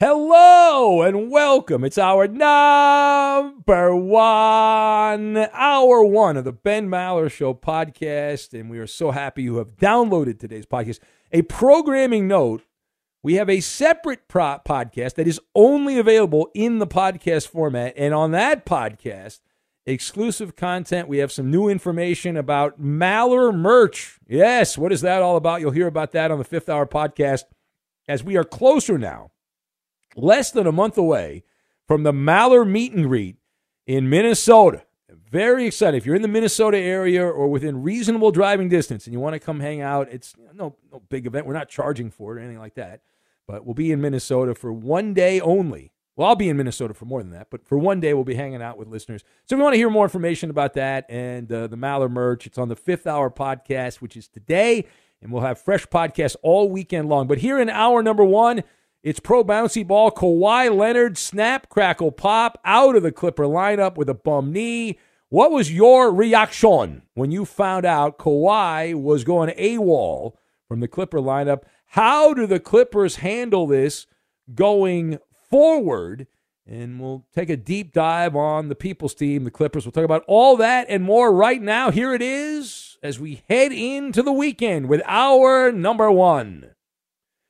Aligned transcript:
Hello 0.00 1.02
and 1.02 1.30
welcome. 1.30 1.84
It's 1.84 1.98
our 1.98 2.26
number 2.26 3.94
one, 3.94 5.36
hour 5.36 6.04
one 6.04 6.36
of 6.36 6.42
the 6.42 6.50
Ben 6.50 6.88
Maller 6.88 7.30
Show 7.30 7.54
podcast. 7.54 8.58
And 8.58 8.68
we 8.68 8.80
are 8.80 8.88
so 8.88 9.12
happy 9.12 9.44
you 9.44 9.58
have 9.58 9.76
downloaded 9.76 10.40
today's 10.40 10.66
podcast. 10.66 10.98
A 11.30 11.42
programming 11.42 12.26
note 12.26 12.64
we 13.22 13.34
have 13.34 13.48
a 13.48 13.60
separate 13.60 14.26
pro- 14.26 14.58
podcast 14.66 15.14
that 15.14 15.28
is 15.28 15.40
only 15.54 15.96
available 16.00 16.50
in 16.54 16.80
the 16.80 16.88
podcast 16.88 17.46
format. 17.46 17.94
And 17.96 18.12
on 18.12 18.32
that 18.32 18.66
podcast, 18.66 19.42
exclusive 19.86 20.56
content, 20.56 21.06
we 21.06 21.18
have 21.18 21.30
some 21.30 21.52
new 21.52 21.68
information 21.68 22.36
about 22.36 22.82
Maller 22.82 23.54
merch. 23.54 24.18
Yes, 24.26 24.76
what 24.76 24.92
is 24.92 25.02
that 25.02 25.22
all 25.22 25.36
about? 25.36 25.60
You'll 25.60 25.70
hear 25.70 25.86
about 25.86 26.10
that 26.12 26.32
on 26.32 26.38
the 26.38 26.44
fifth 26.44 26.68
hour 26.68 26.84
podcast 26.84 27.44
as 28.08 28.24
we 28.24 28.36
are 28.36 28.42
closer 28.42 28.98
now 28.98 29.30
less 30.16 30.50
than 30.50 30.66
a 30.66 30.72
month 30.72 30.96
away 30.98 31.44
from 31.86 32.02
the 32.02 32.12
Maller 32.12 32.68
meet 32.68 32.92
and 32.92 33.06
greet 33.06 33.36
in 33.86 34.08
Minnesota. 34.08 34.84
Very 35.30 35.66
excited. 35.66 35.96
If 35.96 36.06
you're 36.06 36.14
in 36.14 36.22
the 36.22 36.28
Minnesota 36.28 36.78
area 36.78 37.24
or 37.24 37.48
within 37.48 37.82
reasonable 37.82 38.30
driving 38.30 38.68
distance 38.68 39.06
and 39.06 39.12
you 39.12 39.20
want 39.20 39.34
to 39.34 39.40
come 39.40 39.60
hang 39.60 39.80
out, 39.80 40.08
it's 40.10 40.34
no, 40.54 40.76
no 40.92 41.02
big 41.08 41.26
event. 41.26 41.46
We're 41.46 41.54
not 41.54 41.68
charging 41.68 42.10
for 42.10 42.32
it 42.32 42.36
or 42.36 42.44
anything 42.44 42.60
like 42.60 42.74
that. 42.74 43.00
But 43.46 43.64
we'll 43.64 43.74
be 43.74 43.92
in 43.92 44.00
Minnesota 44.00 44.54
for 44.54 44.72
one 44.72 45.12
day 45.12 45.40
only. 45.40 45.92
Well, 46.16 46.28
I'll 46.28 46.36
be 46.36 46.48
in 46.48 46.56
Minnesota 46.56 46.94
for 46.94 47.06
more 47.06 47.20
than 47.20 47.32
that, 47.32 47.48
but 47.50 47.66
for 47.66 47.76
one 47.76 47.98
day 47.98 48.14
we'll 48.14 48.22
be 48.22 48.36
hanging 48.36 48.62
out 48.62 48.78
with 48.78 48.86
listeners. 48.86 49.22
So 49.46 49.56
if 49.56 49.58
you 49.58 49.64
want 49.64 49.74
to 49.74 49.78
hear 49.78 49.90
more 49.90 50.04
information 50.04 50.48
about 50.48 50.74
that 50.74 51.06
and 51.08 51.50
uh, 51.50 51.66
the 51.66 51.76
Maller 51.76 52.08
merch, 52.08 52.46
it's 52.46 52.56
on 52.56 52.68
the 52.68 52.76
Fifth 52.76 53.08
Hour 53.08 53.30
podcast, 53.30 53.96
which 53.96 54.16
is 54.16 54.28
today, 54.28 54.86
and 55.20 55.32
we'll 55.32 55.42
have 55.42 55.60
fresh 55.60 55.84
podcasts 55.86 56.36
all 56.42 56.68
weekend 56.68 57.08
long. 57.08 57.26
But 57.26 57.38
here 57.38 57.58
in 57.58 57.68
hour 57.68 58.00
number 58.00 58.22
one, 58.22 58.62
it's 59.04 59.20
pro 59.20 59.44
bouncy 59.44 59.86
ball. 59.86 60.10
Kawhi 60.10 60.74
Leonard, 60.74 61.18
snap, 61.18 61.68
crackle, 61.68 62.10
pop, 62.10 62.58
out 62.64 62.96
of 62.96 63.02
the 63.02 63.12
Clipper 63.12 63.44
lineup 63.44 63.96
with 63.96 64.08
a 64.08 64.14
bum 64.14 64.50
knee. 64.50 64.98
What 65.28 65.50
was 65.50 65.70
your 65.70 66.10
reaction 66.10 67.02
when 67.12 67.30
you 67.30 67.44
found 67.44 67.84
out 67.84 68.18
Kawhi 68.18 68.94
was 68.94 69.22
going 69.22 69.50
AWOL 69.50 70.32
from 70.66 70.80
the 70.80 70.88
Clipper 70.88 71.18
lineup? 71.18 71.64
How 71.88 72.32
do 72.32 72.46
the 72.46 72.58
Clippers 72.58 73.16
handle 73.16 73.66
this 73.66 74.06
going 74.54 75.18
forward? 75.50 76.26
And 76.66 76.98
we'll 76.98 77.26
take 77.34 77.50
a 77.50 77.58
deep 77.58 77.92
dive 77.92 78.34
on 78.34 78.70
the 78.70 78.74
people's 78.74 79.14
team, 79.14 79.44
the 79.44 79.50
Clippers. 79.50 79.84
We'll 79.84 79.92
talk 79.92 80.04
about 80.04 80.24
all 80.26 80.56
that 80.56 80.86
and 80.88 81.04
more 81.04 81.30
right 81.30 81.60
now. 81.60 81.90
Here 81.90 82.14
it 82.14 82.22
is 82.22 82.96
as 83.02 83.20
we 83.20 83.42
head 83.50 83.70
into 83.70 84.22
the 84.22 84.32
weekend 84.32 84.88
with 84.88 85.02
our 85.04 85.70
number 85.70 86.10
one. 86.10 86.73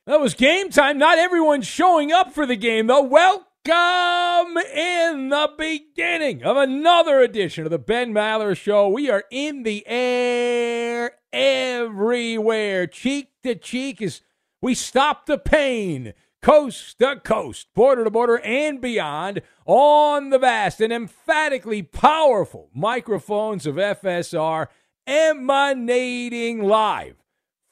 That 0.07 0.19
was 0.19 0.35
game 0.35 0.69
time. 0.69 0.99
Not 0.99 1.17
everyone 1.17 1.63
showing 1.63 2.11
up 2.11 2.31
for 2.31 2.45
the 2.45 2.55
game, 2.55 2.85
though. 2.85 3.01
Welcome 3.01 4.55
in 4.55 5.29
the 5.29 5.49
beginning 5.57 6.43
of 6.43 6.57
another 6.57 7.21
edition 7.21 7.65
of 7.65 7.71
the 7.71 7.79
Ben 7.79 8.13
Maller 8.13 8.55
Show. 8.55 8.87
We 8.87 9.09
are 9.09 9.23
in 9.31 9.63
the 9.63 9.83
air 9.87 11.13
everywhere, 11.33 12.85
cheek 12.85 13.31
to 13.41 13.55
cheek, 13.55 13.99
as 13.99 14.21
we 14.61 14.75
stop 14.75 15.25
the 15.25 15.39
pain 15.39 16.13
coast 16.39 16.99
to 16.99 17.15
coast, 17.15 17.69
border 17.73 18.03
to 18.03 18.11
border, 18.11 18.37
and 18.41 18.79
beyond 18.79 19.41
on 19.65 20.29
the 20.29 20.37
vast 20.37 20.81
and 20.81 20.93
emphatically 20.93 21.81
powerful 21.81 22.69
microphones 22.75 23.65
of 23.65 23.77
FSR 23.77 24.67
emanating 25.07 26.61
live 26.61 27.24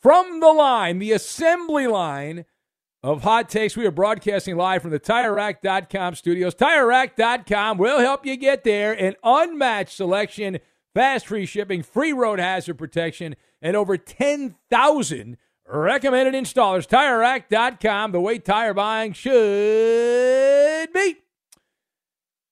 from 0.04 0.42
the 0.42 0.52
line, 0.52 1.00
the 1.00 1.14
assembly 1.14 1.88
line 1.88 2.44
of 3.02 3.24
hot 3.24 3.50
takes. 3.50 3.78
We 3.78 3.86
are 3.86 3.92
broadcasting 3.92 4.58
live 4.58 4.82
from 4.82 4.92
the 4.92 5.00
TireRack.com 5.00 6.16
studios. 6.16 6.54
TireRack.com 6.56 7.78
will 7.78 8.00
help 8.00 8.26
you 8.26 8.36
get 8.36 8.66
there. 8.66 8.92
An 8.92 9.16
unmatched 9.24 9.96
selection, 9.96 10.60
fast 10.94 11.28
free 11.28 11.46
shipping, 11.46 11.84
free 11.84 12.12
road 12.12 12.40
hazard 12.40 12.78
protection, 12.78 13.38
and 13.62 13.78
over 13.78 13.98
10,000 13.98 15.38
recommended 15.66 16.34
installers. 16.34 16.86
TireRack.com, 16.86 18.12
the 18.12 18.20
way 18.20 18.40
tire 18.40 18.74
buying 18.74 19.14
should 19.14 20.92
be. 20.94 21.16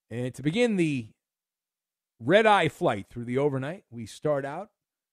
And 0.09 0.33
to 0.33 0.41
begin 0.41 0.77
the 0.77 1.09
red 2.17 2.45
eye 2.45 2.69
flight 2.69 3.07
through 3.09 3.25
the 3.25 3.37
overnight, 3.37 3.83
we 3.89 4.05
start 4.05 4.45
out 4.45 4.69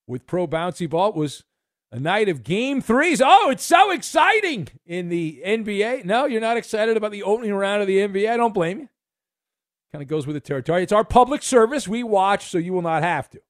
with 0.07 0.27
Pro 0.27 0.47
Bouncy 0.47 0.89
Ball. 0.89 1.11
It 1.11 1.15
was 1.17 1.45
a 1.91 1.99
night 1.99 2.29
of 2.29 2.45
game 2.45 2.81
threes. 2.81 3.23
Oh, 3.25 3.51
it's 3.51 3.65
so 3.65 3.91
exciting 3.91 4.69
in 4.87 5.09
the 5.09 5.43
NBA. 5.45 6.05
No, 6.05 6.27
you're 6.27 6.41
not 6.41 6.57
excited 6.57 6.97
about 6.97 7.13
the 7.13 7.23
opening 7.23 7.55
round 7.55 7.81
of 7.81 7.89
the 7.89 7.99
NBA. 7.99 8.31
I 8.31 8.37
don't 8.37 8.55
blame 8.55 8.81
you. 8.81 8.89
Kind 9.93 10.03
of 10.03 10.09
goes 10.09 10.27
with 10.27 10.35
the 10.35 10.41
territory. 10.41 10.83
It's 10.83 10.93
our 10.93 11.05
public 11.05 11.43
service. 11.43 11.89
We 11.89 12.03
watch, 12.03 12.51
so 12.51 12.59
you 12.59 12.73
will 12.75 12.83
not 12.83 13.03
have 13.03 13.31
to. 13.31 13.41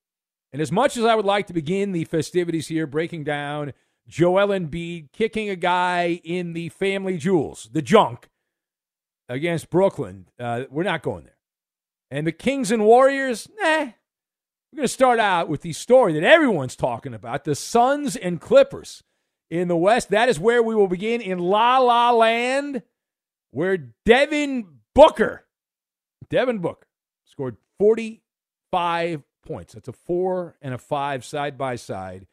And 0.52 0.62
as 0.62 0.70
much 0.70 0.96
as 0.96 1.04
I 1.04 1.14
would 1.14 1.24
like 1.24 1.48
to 1.48 1.52
begin 1.52 1.92
the 1.92 2.04
festivities 2.04 2.68
here, 2.68 2.86
breaking 2.86 3.24
down 3.24 3.72
Joel 4.06 4.48
Embiid 4.48 5.12
kicking 5.12 5.50
a 5.50 5.56
guy 5.56 6.20
in 6.24 6.52
the 6.52 6.68
family 6.70 7.18
jewels, 7.18 7.68
the 7.72 7.82
junk, 7.82 8.28
against 9.28 9.68
Brooklyn, 9.68 10.26
uh, 10.38 10.64
we're 10.70 10.84
not 10.84 11.02
going 11.02 11.24
there. 11.24 11.36
And 12.10 12.26
the 12.26 12.32
Kings 12.32 12.70
and 12.70 12.84
Warriors, 12.84 13.48
nah, 13.60 13.88
we're 14.72 14.78
going 14.78 14.84
to 14.84 14.92
start 14.92 15.18
out 15.18 15.48
with 15.48 15.62
the 15.62 15.72
story 15.72 16.12
that 16.12 16.22
everyone's 16.22 16.76
talking 16.76 17.14
about 17.14 17.44
the 17.44 17.54
Suns 17.54 18.16
and 18.16 18.40
Clippers 18.40 19.02
in 19.50 19.68
the 19.68 19.76
West. 19.76 20.10
That 20.10 20.28
is 20.28 20.38
where 20.38 20.62
we 20.62 20.74
will 20.74 20.88
begin 20.88 21.22
in 21.22 21.38
La 21.38 21.78
La 21.78 22.10
Land, 22.10 22.82
where 23.50 23.78
Devin 24.04 24.66
Booker, 24.94 25.46
Devin 26.28 26.58
Booker, 26.58 26.86
scored 27.24 27.56
45 27.78 29.22
points. 29.46 29.72
That's 29.72 29.88
a 29.88 29.92
four 29.92 30.56
and 30.60 30.74
a 30.74 30.78
five 30.78 31.24
side 31.24 31.56
by 31.56 31.76
side. 31.76 32.26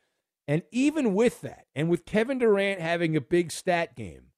And 0.45 0.63
even 0.71 1.13
with 1.13 1.39
that, 1.41 1.67
and 1.73 1.89
with 1.89 2.05
Kevin 2.05 2.39
Durant 2.39 2.81
having 2.81 3.15
a 3.15 3.21
big 3.21 3.51
stat 3.51 3.95
game, 3.95 4.31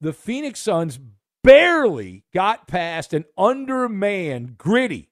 the 0.00 0.12
Phoenix 0.12 0.60
Suns 0.60 1.00
barely 1.42 2.24
got 2.32 2.68
past 2.68 3.12
an 3.12 3.24
undermanned, 3.36 4.58
gritty, 4.58 5.10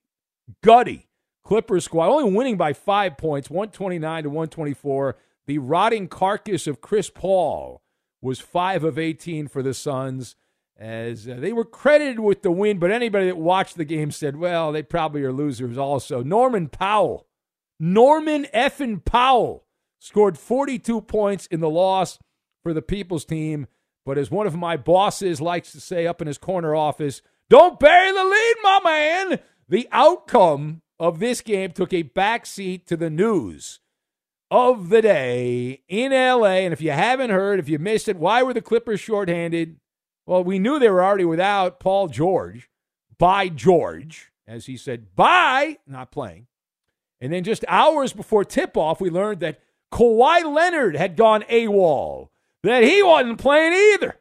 gutty 0.63 1.09
Clippers 1.45 1.85
squad, 1.85 2.09
only 2.09 2.33
winning 2.33 2.57
by 2.57 2.73
five 2.73 3.17
points, 3.19 3.51
129 3.51 4.23
to 4.23 4.29
124. 4.31 5.17
The 5.47 5.59
rotting 5.59 6.09
carcass 6.09 6.67
of 6.67 6.81
Chris 6.81 7.11
Paul 7.11 7.83
was 8.23 8.41
5 8.41 8.85
of 8.85 8.99
18 8.99 9.49
for 9.49 9.63
the 9.63 9.75
Suns 9.75 10.37
as 10.77 11.29
uh, 11.29 11.37
they 11.39 11.53
were 11.53 11.65
credited 11.65 12.19
with 12.19 12.43
the 12.43 12.51
win, 12.51 12.79
but 12.79 12.91
anybody 12.91 13.27
that 13.27 13.37
watched 13.37 13.77
the 13.77 13.85
game 13.85 14.11
said, 14.11 14.37
well, 14.37 14.73
they 14.73 14.83
probably 14.83 15.23
are 15.23 15.33
losers 15.33 15.79
also. 15.79 16.23
Norman 16.23 16.69
Powell, 16.69 17.27
Norman 17.79 18.47
effin 18.55 19.05
Powell 19.05 19.67
scored 19.99 20.39
42 20.39 21.03
points 21.03 21.47
in 21.47 21.61
the 21.61 21.71
loss 21.71 22.19
for 22.63 22.73
the 22.73 22.83
People's 22.83 23.25
team. 23.25 23.67
But 24.05 24.19
as 24.19 24.31
one 24.31 24.47
of 24.47 24.57
my 24.57 24.77
bosses 24.77 25.41
likes 25.41 25.73
to 25.73 25.81
say 25.81 26.07
up 26.07 26.21
in 26.21 26.27
his 26.27 26.39
corner 26.39 26.75
office, 26.75 27.23
don't 27.49 27.79
bury 27.79 28.11
the 28.11 28.25
lead, 28.25 28.55
my 28.63 28.81
man. 28.85 29.39
The 29.69 29.89
outcome 29.93 30.83
of 30.99 31.19
this 31.19 31.41
game 31.41 31.73
took 31.73 31.93
a 31.93 32.05
backseat 32.05 32.87
to 32.87 32.97
the 32.97 33.11
news 33.11 33.81
of 34.51 34.89
the 34.89 35.03
day 35.03 35.83
in 35.89 36.13
LA. 36.13 36.61
And 36.63 36.73
if 36.73 36.81
you 36.81 36.93
haven't 36.93 37.31
heard, 37.31 37.59
if 37.59 37.69
you 37.69 37.79
missed 37.79 38.09
it, 38.09 38.17
why 38.17 38.43
were 38.43 38.55
the 38.55 38.61
Clippers 38.61 39.01
shorthanded? 39.01 39.81
Well, 40.27 40.45
we 40.45 40.59
knew 40.59 40.79
they 40.79 40.89
were 40.89 41.05
already 41.05 41.25
without 41.25 41.81
Paul 41.81 42.09
George, 42.09 42.71
by 43.19 43.49
George, 43.49 44.33
as 44.47 44.67
he 44.67 44.77
said, 44.77 45.15
bye, 45.15 45.79
not 45.87 46.11
playing. 46.11 46.47
And 47.21 47.33
then 47.33 47.45
just 47.45 47.65
hours 47.69 48.13
before 48.13 48.45
tip 48.45 48.77
off, 48.77 49.01
we 49.01 49.11
learned 49.11 49.41
that 49.41 49.61
Kawhi 49.93 50.45
Leonard 50.45 50.97
had 50.97 51.17
gone 51.17 51.43
AWOL, 51.43 52.29
that 52.63 52.83
he 52.83 53.03
wasn't 53.03 53.39
playing 53.39 53.73
either. 53.73 54.19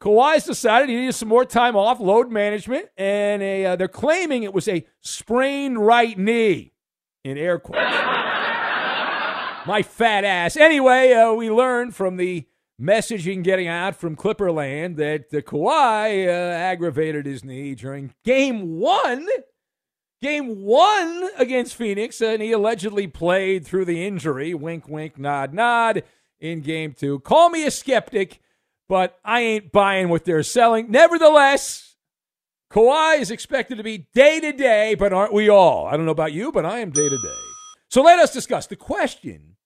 Kawhi's 0.00 0.44
decided 0.44 0.88
he 0.90 0.96
needed 0.96 1.14
some 1.14 1.28
more 1.28 1.44
time 1.44 1.74
off, 1.74 2.00
load 2.00 2.30
management, 2.30 2.88
and 2.96 3.42
a, 3.42 3.64
uh, 3.64 3.76
they're 3.76 3.88
claiming 3.88 4.42
it 4.42 4.52
was 4.52 4.68
a 4.68 4.86
sprained 5.00 5.78
right 5.78 6.18
knee, 6.18 6.72
in 7.24 7.38
air 7.38 7.58
quotes. 7.58 7.80
My 9.66 9.82
fat 9.82 10.24
ass. 10.24 10.56
Anyway, 10.56 11.12
uh, 11.12 11.32
we 11.32 11.50
learned 11.50 11.94
from 11.94 12.18
the 12.18 12.46
messaging 12.80 13.42
getting 13.42 13.68
out 13.68 13.96
from 13.96 14.16
Clipperland 14.16 14.96
that 14.96 15.30
the 15.30 15.42
Kawhi 15.42 16.28
uh, 16.28 16.30
aggravated 16.30 17.26
his 17.26 17.42
knee 17.42 17.74
during 17.74 18.14
Game 18.24 18.78
One. 18.78 19.26
Game 20.22 20.62
one 20.62 21.28
against 21.36 21.76
Phoenix, 21.76 22.22
and 22.22 22.40
he 22.40 22.50
allegedly 22.50 23.06
played 23.06 23.66
through 23.66 23.84
the 23.84 24.06
injury. 24.06 24.54
Wink, 24.54 24.88
wink, 24.88 25.18
nod, 25.18 25.52
nod. 25.52 26.04
In 26.40 26.62
game 26.62 26.94
two, 26.94 27.20
call 27.20 27.50
me 27.50 27.66
a 27.66 27.70
skeptic 27.70 28.40
but 28.88 29.18
I 29.24 29.40
ain't 29.40 29.72
buying 29.72 30.08
what 30.08 30.24
they're 30.24 30.42
selling. 30.42 30.90
Nevertheless, 30.90 31.96
Kawhi 32.70 33.20
is 33.20 33.30
expected 33.30 33.78
to 33.78 33.84
be 33.84 34.08
day 34.14 34.40
to 34.40 34.52
day, 34.52 34.94
but 34.94 35.12
aren't 35.12 35.32
we 35.32 35.48
all? 35.48 35.86
I 35.86 35.96
don't 35.96 36.06
know 36.06 36.12
about 36.12 36.32
you, 36.32 36.52
but 36.52 36.66
I 36.66 36.80
am 36.80 36.90
day 36.90 37.08
to 37.08 37.16
day. 37.16 37.40
So 37.88 38.02
let 38.02 38.18
us 38.18 38.32
discuss 38.32 38.66
the 38.66 38.76
question 38.76 39.56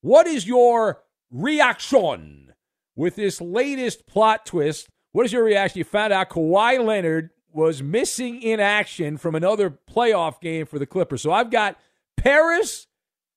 What 0.00 0.26
is 0.26 0.46
your 0.46 1.02
reaction 1.30 2.52
with 2.94 3.16
this 3.16 3.40
latest 3.40 4.06
plot 4.06 4.46
twist? 4.46 4.88
What 5.12 5.26
is 5.26 5.32
your 5.32 5.44
reaction? 5.44 5.78
You 5.78 5.84
found 5.84 6.12
out 6.12 6.30
Kawhi 6.30 6.84
Leonard 6.84 7.30
was 7.52 7.82
missing 7.82 8.42
in 8.42 8.60
action 8.60 9.16
from 9.16 9.34
another 9.34 9.78
playoff 9.90 10.40
game 10.40 10.66
for 10.66 10.78
the 10.78 10.86
Clippers. 10.86 11.22
So 11.22 11.32
I've 11.32 11.50
got 11.50 11.78
Paris, 12.16 12.86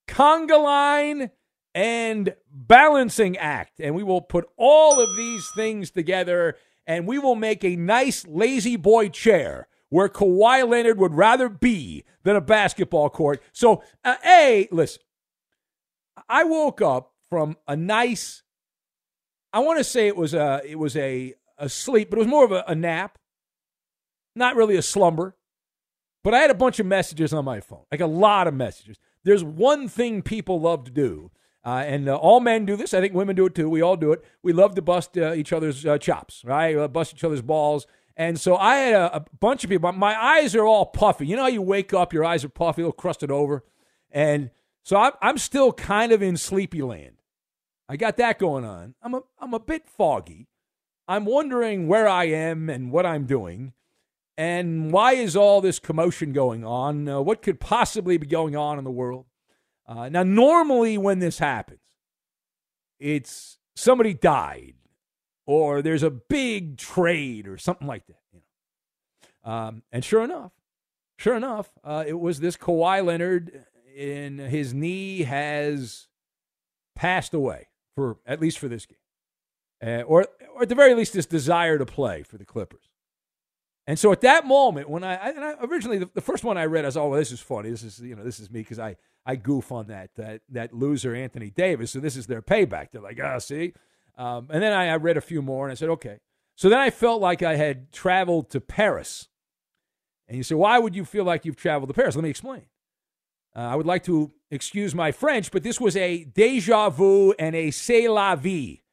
Conga 0.08 0.62
line, 0.62 1.32
and 1.74 2.36
balancing 2.52 3.38
act. 3.38 3.80
And 3.80 3.96
we 3.96 4.04
will 4.04 4.22
put 4.22 4.50
all 4.58 5.00
of 5.00 5.16
these 5.16 5.50
things 5.56 5.92
together 5.92 6.56
and 6.88 7.06
we 7.06 7.20
will 7.20 7.36
make 7.36 7.64
a 7.64 7.76
nice 7.76 8.26
lazy 8.26 8.76
boy 8.76 9.10
chair 9.10 9.68
where 9.90 10.10
Kawhi 10.10 10.68
Leonard 10.68 10.98
would 10.98 11.14
rather 11.14 11.50
be 11.50 12.04
than 12.24 12.36
a 12.36 12.42
basketball 12.42 13.10
court. 13.10 13.42
So, 13.52 13.84
uh, 14.04 14.16
A, 14.26 14.68
listen, 14.72 15.02
I 16.28 16.44
woke 16.44 16.82
up 16.82 17.14
from 17.30 17.58
a 17.68 17.76
nice, 17.76 18.44
I 19.54 19.60
want 19.60 19.78
to 19.80 19.84
say 19.84 20.08
it 20.08 20.16
was 20.16 20.34
a, 20.34 20.62
it 20.66 20.78
was 20.78 20.96
a, 20.96 21.36
a 21.58 21.70
sleep, 21.70 22.10
but 22.10 22.18
it 22.18 22.22
was 22.22 22.28
more 22.28 22.46
of 22.46 22.52
a, 22.52 22.64
a 22.68 22.76
nap, 22.76 23.18
not 24.36 24.56
really 24.56 24.76
a 24.76 24.82
slumber. 24.82 25.36
But 26.24 26.34
I 26.34 26.40
had 26.40 26.52
a 26.52 26.56
bunch 26.56 26.80
of 26.80 26.86
messages 26.86 27.34
on 27.34 27.46
my 27.46 27.62
phone, 27.62 27.86
like 27.92 28.02
a 28.02 28.06
lot 28.06 28.48
of 28.48 28.54
messages. 28.54 28.98
There's 29.24 29.44
one 29.44 29.88
thing 29.88 30.22
people 30.22 30.60
love 30.60 30.84
to 30.86 30.92
do, 30.92 31.32
uh, 31.70 31.84
and 31.84 32.10
uh, 32.10 32.16
all 32.16 32.40
men 32.40 32.66
do 32.66 32.76
this. 32.76 32.96
I 32.96 33.02
think 33.02 33.14
women 33.14 33.36
do 33.36 33.46
it 33.46 33.54
too. 33.54 33.70
We 33.70 33.82
all 33.82 33.96
do 33.96 34.12
it. 34.12 34.24
We 34.42 34.54
love 34.54 34.74
to 34.74 34.82
bust 34.82 35.16
uh, 35.16 35.34
each 35.34 35.54
other's 35.54 35.86
uh, 35.86 36.00
chops, 36.00 36.44
right? 36.44 36.88
Bust 36.88 37.14
each 37.14 37.24
other's 37.24 37.44
balls. 37.44 37.86
And 38.18 38.40
so 38.40 38.58
I 38.58 38.76
had 38.78 38.94
a, 38.96 39.18
a, 39.18 39.26
bunch 39.40 39.64
of 39.64 39.70
people. 39.70 39.92
My 39.92 40.20
eyes 40.20 40.56
are 40.56 40.66
all 40.66 40.88
puffy. 40.88 41.28
You 41.28 41.36
know 41.36 41.44
how 41.44 41.48
you 41.48 41.62
wake 41.62 41.94
up, 41.94 42.12
your 42.12 42.26
eyes 42.26 42.44
are 42.44 42.50
puffy, 42.50 42.82
a 42.82 42.86
little 42.86 42.94
crusted 42.94 43.30
over. 43.30 43.64
And 44.10 44.50
so 44.84 44.98
I'm, 44.98 45.12
I'm 45.22 45.38
still 45.38 45.72
kind 45.72 46.12
of 46.12 46.24
in 46.24 46.38
sleepy 46.38 46.82
land. 46.82 47.22
I 47.88 47.98
got 47.98 48.18
that 48.18 48.40
going 48.40 48.66
on. 48.66 48.96
I'm 49.04 49.14
a, 49.14 49.22
I'm 49.40 49.54
a 49.54 49.60
bit 49.60 49.88
foggy. 49.88 50.48
I'm 51.08 51.26
wondering 51.26 51.88
where 51.88 52.08
I 52.08 52.26
am 52.26 52.70
and 52.70 52.92
what 52.92 53.06
I'm 53.06 53.26
doing. 53.26 53.74
And 54.38 54.92
why 54.92 55.14
is 55.14 55.36
all 55.36 55.62
this 55.62 55.78
commotion 55.78 56.34
going 56.34 56.66
on? 56.66 57.08
Uh, 57.08 57.22
what 57.22 57.44
could 57.44 57.60
possibly 57.60 58.18
be 58.18 58.26
going 58.26 58.56
on 58.56 58.80
in 58.80 58.84
the 58.86 58.92
world? 58.92 59.26
Uh, 59.90 60.08
now, 60.08 60.22
normally 60.22 61.00
when 61.00 61.18
this 61.18 61.40
happens, 61.40 61.80
it's 63.00 63.58
somebody 63.76 64.14
died 64.14 64.76
or 65.48 65.82
there's 65.82 66.04
a 66.04 66.12
big 66.12 66.78
trade 66.78 67.48
or 67.48 67.58
something 67.58 67.88
like 67.88 68.06
that. 68.06 68.20
You 68.32 68.42
know? 69.46 69.52
Um, 69.52 69.84
and 69.92 70.06
sure 70.06 70.24
enough, 70.24 70.52
sure 71.18 71.36
enough, 71.36 71.72
uh, 71.84 72.04
it 72.06 72.20
was 72.20 72.40
this 72.40 72.56
Kawhi 72.56 73.04
Leonard, 73.04 73.66
in 73.96 74.38
his 74.38 74.74
knee 74.74 75.24
has 75.24 76.08
passed 76.96 77.34
away 77.34 77.68
for 77.96 78.18
at 78.28 78.40
least 78.40 78.60
for 78.60 78.68
this 78.68 78.86
game, 78.86 78.98
uh, 79.84 80.04
or 80.04 80.28
or 80.54 80.62
at 80.62 80.70
the 80.70 80.76
very 80.76 80.94
least, 80.94 81.14
this 81.14 81.26
desire 81.26 81.78
to 81.78 81.86
play 81.86 82.22
for 82.22 82.38
the 82.38 82.46
Clippers. 82.46 82.89
And 83.90 83.98
so 83.98 84.12
at 84.12 84.22
that 84.22 84.46
moment, 84.46 84.88
when 84.88 85.04
I, 85.04 85.16
I, 85.16 85.30
I 85.32 85.56
originally 85.64 85.98
the, 85.98 86.08
the, 86.14 86.22
first 86.22 86.44
one 86.44 86.60
I 86.60 86.66
read, 86.66 86.86
I 86.86 86.90
was, 86.90 86.96
oh, 86.96 87.08
well, 87.08 87.18
this 87.18 87.32
is 87.32 87.40
funny. 87.40 87.72
This 87.72 87.82
is 87.82 88.00
you 88.00 88.16
know 88.16 88.24
this 88.24 88.40
is 88.40 88.52
me 88.52 88.60
because 88.60 88.78
I 88.78 88.98
I 89.26 89.36
goof 89.36 89.72
on 89.72 89.88
that 89.88 90.12
that 90.16 90.42
that 90.50 90.74
loser 90.76 91.16
Anthony 91.16 91.50
Davis. 91.50 91.90
So 91.90 92.00
this 92.00 92.16
is 92.16 92.28
their 92.28 92.44
payback. 92.44 92.92
They're 92.92 93.02
like, 93.02 93.20
oh, 93.20 93.40
see. 93.40 93.74
Um, 94.16 94.48
and 94.52 94.62
then 94.62 94.74
I, 94.74 94.90
I 94.90 94.98
read 94.98 95.18
a 95.18 95.22
few 95.22 95.42
more 95.42 95.66
and 95.66 95.72
I 95.72 95.74
said, 95.74 95.90
okay. 95.90 96.20
So 96.56 96.70
then 96.70 96.78
I 96.78 96.92
felt 96.92 97.20
like 97.20 97.42
I 97.42 97.56
had 97.56 97.92
traveled 97.92 98.52
to 98.52 98.62
Paris. 98.62 99.28
And 100.28 100.38
you 100.38 100.44
say, 100.44 100.54
why 100.54 100.78
would 100.78 100.96
you 100.96 101.04
feel 101.04 101.24
like 101.24 101.44
you've 101.44 101.56
traveled 101.56 101.90
to 101.90 101.96
Paris? 101.96 102.16
Let 102.16 102.24
me 102.24 102.30
explain. 102.30 102.66
Uh, 103.56 103.62
I 103.62 103.76
would 103.76 103.88
like 103.88 104.04
to 104.04 104.32
excuse 104.52 104.94
my 104.94 105.12
French, 105.12 105.50
but 105.50 105.64
this 105.64 105.82
was 105.82 105.96
a 105.96 106.26
deja 106.26 106.92
vu 106.92 107.34
and 107.40 107.56
a 107.56 107.72
c'est 107.72 108.08
la 108.08 108.36
vie 108.36 108.84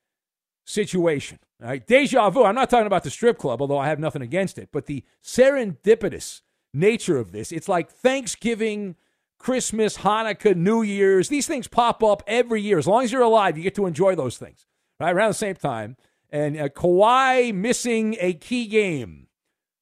situation. 0.65 1.39
All 1.63 1.69
right, 1.69 1.87
deja 1.87 2.29
vu. 2.29 2.45
I'm 2.45 2.55
not 2.55 2.69
talking 2.69 2.87
about 2.87 3.03
the 3.03 3.11
strip 3.11 3.39
club, 3.39 3.63
although 3.63 3.79
I 3.79 3.89
have 3.89 3.99
nothing 3.99 4.21
against 4.21 4.59
it, 4.59 4.69
but 4.73 4.87
the 4.87 5.05
serendipitous 5.25 6.43
nature 6.75 7.17
of 7.17 7.33
this. 7.33 7.51
It's 7.51 7.69
like 7.69 7.91
Thanksgiving, 7.91 8.97
Christmas, 9.39 9.99
Hanukkah, 9.99 10.55
New 10.55 10.83
Year's. 10.83 11.31
These 11.31 11.47
things 11.47 11.67
pop 11.67 12.03
up 12.03 12.23
every 12.27 12.61
year. 12.61 12.79
As 12.79 12.87
long 12.87 13.05
as 13.05 13.13
you're 13.13 13.23
alive, 13.23 13.57
you 13.57 13.63
get 13.63 13.75
to 13.77 13.87
enjoy 13.87 14.15
those 14.15 14.37
things, 14.37 14.67
right? 15.01 15.15
Around 15.15 15.31
the 15.31 15.35
same 15.35 15.55
time. 15.55 15.97
And 16.29 16.59
uh, 16.59 16.69
Kawhi 16.69 17.55
missing 17.55 18.17
a 18.21 18.35
key 18.35 18.67
game. 18.67 19.29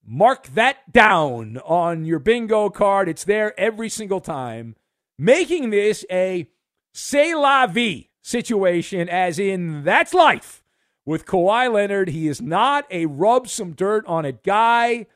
Mark 0.07 0.47
that 0.49 0.93
down 0.93 1.59
on 1.64 2.04
your 2.04 2.21
bingo 2.21 2.69
card. 2.71 3.09
It's 3.09 3.25
there 3.25 3.59
every 3.59 3.88
single 3.88 4.21
time, 4.21 4.76
making 5.19 5.71
this 5.71 6.04
a 6.09 6.47
c'est 6.93 7.35
la 7.35 7.66
vie 7.66 8.11
situation, 8.23 9.09
as 9.09 9.40
in 9.40 9.83
that's 9.83 10.14
life 10.14 10.63
with 11.06 11.26
Kawhi 11.26 11.73
Leonard. 11.73 12.08
He 12.08 12.28
is 12.28 12.40
not 12.40 12.87
a 12.90 13.06
rub 13.06 13.49
some 13.49 13.73
dirt 13.73 14.06
on 14.06 14.25
it 14.25 14.42
guy. 14.42 15.06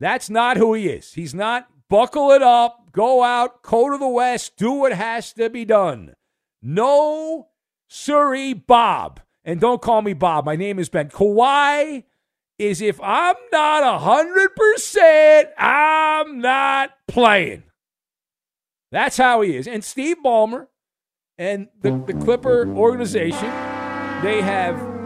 That's 0.00 0.30
not 0.30 0.56
who 0.56 0.74
he 0.74 0.88
is. 0.88 1.14
He's 1.14 1.34
not 1.34 1.68
buckle 1.88 2.30
it 2.30 2.42
up, 2.42 2.92
go 2.92 3.22
out, 3.22 3.62
go 3.62 3.90
to 3.90 3.98
the 3.98 4.08
West, 4.08 4.56
do 4.56 4.72
what 4.72 4.92
has 4.92 5.32
to 5.34 5.50
be 5.50 5.64
done. 5.64 6.14
No, 6.62 7.48
Surrey 7.88 8.52
Bob. 8.52 9.20
And 9.44 9.60
don't 9.60 9.80
call 9.80 10.02
me 10.02 10.12
Bob. 10.12 10.44
My 10.44 10.56
name 10.56 10.78
is 10.78 10.88
Ben. 10.88 11.08
Kawhi 11.08 12.04
is 12.58 12.82
if 12.82 13.00
I'm 13.00 13.36
not 13.52 14.02
100%, 14.02 15.44
I'm 15.56 16.40
not 16.40 16.90
playing. 17.06 17.62
That's 18.90 19.16
how 19.16 19.42
he 19.42 19.56
is. 19.56 19.66
And 19.66 19.84
Steve 19.84 20.16
Ballmer 20.24 20.66
and 21.38 21.68
the, 21.80 22.02
the 22.06 22.14
Clipper 22.14 22.68
organization, 22.68 23.50
they 24.22 24.42
have 24.42 24.97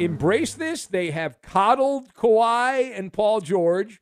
embraced 0.00 0.58
this. 0.58 0.86
They 0.86 1.10
have 1.10 1.40
coddled 1.42 2.14
Kawhi 2.14 2.98
and 2.98 3.12
Paul 3.12 3.40
George, 3.40 4.00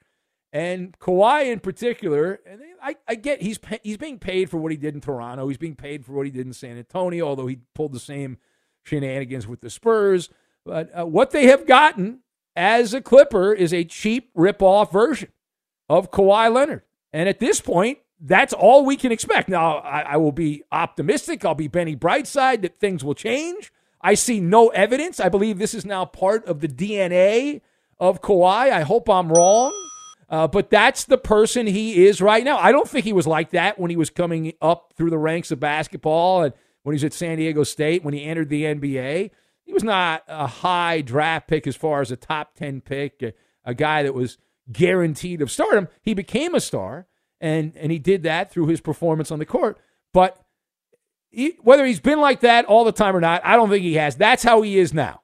and 0.52 0.98
Kawhi 0.98 1.52
in 1.52 1.60
particular. 1.60 2.40
And 2.46 2.60
I, 2.82 2.96
I 3.06 3.14
get 3.14 3.42
he's 3.42 3.58
he's 3.82 3.96
being 3.96 4.18
paid 4.18 4.50
for 4.50 4.58
what 4.58 4.72
he 4.72 4.78
did 4.78 4.94
in 4.94 5.00
Toronto. 5.00 5.48
He's 5.48 5.58
being 5.58 5.76
paid 5.76 6.04
for 6.04 6.12
what 6.12 6.26
he 6.26 6.32
did 6.32 6.46
in 6.46 6.52
San 6.52 6.78
Antonio, 6.78 7.26
although 7.26 7.46
he 7.46 7.58
pulled 7.74 7.92
the 7.92 8.00
same 8.00 8.38
shenanigans 8.84 9.46
with 9.46 9.60
the 9.60 9.70
Spurs. 9.70 10.30
But 10.64 10.90
uh, 10.98 11.06
what 11.06 11.30
they 11.30 11.46
have 11.46 11.66
gotten 11.66 12.20
as 12.56 12.92
a 12.92 13.00
Clipper 13.00 13.52
is 13.52 13.72
a 13.72 13.84
cheap 13.84 14.30
rip-off 14.34 14.92
version 14.92 15.30
of 15.88 16.10
Kawhi 16.10 16.52
Leonard. 16.52 16.82
And 17.12 17.28
at 17.28 17.38
this 17.38 17.60
point, 17.60 17.98
that's 18.20 18.52
all 18.52 18.84
we 18.84 18.96
can 18.96 19.12
expect. 19.12 19.48
Now, 19.48 19.78
I, 19.78 20.00
I, 20.00 20.16
will 20.16 20.32
be 20.32 20.64
optimistic. 20.72 21.44
I'll 21.44 21.54
be 21.54 21.68
Benny 21.68 21.96
Brightside 21.96 22.62
that 22.62 22.80
things 22.80 23.04
will 23.04 23.14
change. 23.14 23.72
I 24.00 24.14
see 24.14 24.40
no 24.40 24.68
evidence. 24.68 25.20
I 25.20 25.28
believe 25.28 25.58
this 25.58 25.74
is 25.74 25.84
now 25.84 26.04
part 26.04 26.44
of 26.46 26.60
the 26.60 26.68
DNA 26.68 27.60
of 27.98 28.22
Kawhi. 28.22 28.70
I 28.70 28.82
hope 28.82 29.08
I'm 29.08 29.32
wrong. 29.32 29.72
Uh, 30.30 30.46
but 30.46 30.68
that's 30.68 31.04
the 31.04 31.18
person 31.18 31.66
he 31.66 32.06
is 32.06 32.20
right 32.20 32.44
now. 32.44 32.58
I 32.58 32.70
don't 32.70 32.88
think 32.88 33.04
he 33.04 33.14
was 33.14 33.26
like 33.26 33.50
that 33.50 33.78
when 33.78 33.90
he 33.90 33.96
was 33.96 34.10
coming 34.10 34.52
up 34.60 34.92
through 34.94 35.10
the 35.10 35.18
ranks 35.18 35.50
of 35.50 35.58
basketball 35.58 36.42
and 36.42 36.52
when 36.82 36.92
he 36.92 36.96
was 36.96 37.04
at 37.04 37.14
San 37.14 37.38
Diego 37.38 37.64
State, 37.64 38.04
when 38.04 38.14
he 38.14 38.24
entered 38.24 38.50
the 38.50 38.64
NBA. 38.64 39.30
He 39.64 39.72
was 39.72 39.84
not 39.84 40.24
a 40.28 40.46
high 40.46 41.00
draft 41.00 41.48
pick 41.48 41.66
as 41.66 41.76
far 41.76 42.00
as 42.00 42.10
a 42.10 42.16
top 42.16 42.54
10 42.56 42.82
pick, 42.82 43.22
a, 43.22 43.32
a 43.64 43.74
guy 43.74 44.02
that 44.02 44.14
was 44.14 44.38
guaranteed 44.70 45.42
of 45.42 45.50
stardom. 45.50 45.88
He 46.02 46.14
became 46.14 46.54
a 46.54 46.60
star, 46.60 47.06
and, 47.40 47.74
and 47.76 47.90
he 47.90 47.98
did 47.98 48.22
that 48.22 48.50
through 48.50 48.66
his 48.66 48.80
performance 48.80 49.30
on 49.30 49.38
the 49.38 49.46
court. 49.46 49.78
But 50.12 50.42
he, 51.30 51.56
whether 51.62 51.84
he's 51.84 52.00
been 52.00 52.20
like 52.20 52.40
that 52.40 52.64
all 52.64 52.84
the 52.84 52.92
time 52.92 53.16
or 53.16 53.20
not, 53.20 53.44
I 53.44 53.56
don't 53.56 53.68
think 53.68 53.82
he 53.82 53.94
has. 53.94 54.16
That's 54.16 54.42
how 54.42 54.62
he 54.62 54.78
is 54.78 54.94
now. 54.94 55.22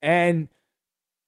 And 0.00 0.48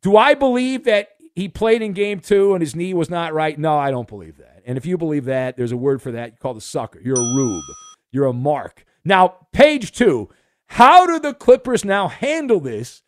do 0.03 0.17
I 0.17 0.35
believe 0.35 0.85
that 0.85 1.11
he 1.35 1.49
played 1.49 1.83
in 1.83 1.93
game 1.93 2.21
two 2.21 2.55
and 2.55 2.63
his 2.63 2.77
knee 2.77 2.95
was 2.95 3.11
not 3.11 3.35
right? 3.35 3.59
No, 3.59 3.77
I 3.77 3.91
don't 3.91 4.09
believe 4.09 4.39
that. 4.39 4.63
And 4.67 4.79
if 4.79 4.87
you 4.87 4.97
believe 4.97 5.25
that, 5.27 5.57
there's 5.57 5.73
a 5.73 5.77
word 5.77 6.01
for 6.01 6.13
that. 6.13 6.33
You 6.33 6.37
call 6.41 6.55
the 6.55 6.61
sucker. 6.61 7.01
You're 7.01 7.17
a 7.17 7.35
rube. 7.35 7.65
You're 8.13 8.27
a 8.27 8.33
mark. 8.33 8.85
Now, 9.05 9.47
page 9.53 9.93
two. 9.93 10.31
How 10.69 11.07
do 11.07 11.19
the 11.21 11.35
Clippers 11.35 11.85
now 11.85 12.09
handle 12.09 12.61
this 12.61 13.03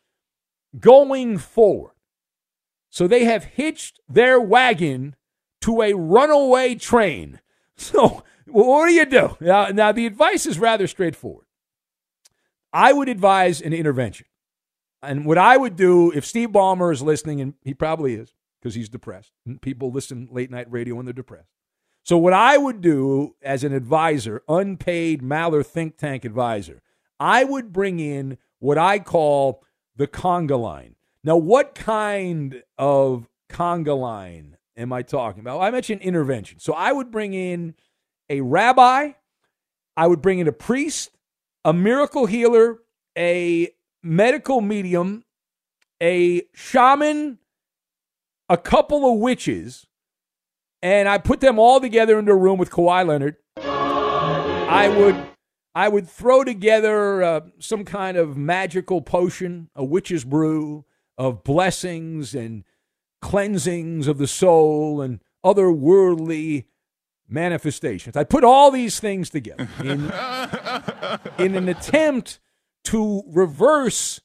going 0.79 1.39
forward? 1.39 1.93
So 2.91 3.07
they 3.07 3.25
have 3.25 3.45
hitched 3.45 4.01
their 4.09 4.41
wagon 4.41 5.17
to 5.63 5.83
a 5.83 5.95
runaway 5.95 6.75
train. 6.75 7.41
So 7.79 8.25
what 8.47 8.87
do 8.87 8.95
you 8.95 9.07
do? 9.07 9.37
Now, 9.41 9.69
now 9.69 9.93
the 9.93 10.07
advice 10.07 10.47
is 10.47 10.59
rather 10.59 10.87
straightforward. 10.87 11.47
I 12.73 12.93
would 12.93 13.09
advise 13.09 13.61
an 13.61 13.73
intervention. 13.73 14.27
And 15.03 15.25
what 15.25 15.39
I 15.39 15.57
would 15.57 15.77
do 15.77 16.11
if 16.13 16.25
Steve 16.25 16.51
Ballmer 16.51 16.93
is 16.93 17.03
listening, 17.03 17.41
and 17.41 17.55
he 17.63 17.75
probably 17.75 18.15
is 18.15 18.35
because 18.61 18.75
he's 18.75 18.89
depressed, 18.89 19.33
and 19.47 19.61
people 19.61 19.91
listen 19.91 20.29
late 20.31 20.51
night 20.51 20.71
radio 20.71 20.95
when 20.95 21.05
they're 21.05 21.13
depressed. 21.13 21.51
So, 22.03 22.17
what 22.17 22.33
I 22.33 22.57
would 22.57 22.81
do 22.81 23.35
as 23.43 23.65
an 23.65 23.73
advisor, 23.73 24.43
unpaid 24.49 25.23
Maller 25.23 25.65
think 25.65 25.97
tank 25.97 26.25
advisor, 26.25 26.83
I 27.19 27.45
would 27.45 27.73
bring 27.73 27.99
in 27.99 28.39
what 28.59 28.79
I 28.79 28.99
call 28.99 29.65
the 29.97 30.07
conga 30.07 30.61
line. 30.61 30.95
Now, 31.25 31.37
what 31.37 31.75
kind 31.75 32.63
of 32.79 33.29
conga 33.49 33.99
line 33.99 34.57
am 34.77 34.93
I 34.93 35.03
talking 35.03 35.41
about? 35.41 35.61
I 35.61 35.71
mentioned 35.71 36.01
intervention. 36.01 36.59
So, 36.59 36.73
I 36.73 36.93
would 36.93 37.11
bring 37.11 37.35
in 37.35 37.75
a 38.29 38.41
rabbi, 38.41 39.13
I 39.97 40.07
would 40.07 40.23
bring 40.23 40.39
in 40.39 40.49
a 40.49 40.53
priest, 40.53 41.11
a 41.65 41.73
miracle 41.73 42.27
healer, 42.27 42.79
a 43.17 43.71
medical 44.03 44.61
medium, 44.61 45.25
a 46.03 46.43
shaman, 46.55 47.39
a 48.49 48.57
couple 48.57 49.11
of 49.11 49.19
witches, 49.19 49.87
and 50.83 51.09
I 51.09 51.19
put 51.19 51.41
them 51.41 51.59
all 51.59 51.81
together 51.81 52.19
into 52.19 52.33
a 52.33 52.37
room 52.37 52.59
with 52.59 52.71
Kawhi 52.71 53.07
Leonard. 53.07 53.37
I 53.57 54.89
would 54.89 55.17
I 55.75 55.89
would 55.89 56.09
throw 56.09 56.43
together 56.43 57.23
uh, 57.23 57.41
some 57.59 57.85
kind 57.85 58.17
of 58.17 58.37
magical 58.37 59.03
potion, 59.03 59.69
a 59.75 59.85
witch's 59.85 60.25
brew 60.25 60.85
of 61.19 61.45
blessings 61.45 62.35
and 62.35 62.65
cleansings 63.21 64.07
of 64.07 64.19
the 64.19 64.27
soul 64.27 65.01
and 65.01 65.21
other 65.45 65.71
worldly 65.71 66.67
manifestations. 67.29 68.17
I 68.17 68.25
put 68.25 68.45
all 68.45 68.71
these 68.71 69.01
things 69.01 69.31
together 69.31 69.69
in, 69.81 70.13
in 71.39 71.55
an 71.57 71.69
attempt 71.69 72.39
to 72.85 73.23
reverse 73.27 74.21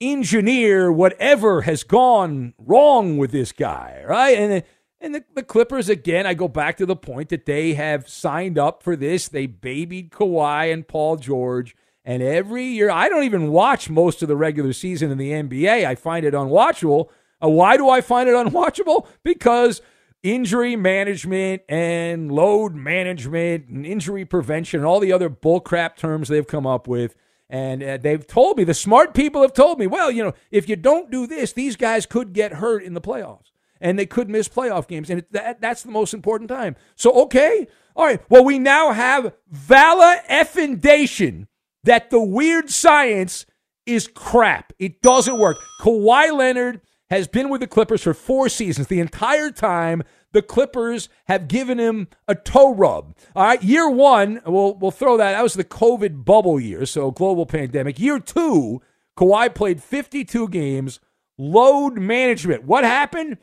engineer 0.00 0.92
whatever 0.92 1.62
has 1.62 1.84
gone 1.84 2.54
wrong 2.58 3.16
with 3.16 3.30
this 3.30 3.52
guy, 3.52 4.02
right? 4.06 4.36
And 4.36 4.64
and 5.00 5.16
the, 5.16 5.24
the, 5.34 5.42
Clippers 5.42 5.88
again, 5.88 6.28
I 6.28 6.34
go 6.34 6.46
back 6.46 6.76
to 6.76 6.86
the 6.86 6.94
point 6.94 7.30
that 7.30 7.44
they 7.44 7.74
have 7.74 8.08
signed 8.08 8.56
up 8.56 8.84
for 8.84 8.94
this. 8.94 9.26
They 9.26 9.46
babied 9.46 10.12
Kawhi 10.12 10.72
and 10.72 10.86
Paul 10.86 11.16
George, 11.16 11.74
and 12.04 12.22
every 12.22 12.66
year 12.66 12.88
I 12.88 13.08
don't 13.08 13.24
even 13.24 13.50
watch 13.50 13.90
most 13.90 14.22
of 14.22 14.28
the 14.28 14.36
regular 14.36 14.72
season 14.72 15.10
in 15.10 15.18
the 15.18 15.32
NBA. 15.32 15.84
I 15.84 15.96
find 15.96 16.24
it 16.24 16.34
unwatchable. 16.34 17.08
Uh, 17.42 17.48
why 17.48 17.76
do 17.76 17.88
I 17.88 18.00
find 18.00 18.28
it 18.28 18.34
unwatchable? 18.34 19.08
Because 19.24 19.82
injury 20.22 20.76
management 20.76 21.62
and 21.68 22.30
load 22.30 22.74
management 22.74 23.68
and 23.68 23.84
injury 23.84 24.24
prevention 24.24 24.80
and 24.80 24.86
all 24.86 25.00
the 25.00 25.12
other 25.12 25.28
bullcrap 25.28 25.96
terms 25.96 26.28
they've 26.28 26.46
come 26.46 26.66
up 26.66 26.86
with 26.86 27.16
and 27.52 27.82
uh, 27.82 27.98
they've 27.98 28.26
told 28.26 28.56
me, 28.56 28.64
the 28.64 28.72
smart 28.72 29.12
people 29.12 29.42
have 29.42 29.52
told 29.52 29.78
me, 29.78 29.86
well, 29.86 30.10
you 30.10 30.24
know, 30.24 30.32
if 30.50 30.70
you 30.70 30.74
don't 30.74 31.10
do 31.10 31.26
this, 31.26 31.52
these 31.52 31.76
guys 31.76 32.06
could 32.06 32.32
get 32.32 32.54
hurt 32.54 32.82
in 32.82 32.94
the 32.94 33.00
playoffs 33.00 33.50
and 33.78 33.98
they 33.98 34.06
could 34.06 34.30
miss 34.30 34.48
playoff 34.48 34.88
games. 34.88 35.10
And 35.10 35.22
that, 35.32 35.60
that's 35.60 35.82
the 35.82 35.90
most 35.90 36.14
important 36.14 36.48
time. 36.48 36.76
So, 36.96 37.12
okay. 37.24 37.68
All 37.94 38.06
right. 38.06 38.22
Well, 38.30 38.42
we 38.42 38.58
now 38.58 38.92
have 38.92 39.34
Vala 39.50 40.22
validation 40.30 41.46
that 41.84 42.08
the 42.08 42.22
weird 42.22 42.70
science 42.70 43.44
is 43.84 44.08
crap. 44.08 44.72
It 44.78 45.02
doesn't 45.02 45.38
work. 45.38 45.58
Kawhi 45.82 46.32
Leonard 46.34 46.80
has 47.12 47.28
been 47.28 47.50
with 47.50 47.60
the 47.60 47.66
Clippers 47.66 48.02
for 48.02 48.14
four 48.14 48.48
seasons. 48.48 48.86
The 48.86 48.98
entire 48.98 49.50
time, 49.50 50.02
the 50.32 50.40
Clippers 50.40 51.10
have 51.26 51.46
given 51.46 51.78
him 51.78 52.08
a 52.26 52.34
toe 52.34 52.74
rub. 52.74 53.14
All 53.36 53.44
right, 53.44 53.62
year 53.62 53.88
one, 53.88 54.40
we'll, 54.46 54.74
we'll 54.76 54.90
throw 54.90 55.18
that. 55.18 55.32
That 55.32 55.42
was 55.42 55.52
the 55.52 55.62
COVID 55.62 56.24
bubble 56.24 56.58
year, 56.58 56.86
so 56.86 57.10
global 57.10 57.44
pandemic. 57.44 58.00
Year 58.00 58.18
two, 58.18 58.80
Kawhi 59.18 59.54
played 59.54 59.82
52 59.82 60.48
games, 60.48 61.00
load 61.36 61.98
management. 61.98 62.64
What 62.64 62.84
happened? 62.84 63.36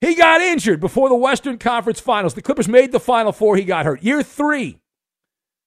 He 0.00 0.14
got 0.14 0.40
injured 0.40 0.80
before 0.80 1.10
the 1.10 1.14
Western 1.16 1.58
Conference 1.58 2.00
Finals. 2.00 2.32
The 2.32 2.40
Clippers 2.40 2.66
made 2.66 2.92
the 2.92 2.98
Final 2.98 3.32
Four. 3.32 3.56
He 3.56 3.64
got 3.64 3.84
hurt. 3.84 4.02
Year 4.02 4.22
three, 4.22 4.79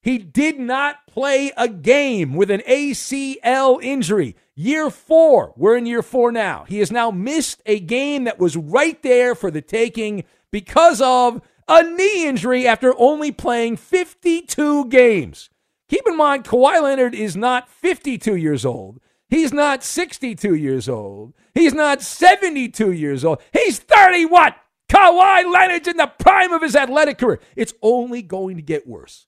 he 0.03 0.17
did 0.17 0.59
not 0.59 1.07
play 1.07 1.53
a 1.55 1.69
game 1.69 2.33
with 2.33 2.51
an 2.51 2.61
ACL 2.67 3.81
injury. 3.81 4.35
Year 4.53 4.89
four, 4.89 5.53
we're 5.55 5.77
in 5.77 5.85
year 5.85 6.03
four 6.03 6.29
now. 6.29 6.65
He 6.67 6.79
has 6.79 6.91
now 6.91 7.09
missed 7.09 7.61
a 7.65 7.79
game 7.79 8.25
that 8.25 8.37
was 8.37 8.57
right 8.57 9.01
there 9.01 9.33
for 9.33 9.49
the 9.49 9.61
taking 9.61 10.25
because 10.51 11.01
of 11.01 11.41
a 11.69 11.83
knee 11.83 12.27
injury 12.27 12.67
after 12.67 12.93
only 12.97 13.31
playing 13.31 13.77
52 13.77 14.89
games. 14.89 15.49
Keep 15.87 16.05
in 16.05 16.17
mind, 16.17 16.43
Kawhi 16.43 16.81
Leonard 16.81 17.15
is 17.15 17.37
not 17.37 17.69
52 17.69 18.35
years 18.35 18.65
old. 18.65 18.99
He's 19.29 19.53
not 19.53 19.85
62 19.85 20.53
years 20.53 20.89
old. 20.89 21.33
He's 21.53 21.73
not 21.73 22.01
72 22.01 22.91
years 22.91 23.23
old. 23.23 23.41
He's 23.53 23.79
31. 23.79 24.51
Kawhi 24.89 25.49
Leonard's 25.49 25.87
in 25.87 25.95
the 25.95 26.11
prime 26.19 26.51
of 26.51 26.61
his 26.61 26.75
athletic 26.75 27.19
career. 27.19 27.39
It's 27.55 27.73
only 27.81 28.21
going 28.21 28.57
to 28.57 28.61
get 28.61 28.85
worse 28.85 29.27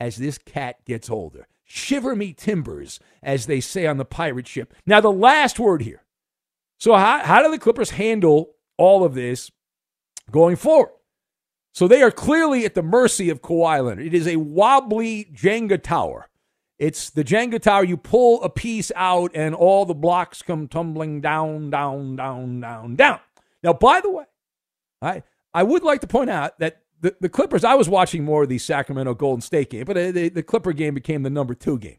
as 0.00 0.16
this 0.16 0.38
cat 0.38 0.84
gets 0.86 1.10
older. 1.10 1.46
Shiver 1.64 2.16
me 2.16 2.32
timbers, 2.32 2.98
as 3.22 3.46
they 3.46 3.60
say 3.60 3.86
on 3.86 3.98
the 3.98 4.04
pirate 4.04 4.48
ship. 4.48 4.74
Now, 4.86 5.00
the 5.00 5.12
last 5.12 5.60
word 5.60 5.82
here. 5.82 6.02
So, 6.78 6.96
how, 6.96 7.20
how 7.20 7.42
do 7.42 7.50
the 7.50 7.58
Clippers 7.58 7.90
handle 7.90 8.54
all 8.76 9.04
of 9.04 9.14
this 9.14 9.52
going 10.30 10.56
forward? 10.56 10.94
So, 11.72 11.86
they 11.86 12.02
are 12.02 12.10
clearly 12.10 12.64
at 12.64 12.74
the 12.74 12.82
mercy 12.82 13.30
of 13.30 13.42
Kawhi 13.42 13.84
Leonard. 13.84 14.06
It 14.06 14.14
is 14.14 14.26
a 14.26 14.36
wobbly 14.36 15.26
Jenga 15.32 15.80
tower. 15.80 16.28
It's 16.80 17.10
the 17.10 17.22
Jenga 17.22 17.60
tower. 17.60 17.84
You 17.84 17.98
pull 17.98 18.42
a 18.42 18.48
piece 18.48 18.90
out, 18.96 19.30
and 19.34 19.54
all 19.54 19.84
the 19.84 19.94
blocks 19.94 20.42
come 20.42 20.66
tumbling 20.66 21.20
down, 21.20 21.70
down, 21.70 22.16
down, 22.16 22.60
down, 22.60 22.96
down. 22.96 23.20
Now, 23.62 23.74
by 23.74 24.00
the 24.00 24.10
way, 24.10 24.24
I, 25.02 25.22
I 25.52 25.62
would 25.62 25.82
like 25.82 26.00
to 26.00 26.06
point 26.06 26.30
out 26.30 26.58
that 26.58 26.82
the, 27.00 27.16
the 27.20 27.28
Clippers, 27.28 27.64
I 27.64 27.74
was 27.74 27.88
watching 27.88 28.24
more 28.24 28.42
of 28.44 28.48
the 28.48 28.58
Sacramento 28.58 29.14
Golden 29.14 29.40
State 29.40 29.70
game, 29.70 29.84
but 29.84 29.96
uh, 29.96 30.12
the, 30.12 30.28
the 30.28 30.42
Clipper 30.42 30.72
game 30.72 30.94
became 30.94 31.22
the 31.22 31.30
number 31.30 31.54
two 31.54 31.78
game. 31.78 31.98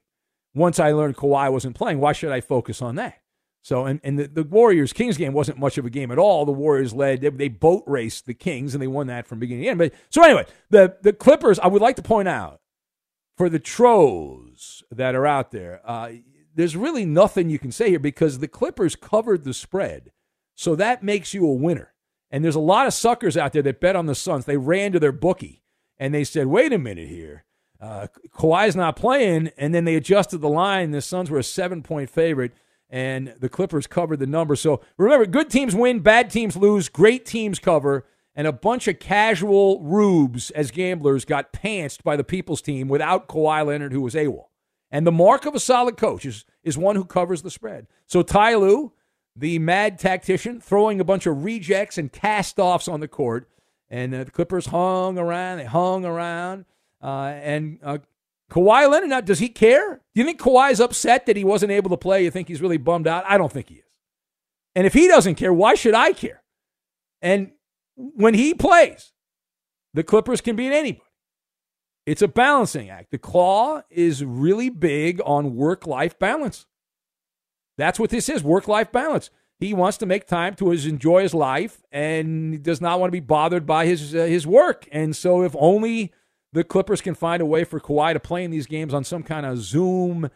Once 0.53 0.79
I 0.79 0.91
learned 0.91 1.17
Kawhi 1.17 1.51
wasn't 1.51 1.75
playing, 1.75 1.99
why 1.99 2.13
should 2.13 2.31
I 2.31 2.41
focus 2.41 2.81
on 2.81 2.95
that? 2.95 3.21
So, 3.63 3.85
and, 3.85 3.99
and 4.03 4.17
the, 4.17 4.27
the 4.27 4.43
Warriors 4.43 4.91
Kings 4.91 5.17
game 5.17 5.33
wasn't 5.33 5.59
much 5.59 5.77
of 5.77 5.85
a 5.85 5.89
game 5.89 6.11
at 6.11 6.17
all. 6.17 6.45
The 6.45 6.51
Warriors 6.51 6.93
led, 6.93 7.21
they, 7.21 7.29
they 7.29 7.47
boat 7.47 7.83
raced 7.85 8.25
the 8.25 8.33
Kings, 8.33 8.73
and 8.73 8.81
they 8.81 8.87
won 8.87 9.07
that 9.07 9.27
from 9.27 9.39
beginning 9.39 9.63
to 9.63 9.69
end. 9.69 9.79
But 9.79 9.93
so 10.09 10.23
anyway, 10.23 10.45
the, 10.69 10.97
the 11.01 11.13
Clippers, 11.13 11.59
I 11.59 11.67
would 11.67 11.81
like 11.81 11.95
to 11.97 12.01
point 12.01 12.27
out 12.27 12.59
for 13.37 13.49
the 13.49 13.59
trolls 13.59 14.83
that 14.91 15.15
are 15.15 15.27
out 15.27 15.51
there, 15.51 15.81
uh, 15.85 16.11
there's 16.53 16.75
really 16.75 17.05
nothing 17.05 17.49
you 17.49 17.59
can 17.59 17.71
say 17.71 17.89
here 17.89 17.99
because 17.99 18.39
the 18.39 18.47
Clippers 18.47 18.95
covered 18.95 19.43
the 19.43 19.53
spread. 19.53 20.11
So 20.55 20.75
that 20.75 21.03
makes 21.03 21.33
you 21.33 21.45
a 21.45 21.53
winner. 21.53 21.90
And 22.31 22.43
there's 22.43 22.55
a 22.55 22.59
lot 22.61 22.87
of 22.87 22.93
suckers 22.93 23.35
out 23.35 23.51
there 23.53 23.61
that 23.61 23.81
bet 23.81 23.95
on 23.95 24.05
the 24.05 24.15
Suns. 24.15 24.45
They 24.45 24.57
ran 24.57 24.93
to 24.93 24.99
their 24.99 25.11
bookie 25.11 25.61
and 25.99 26.13
they 26.13 26.23
said, 26.23 26.47
wait 26.47 26.71
a 26.73 26.77
minute 26.77 27.09
here. 27.09 27.43
Uh, 27.79 28.07
Kawhi's 28.33 28.75
not 28.75 28.95
playing. 28.95 29.51
And 29.57 29.75
then 29.75 29.85
they 29.85 29.95
adjusted 29.95 30.37
the 30.37 30.49
line. 30.49 30.91
The 30.91 31.01
Suns 31.01 31.29
were 31.29 31.39
a 31.39 31.43
seven 31.43 31.83
point 31.83 32.09
favorite. 32.09 32.53
and 32.91 33.33
the 33.39 33.49
Clippers 33.49 33.87
covered 33.87 34.19
the 34.19 34.27
number. 34.27 34.55
So 34.55 34.81
remember, 34.97 35.25
good 35.25 35.49
teams 35.49 35.73
win, 35.73 36.01
bad 36.01 36.29
teams 36.29 36.57
lose, 36.57 36.89
great 36.89 37.25
teams 37.25 37.57
cover, 37.57 38.05
and 38.35 38.45
a 38.45 38.51
bunch 38.51 38.87
of 38.87 38.99
casual 38.99 39.81
rubes 39.81 40.51
as 40.51 40.71
gamblers 40.71 41.25
got 41.25 41.53
pantsed 41.53 42.03
by 42.03 42.15
the 42.15 42.23
People's 42.23 42.61
team 42.61 42.87
without 42.89 43.27
Kawhi 43.27 43.65
Leonard, 43.65 43.93
who 43.93 44.01
was 44.01 44.13
AWOL. 44.13 44.47
And 44.91 45.07
the 45.07 45.11
mark 45.11 45.45
of 45.45 45.55
a 45.55 45.59
solid 45.59 45.95
coach 45.95 46.25
is, 46.25 46.43
is 46.63 46.77
one 46.77 46.97
who 46.97 47.05
covers 47.05 47.41
the 47.41 47.51
spread. 47.51 47.87
So 48.07 48.21
Ty 48.23 48.55
Lue, 48.55 48.91
the 49.35 49.59
mad 49.59 49.97
tactician, 49.97 50.59
throwing 50.59 50.99
a 50.99 51.03
bunch 51.03 51.25
of 51.25 51.43
rejects 51.43 51.97
and 51.97 52.11
cast 52.11 52.59
offs 52.59 52.87
on 52.87 52.99
the 52.99 53.07
court. 53.07 53.47
And 53.89 54.13
uh, 54.13 54.23
the 54.23 54.31
Clippers 54.31 54.67
hung 54.67 55.17
around, 55.17 55.57
they 55.57 55.65
hung 55.65 56.05
around. 56.05 56.65
Uh, 57.01 57.33
and 57.41 57.79
uh, 57.83 57.97
Kawhi 58.49 58.89
Leonard, 58.89 59.09
now, 59.09 59.21
does 59.21 59.39
he 59.39 59.49
care? 59.49 60.01
Do 60.13 60.21
you 60.21 60.25
think 60.25 60.39
Kawhi's 60.39 60.79
upset 60.79 61.25
that 61.25 61.37
he 61.37 61.43
wasn't 61.43 61.71
able 61.71 61.89
to 61.89 61.97
play? 61.97 62.23
You 62.23 62.31
think 62.31 62.47
he's 62.47 62.61
really 62.61 62.77
bummed 62.77 63.07
out? 63.07 63.23
I 63.27 63.37
don't 63.37 63.51
think 63.51 63.69
he 63.69 63.75
is. 63.75 63.85
And 64.75 64.85
if 64.87 64.93
he 64.93 65.07
doesn't 65.07 65.35
care, 65.35 65.53
why 65.53 65.75
should 65.75 65.93
I 65.93 66.13
care? 66.13 66.43
And 67.21 67.51
when 67.95 68.33
he 68.33 68.53
plays, 68.53 69.11
the 69.93 70.03
Clippers 70.03 70.41
can 70.41 70.55
beat 70.55 70.71
anybody. 70.71 71.03
It's 72.05 72.21
a 72.21 72.27
balancing 72.27 72.89
act. 72.89 73.11
The 73.11 73.17
claw 73.17 73.83
is 73.89 74.25
really 74.25 74.69
big 74.69 75.21
on 75.23 75.55
work 75.55 75.85
life 75.85 76.17
balance. 76.17 76.65
That's 77.77 77.99
what 77.99 78.09
this 78.09 78.29
is 78.29 78.43
work 78.43 78.67
life 78.67 78.91
balance. 78.91 79.29
He 79.59 79.73
wants 79.73 79.97
to 79.99 80.07
make 80.07 80.25
time 80.25 80.55
to 80.55 80.71
his, 80.71 80.87
enjoy 80.87 81.21
his 81.21 81.35
life 81.35 81.83
and 81.91 82.53
he 82.53 82.57
does 82.57 82.81
not 82.81 82.99
want 82.99 83.09
to 83.09 83.11
be 83.11 83.19
bothered 83.19 83.65
by 83.65 83.85
his, 83.85 84.15
uh, 84.15 84.25
his 84.25 84.47
work. 84.47 84.87
And 84.91 85.15
so, 85.15 85.43
if 85.43 85.55
only 85.57 86.11
the 86.51 86.63
Clippers 86.63 86.99
can 86.99 87.13
find 87.13 87.41
a 87.41 87.45
way 87.45 87.63
for 87.63 87.79
Kawhi 87.79 88.13
to 88.13 88.19
play 88.19 88.43
in 88.43 88.51
these 88.51 88.65
games 88.65 88.93
on 88.93 89.03
some 89.03 89.21
kind 89.23 89.45
of 89.45 89.59
Zoom 89.59 90.29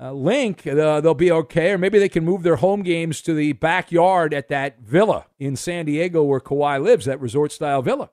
uh, 0.00 0.12
link, 0.12 0.66
uh, 0.66 1.00
they'll 1.00 1.14
be 1.14 1.30
okay. 1.30 1.70
Or 1.70 1.78
maybe 1.78 2.00
they 2.00 2.08
can 2.08 2.24
move 2.24 2.42
their 2.42 2.56
home 2.56 2.82
games 2.82 3.22
to 3.22 3.34
the 3.34 3.52
backyard 3.52 4.34
at 4.34 4.48
that 4.48 4.80
villa 4.80 5.26
in 5.38 5.54
San 5.54 5.86
Diego 5.86 6.24
where 6.24 6.40
Kawhi 6.40 6.82
lives, 6.82 7.06
that 7.06 7.20
resort 7.20 7.52
style 7.52 7.82
villa. 7.82 8.10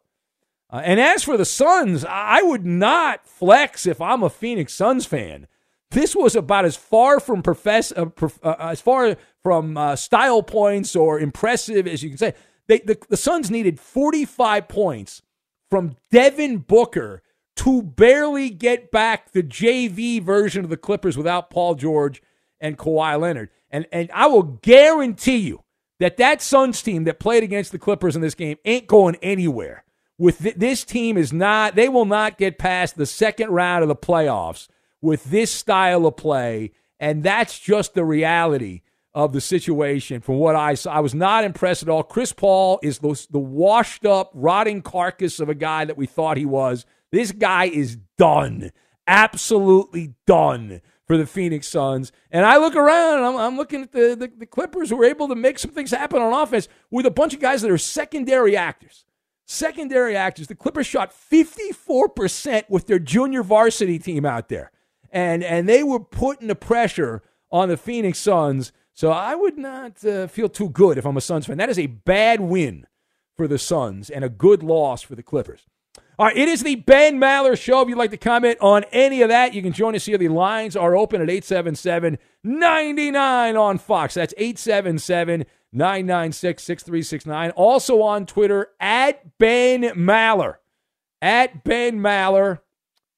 Uh, 0.69 0.81
and 0.85 0.99
as 0.99 1.23
for 1.23 1.35
the 1.35 1.45
Suns, 1.45 2.05
I 2.05 2.41
would 2.41 2.65
not 2.65 3.27
flex 3.27 3.85
if 3.85 3.99
I'm 3.99 4.23
a 4.23 4.29
Phoenix 4.29 4.73
Suns 4.73 5.05
fan. 5.05 5.47
This 5.93 6.15
was 6.15 6.35
about 6.35 6.65
as 6.65 6.75
far 6.75 7.19
from 7.19 7.43
profess, 7.43 7.93
uh, 7.95 8.05
prof, 8.05 8.39
uh, 8.43 8.55
as 8.59 8.81
far 8.81 9.15
from 9.43 9.77
uh, 9.77 9.95
style 9.95 10.41
points 10.41 10.95
or 10.95 11.19
impressive 11.19 11.87
as 11.87 12.03
you 12.03 12.09
can 12.09 12.17
say. 12.17 12.33
They, 12.67 12.79
the, 12.79 12.97
the 13.09 13.17
Suns 13.17 13.51
needed 13.51 13.79
45 13.79 14.67
points 14.67 15.21
from 15.69 15.95
Devin 16.09 16.59
Booker 16.59 17.21
to 17.57 17.83
barely 17.83 18.49
get 18.49 18.89
back 18.89 19.31
the 19.31 19.43
JV 19.43 20.21
version 20.21 20.63
of 20.63 20.71
the 20.71 20.77
Clippers 20.77 21.15
without 21.15 21.51
Paul 21.51 21.75
George 21.75 22.23
and 22.59 22.77
Kawhi 22.77 23.19
Leonard. 23.19 23.49
And, 23.69 23.85
and 23.91 24.09
I 24.13 24.25
will 24.27 24.43
guarantee 24.43 25.37
you 25.37 25.63
that 25.99 26.17
that 26.17 26.41
Suns 26.41 26.81
team 26.81 27.03
that 27.03 27.19
played 27.19 27.43
against 27.43 27.71
the 27.71 27.79
Clippers 27.79 28.15
in 28.15 28.21
this 28.21 28.35
game 28.35 28.57
ain't 28.65 28.87
going 28.87 29.15
anywhere. 29.21 29.83
With 30.17 30.39
th- 30.39 30.55
this 30.55 30.83
team 30.83 31.17
is 31.17 31.31
not, 31.31 31.75
they 31.75 31.89
will 31.89 32.05
not 32.05 32.39
get 32.39 32.57
past 32.57 32.97
the 32.97 33.05
second 33.05 33.51
round 33.51 33.83
of 33.83 33.89
the 33.89 33.95
playoffs 33.95 34.67
with 35.03 35.25
this 35.25 35.51
style 35.51 36.07
of 36.07 36.15
play. 36.15 36.71
And 36.99 37.23
that's 37.23 37.59
just 37.59 37.93
the 37.93 38.05
reality 38.05 38.81
of 39.13 39.33
the 39.33 39.41
situation 39.41 40.21
from 40.21 40.37
what 40.37 40.55
I 40.55 40.73
saw. 40.73 40.93
I 40.93 40.99
was 41.01 41.13
not 41.13 41.43
impressed 41.43 41.83
at 41.83 41.89
all. 41.89 42.01
Chris 42.01 42.31
Paul 42.33 42.79
is 42.81 42.99
the, 42.99 43.27
the 43.29 43.39
washed 43.39 44.05
up, 44.05 44.31
rotting 44.33 44.81
carcass 44.81 45.39
of 45.39 45.49
a 45.49 45.53
guy 45.53 45.85
that 45.85 45.97
we 45.97 46.07
thought 46.07 46.37
he 46.37 46.45
was. 46.45 46.85
This 47.11 47.31
guy 47.31 47.65
is 47.65 47.97
done, 48.17 48.71
absolutely 49.05 50.15
done 50.25 50.81
for 51.05 51.17
the 51.17 51.27
Phoenix 51.27 51.67
Suns. 51.67 52.11
And 52.31 52.45
I 52.45 52.57
look 52.57 52.75
around 52.75 53.17
and 53.17 53.25
I'm, 53.25 53.35
I'm 53.35 53.57
looking 53.57 53.83
at 53.83 53.91
the, 53.91 54.15
the, 54.15 54.31
the, 54.35 54.45
Clippers 54.45 54.89
who 54.89 54.95
were 54.95 55.05
able 55.05 55.27
to 55.27 55.35
make 55.35 55.59
some 55.59 55.71
things 55.71 55.91
happen 55.91 56.21
on 56.21 56.33
offense 56.33 56.69
with 56.89 57.05
a 57.05 57.11
bunch 57.11 57.33
of 57.33 57.41
guys 57.41 57.61
that 57.61 57.69
are 57.69 57.77
secondary 57.77 58.55
actors. 58.55 59.05
Secondary 59.45 60.15
actors. 60.15 60.47
The 60.47 60.55
Clippers 60.55 60.87
shot 60.87 61.13
54% 61.13 62.69
with 62.69 62.87
their 62.87 62.99
junior 62.99 63.43
varsity 63.43 63.99
team 63.99 64.25
out 64.25 64.47
there. 64.47 64.71
And, 65.13 65.43
and 65.43 65.69
they 65.69 65.83
were 65.83 65.99
putting 65.99 66.49
the 66.49 66.55
pressure 66.55 67.23
on 67.51 67.69
the 67.69 67.77
Phoenix 67.77 68.19
Suns. 68.19 68.73
So 68.93 69.11
I 69.11 69.35
would 69.35 69.57
not 69.57 70.03
uh, 70.03 70.27
feel 70.27 70.49
too 70.49 70.69
good 70.69 70.97
if 70.97 71.05
I'm 71.05 71.15
a 71.15 71.21
Suns 71.21 71.45
fan. 71.45 71.57
That 71.57 71.69
is 71.69 71.79
a 71.79 71.87
bad 71.87 72.41
win 72.41 72.87
for 73.37 73.47
the 73.47 73.57
Suns 73.57 74.09
and 74.09 74.25
a 74.25 74.29
good 74.29 74.63
loss 74.63 75.03
for 75.03 75.15
the 75.15 75.23
Clippers. 75.23 75.65
All 76.19 76.27
right, 76.27 76.37
it 76.37 76.47
is 76.47 76.61
the 76.61 76.75
Ben 76.75 77.19
Maller 77.19 77.59
Show. 77.59 77.81
If 77.81 77.89
you'd 77.89 77.97
like 77.97 78.11
to 78.11 78.17
comment 78.17 78.59
on 78.61 78.83
any 78.91 79.23
of 79.23 79.29
that, 79.29 79.53
you 79.53 79.63
can 79.63 79.73
join 79.73 79.95
us 79.95 80.05
here. 80.05 80.17
The 80.17 80.27
lines 80.27 80.75
are 80.75 80.95
open 80.95 81.21
at 81.21 81.29
877 81.29 82.19
99 82.43 83.57
on 83.57 83.77
Fox. 83.79 84.13
That's 84.13 84.33
877 84.37 85.45
996 85.71 86.63
6369. 86.63 87.51
Also 87.51 88.01
on 88.01 88.27
Twitter, 88.27 88.69
at 88.79 89.39
Ben 89.39 89.81
Maller. 89.95 90.55
At 91.19 91.63
Ben 91.63 91.99
Maller. 91.99 92.59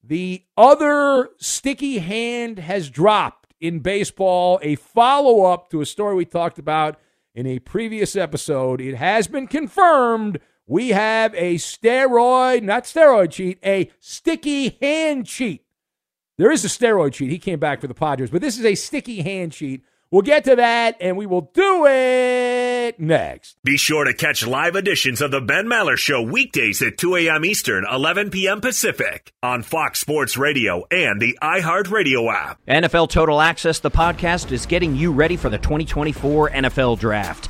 The 0.08 0.44
other 0.56 1.30
sticky 1.40 1.98
hand 1.98 2.60
has 2.60 2.92
dropped 2.92 3.56
in 3.60 3.80
baseball. 3.80 4.60
A 4.62 4.76
follow 4.76 5.46
up 5.46 5.72
to 5.72 5.82
a 5.82 5.86
story 5.86 6.14
we 6.14 6.26
talked 6.26 6.60
about 6.60 7.00
in 7.34 7.48
a 7.48 7.58
previous 7.58 8.16
episode. 8.16 8.82
It 8.82 8.96
has 8.96 9.28
been 9.28 9.48
confirmed 9.48 10.40
we 10.68 10.90
have 10.90 11.34
a 11.34 11.56
steroid, 11.56 12.62
not 12.62 12.84
steroid 12.84 13.32
cheat, 13.32 13.58
a 13.66 13.90
sticky 14.00 14.78
hand 14.80 15.26
cheat. 15.26 15.66
There 16.38 16.52
is 16.52 16.64
a 16.64 16.68
steroid 16.68 17.14
cheat. 17.14 17.32
He 17.32 17.40
came 17.40 17.60
back 17.60 17.82
for 17.82 17.88
the 17.88 17.94
Padres, 17.96 18.30
but 18.30 18.42
this 18.42 18.60
is 18.60 18.66
a 18.66 18.76
sticky 18.76 19.24
hand 19.24 19.54
cheat. 19.54 19.84
We'll 20.12 20.22
get 20.22 20.44
to 20.46 20.56
that 20.56 20.98
and 21.02 21.18
we 21.18 21.26
will 21.26 21.52
do 21.54 21.86
it 21.88 23.00
next. 23.00 23.58
Be 23.64 23.78
sure 23.78 24.06
to 24.06 24.14
catch 24.14 24.46
live 24.46 24.76
editions 24.76 25.22
of 25.22 25.32
The 25.32 25.42
Ben 25.42 25.66
Maller 25.66 25.98
Show 25.98 26.22
weekdays 26.22 26.82
at 26.82 26.98
2 26.98 27.16
a.m. 27.18 27.44
Eastern, 27.44 27.86
11 27.92 28.30
p.m. 28.30 28.62
Pacific 28.62 29.34
on 29.42 29.64
Fox 29.64 30.00
Sports 30.00 30.38
Radio 30.38 30.86
and 30.92 31.20
the 31.20 31.38
iHeartRadio 31.42 32.34
app. 32.34 32.60
NFL 32.68 33.10
Total 33.10 33.42
Access, 33.42 33.80
the 33.80 33.92
podcast, 33.92 34.52
is 34.52 34.66
getting 34.66 34.96
you 34.96 35.12
ready 35.12 35.36
for 35.36 35.50
the 35.50 35.58
2024 35.58 36.52
NFL 36.52 37.00
Draft. 37.00 37.50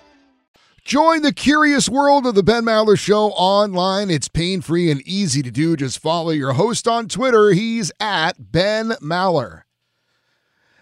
Join 0.83 1.21
the 1.21 1.31
curious 1.31 1.87
world 1.87 2.25
of 2.25 2.33
the 2.33 2.41
Ben 2.41 2.65
Maller 2.65 2.97
Show 2.97 3.27
online. 3.29 4.09
It's 4.09 4.27
pain 4.27 4.61
free 4.61 4.89
and 4.89 5.01
easy 5.07 5.43
to 5.43 5.51
do. 5.51 5.75
Just 5.75 5.99
follow 5.99 6.31
your 6.31 6.53
host 6.53 6.87
on 6.87 7.07
Twitter. 7.07 7.51
He's 7.51 7.91
at 7.99 8.51
Ben 8.51 8.89
Maller. 9.01 9.61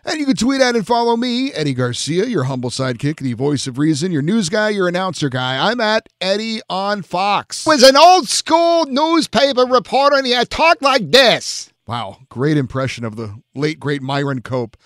And 0.05 0.17
you 0.17 0.25
can 0.25 0.38
tweet 0.38 0.62
at 0.62 0.77
and 0.77 0.88
follow 0.88 1.17
me, 1.17 1.51
Eddie 1.51 1.73
Garcia, 1.73 2.25
your 2.25 2.45
humble 2.45 2.69
sidekick, 2.69 3.17
the 3.17 3.33
voice 3.33 3.67
of 3.67 3.77
reason, 3.77 4.13
your 4.13 4.21
news 4.21 4.47
guy, 4.47 4.69
your 4.69 4.88
announcer 4.88 5.27
guy. 5.27 5.69
I'm 5.69 5.81
at 5.81 6.07
Eddie 6.21 6.62
on 6.69 7.01
Fox. 7.01 7.65
Was 7.65 7.83
an 7.83 7.97
old 7.97 8.29
school 8.29 8.85
newspaper 8.85 9.65
reporter 9.65 10.15
and 10.15 10.25
he 10.25 10.31
had 10.31 10.49
talked 10.49 10.81
like 10.81 11.12
this. 11.12 11.73
Wow, 11.85 12.19
great 12.29 12.55
impression 12.55 13.03
of 13.03 13.17
the 13.17 13.41
late, 13.53 13.79
great 13.81 14.01
Myron 14.01 14.41
Cope. 14.41 14.77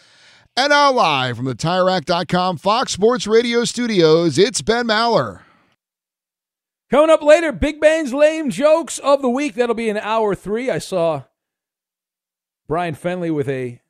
And 0.55 0.69
now 0.69 0.91
live 0.91 1.37
from 1.37 1.45
the 1.45 1.55
TireRack.com 1.55 2.57
Fox 2.57 2.91
Sports 2.91 3.25
Radio 3.25 3.65
studios, 3.65 4.37
it's 4.37 4.61
Ben 4.61 4.87
Maller. 4.87 5.39
Coming 6.91 7.09
up 7.09 7.23
later, 7.23 7.51
Big 7.51 7.81
Ben's 7.81 8.13
lame 8.13 8.51
jokes 8.51 8.99
of 8.99 9.23
the 9.23 9.29
week. 9.29 9.55
That'll 9.55 9.73
be 9.73 9.89
in 9.89 9.97
hour 9.97 10.35
three. 10.35 10.69
I 10.69 10.77
saw 10.77 11.23
Brian 12.67 12.93
Fenley 12.93 13.33
with 13.33 13.49
a 13.49 13.81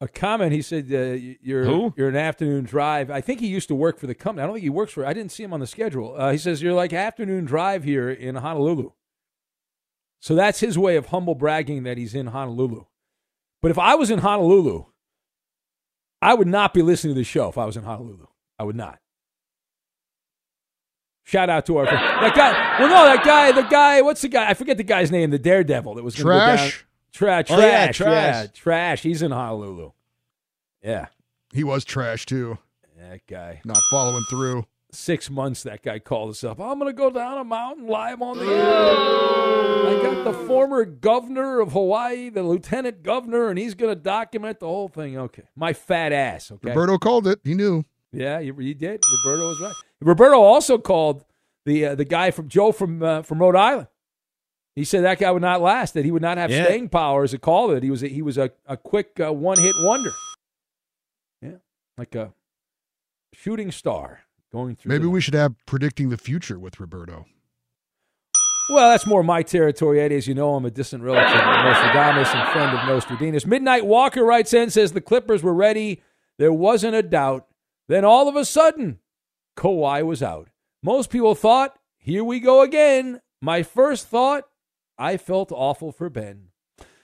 a 0.00 0.06
comment. 0.06 0.52
He 0.52 0.62
said, 0.62 0.86
uh, 0.92 1.18
"You're 1.42 1.64
Who? 1.64 1.94
you're 1.96 2.08
an 2.08 2.14
afternoon 2.16 2.62
drive." 2.62 3.10
I 3.10 3.20
think 3.20 3.40
he 3.40 3.48
used 3.48 3.66
to 3.68 3.74
work 3.74 3.98
for 3.98 4.06
the 4.06 4.14
company. 4.14 4.44
I 4.44 4.46
don't 4.46 4.54
think 4.54 4.62
he 4.62 4.70
works 4.70 4.92
for. 4.92 5.04
I 5.04 5.12
didn't 5.12 5.32
see 5.32 5.42
him 5.42 5.52
on 5.52 5.58
the 5.58 5.66
schedule. 5.66 6.14
Uh, 6.16 6.30
he 6.30 6.38
says 6.38 6.62
you're 6.62 6.74
like 6.74 6.92
afternoon 6.92 7.44
drive 7.44 7.82
here 7.82 8.08
in 8.08 8.36
Honolulu. 8.36 8.92
So 10.20 10.36
that's 10.36 10.60
his 10.60 10.78
way 10.78 10.94
of 10.94 11.06
humble 11.06 11.34
bragging 11.34 11.82
that 11.82 11.98
he's 11.98 12.14
in 12.14 12.28
Honolulu. 12.28 12.84
But 13.60 13.72
if 13.72 13.78
I 13.80 13.96
was 13.96 14.12
in 14.12 14.20
Honolulu, 14.20 14.84
I 16.22 16.34
would 16.34 16.46
not 16.48 16.74
be 16.74 16.82
listening 16.82 17.14
to 17.14 17.18
the 17.20 17.24
show 17.24 17.48
if 17.48 17.56
I 17.58 17.64
was 17.64 17.76
in 17.76 17.82
Honolulu. 17.84 18.26
I 18.58 18.64
would 18.64 18.76
not. 18.76 18.98
Shout 21.24 21.48
out 21.48 21.66
to 21.66 21.76
our 21.78 21.86
friend. 21.86 22.00
that 22.02 22.34
guy. 22.34 22.78
Well, 22.80 22.88
no, 22.88 23.04
that 23.04 23.24
guy. 23.24 23.52
The 23.52 23.62
guy. 23.62 24.02
What's 24.02 24.20
the 24.20 24.28
guy? 24.28 24.48
I 24.50 24.54
forget 24.54 24.76
the 24.76 24.82
guy's 24.82 25.10
name. 25.12 25.30
The 25.30 25.38
Daredevil 25.38 25.94
that 25.94 26.02
was 26.02 26.14
Trash? 26.14 26.84
Tra- 27.12 27.44
trash. 27.44 27.50
Oh, 27.50 27.60
yeah, 27.60 27.84
Yeah, 27.86 27.92
Trash. 27.92 28.48
trash. 28.54 29.02
He's 29.02 29.22
in 29.22 29.30
Honolulu. 29.30 29.92
Yeah, 30.82 31.06
He 31.52 31.62
was 31.62 31.84
trash 31.84 32.26
too. 32.26 32.58
that 32.98 33.20
guy. 33.28 33.60
Not 33.64 33.78
following 33.90 34.24
through. 34.30 34.66
Six 34.92 35.30
months 35.30 35.62
that 35.62 35.82
guy 35.82 35.98
called 36.00 36.30
us 36.30 36.42
up. 36.42 36.60
I'm 36.60 36.78
gonna 36.78 36.92
go 36.92 37.10
down 37.10 37.38
a 37.38 37.44
mountain 37.44 37.86
live 37.86 38.20
on 38.20 38.38
the 38.38 38.44
air. 38.44 39.88
I 39.88 40.00
got 40.02 40.24
the 40.24 40.32
former 40.46 40.84
governor 40.84 41.60
of 41.60 41.72
Hawaii, 41.72 42.28
the 42.28 42.42
lieutenant 42.42 43.02
governor, 43.04 43.48
and 43.48 43.58
he's 43.58 43.74
gonna 43.74 43.94
document 43.94 44.58
the 44.58 44.66
whole 44.66 44.88
thing. 44.88 45.16
Okay, 45.16 45.44
my 45.54 45.72
fat 45.72 46.12
ass. 46.12 46.50
Okay, 46.50 46.70
Roberto 46.70 46.98
called 46.98 47.26
it. 47.28 47.38
He 47.44 47.54
knew. 47.54 47.84
Yeah, 48.12 48.40
you, 48.40 48.58
you 48.60 48.74
did. 48.74 49.00
Roberto 49.24 49.48
was 49.48 49.60
right. 49.60 49.74
Roberto 50.00 50.40
also 50.40 50.76
called 50.78 51.24
the 51.64 51.86
uh, 51.86 51.94
the 51.94 52.04
guy 52.04 52.32
from 52.32 52.48
Joe 52.48 52.72
from 52.72 53.02
uh, 53.02 53.22
from 53.22 53.38
Rhode 53.38 53.54
Island. 53.56 53.86
He 54.74 54.84
said 54.84 55.04
that 55.04 55.18
guy 55.18 55.30
would 55.30 55.42
not 55.42 55.60
last. 55.60 55.94
That 55.94 56.04
he 56.04 56.10
would 56.10 56.22
not 56.22 56.36
have 56.38 56.50
Yeah. 56.50 56.64
staying 56.64 56.88
power 56.88 57.22
as 57.22 57.32
a 57.34 57.38
caller. 57.38 57.74
That 57.74 57.82
he 57.84 57.90
was 57.90 58.02
a, 58.02 58.08
he 58.08 58.22
was 58.22 58.38
a, 58.38 58.50
a 58.66 58.76
quick 58.76 59.20
uh, 59.20 59.32
one 59.32 59.58
hit 59.60 59.74
wonder. 59.78 60.10
Yeah, 61.42 61.56
like 61.96 62.14
a 62.16 62.32
shooting 63.32 63.70
star 63.70 64.20
going 64.52 64.76
through. 64.76 64.88
Maybe 64.90 65.04
the- 65.04 65.10
we 65.10 65.20
should 65.20 65.34
have 65.34 65.54
predicting 65.66 66.08
the 66.10 66.16
future 66.18 66.58
with 66.58 66.80
Roberto. 66.80 67.26
Well, 68.70 68.90
that's 68.90 69.06
more 69.06 69.24
my 69.24 69.42
territory, 69.42 70.00
Eddie. 70.00 70.14
As 70.16 70.28
you 70.28 70.34
know, 70.34 70.54
I'm 70.54 70.64
a 70.64 70.70
distant 70.70 71.02
relative 71.02 71.34
of 71.40 71.44
Nostradamus 71.64 72.28
and 72.32 72.48
friend 72.52 72.78
of 72.78 72.86
Nostradamus. 72.86 73.44
Midnight 73.44 73.84
Walker 73.84 74.24
writes 74.24 74.54
in, 74.54 74.70
says 74.70 74.92
the 74.92 75.00
Clippers 75.00 75.42
were 75.42 75.54
ready. 75.54 76.00
There 76.38 76.52
wasn't 76.52 76.94
a 76.94 77.02
doubt. 77.02 77.48
Then 77.88 78.04
all 78.04 78.28
of 78.28 78.36
a 78.36 78.44
sudden, 78.44 79.00
Kawhi 79.56 80.06
was 80.06 80.22
out. 80.22 80.48
Most 80.84 81.10
people 81.10 81.34
thought, 81.34 81.76
here 81.98 82.22
we 82.22 82.38
go 82.38 82.62
again. 82.62 83.20
My 83.42 83.64
first 83.64 84.06
thought, 84.06 84.44
I 84.96 85.16
felt 85.16 85.50
awful 85.50 85.90
for 85.90 86.08
Ben. 86.08 86.48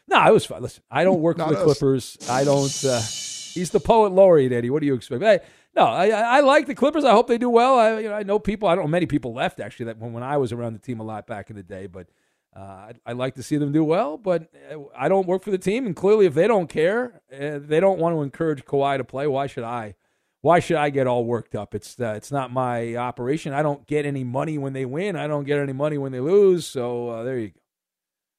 No, 0.06 0.18
I 0.18 0.30
was 0.30 0.46
fine. 0.46 0.62
Listen, 0.62 0.84
I 0.88 1.02
don't 1.02 1.20
work 1.20 1.36
for 1.38 1.48
the 1.52 1.58
us. 1.58 1.64
Clippers. 1.64 2.16
I 2.30 2.44
don't. 2.44 2.84
Uh, 2.84 3.00
he's 3.00 3.70
the 3.72 3.80
poet 3.80 4.12
laureate, 4.12 4.52
Eddie. 4.52 4.70
What 4.70 4.80
do 4.80 4.86
you 4.86 4.94
expect? 4.94 5.20
Hey, 5.20 5.40
no, 5.76 5.84
I, 5.84 6.08
I 6.08 6.40
like 6.40 6.66
the 6.66 6.74
Clippers. 6.74 7.04
I 7.04 7.12
hope 7.12 7.26
they 7.28 7.38
do 7.38 7.50
well. 7.50 7.78
I 7.78 8.00
you 8.00 8.08
know 8.08 8.14
I 8.14 8.22
know 8.22 8.38
people. 8.38 8.68
I 8.68 8.74
don't 8.74 8.84
know 8.84 8.90
many 8.90 9.06
people 9.06 9.34
left 9.34 9.60
actually 9.60 9.86
that 9.86 9.98
when, 9.98 10.12
when 10.12 10.22
I 10.22 10.38
was 10.38 10.52
around 10.52 10.72
the 10.72 10.78
team 10.78 11.00
a 11.00 11.04
lot 11.04 11.26
back 11.26 11.50
in 11.50 11.56
the 11.56 11.62
day, 11.62 11.86
but 11.86 12.08
uh, 12.56 12.60
I 12.60 12.92
I 13.04 13.12
like 13.12 13.34
to 13.34 13.42
see 13.42 13.58
them 13.58 13.72
do 13.72 13.84
well. 13.84 14.16
But 14.16 14.48
uh, 14.72 14.78
I 14.96 15.08
don't 15.08 15.26
work 15.26 15.42
for 15.42 15.50
the 15.50 15.58
team, 15.58 15.86
and 15.86 15.94
clearly, 15.94 16.26
if 16.26 16.34
they 16.34 16.48
don't 16.48 16.68
care, 16.68 17.20
uh, 17.32 17.58
they 17.60 17.78
don't 17.78 17.98
want 17.98 18.16
to 18.16 18.22
encourage 18.22 18.64
Kawhi 18.64 18.96
to 18.96 19.04
play. 19.04 19.26
Why 19.26 19.46
should 19.46 19.64
I? 19.64 19.94
Why 20.40 20.60
should 20.60 20.76
I 20.76 20.90
get 20.90 21.06
all 21.06 21.24
worked 21.24 21.54
up? 21.54 21.74
It's 21.74 22.00
uh, 22.00 22.14
it's 22.16 22.32
not 22.32 22.50
my 22.52 22.96
operation. 22.96 23.52
I 23.52 23.62
don't 23.62 23.86
get 23.86 24.06
any 24.06 24.24
money 24.24 24.58
when 24.58 24.72
they 24.72 24.86
win. 24.86 25.16
I 25.16 25.26
don't 25.26 25.44
get 25.44 25.58
any 25.58 25.72
money 25.74 25.98
when 25.98 26.12
they 26.12 26.20
lose. 26.20 26.66
So 26.66 27.10
uh, 27.10 27.22
there 27.24 27.38
you 27.38 27.48
go. 27.48 27.60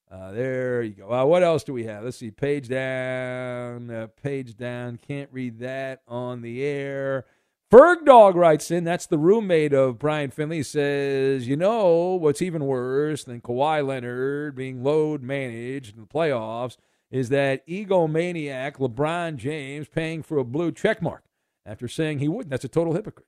Uh, 0.09 0.31
there 0.31 0.81
you 0.83 0.93
go. 0.93 1.11
Uh, 1.11 1.25
what 1.25 1.43
else 1.43 1.63
do 1.63 1.73
we 1.73 1.83
have? 1.83 2.03
Let's 2.03 2.17
see. 2.17 2.31
Page 2.31 2.69
down. 2.69 3.89
Uh, 3.91 4.07
page 4.23 4.55
down. 4.55 4.97
Can't 5.05 5.29
read 5.33 5.59
that 5.59 6.01
on 6.07 6.41
the 6.41 6.63
air. 6.63 7.25
Ferg 7.69 8.05
Dog 8.05 8.35
writes 8.37 8.71
in. 8.71 8.85
That's 8.85 9.05
the 9.07 9.17
roommate 9.17 9.73
of 9.73 9.99
Brian 9.99 10.31
Finley. 10.31 10.63
Says, 10.63 11.47
you 11.49 11.57
know 11.57 12.13
what's 12.15 12.41
even 12.41 12.65
worse 12.65 13.25
than 13.25 13.41
Kawhi 13.41 13.85
Leonard 13.85 14.55
being 14.55 14.81
load 14.81 15.21
managed 15.21 15.95
in 15.95 16.01
the 16.01 16.07
playoffs 16.07 16.77
is 17.11 17.27
that 17.29 17.67
egomaniac 17.67 18.73
LeBron 18.77 19.35
James 19.35 19.87
paying 19.89 20.23
for 20.23 20.37
a 20.37 20.43
blue 20.45 20.71
check 20.71 21.01
mark 21.01 21.23
after 21.65 21.87
saying 21.89 22.19
he 22.19 22.29
wouldn't. 22.29 22.49
That's 22.49 22.65
a 22.65 22.69
total 22.69 22.93
hypocrite. 22.93 23.27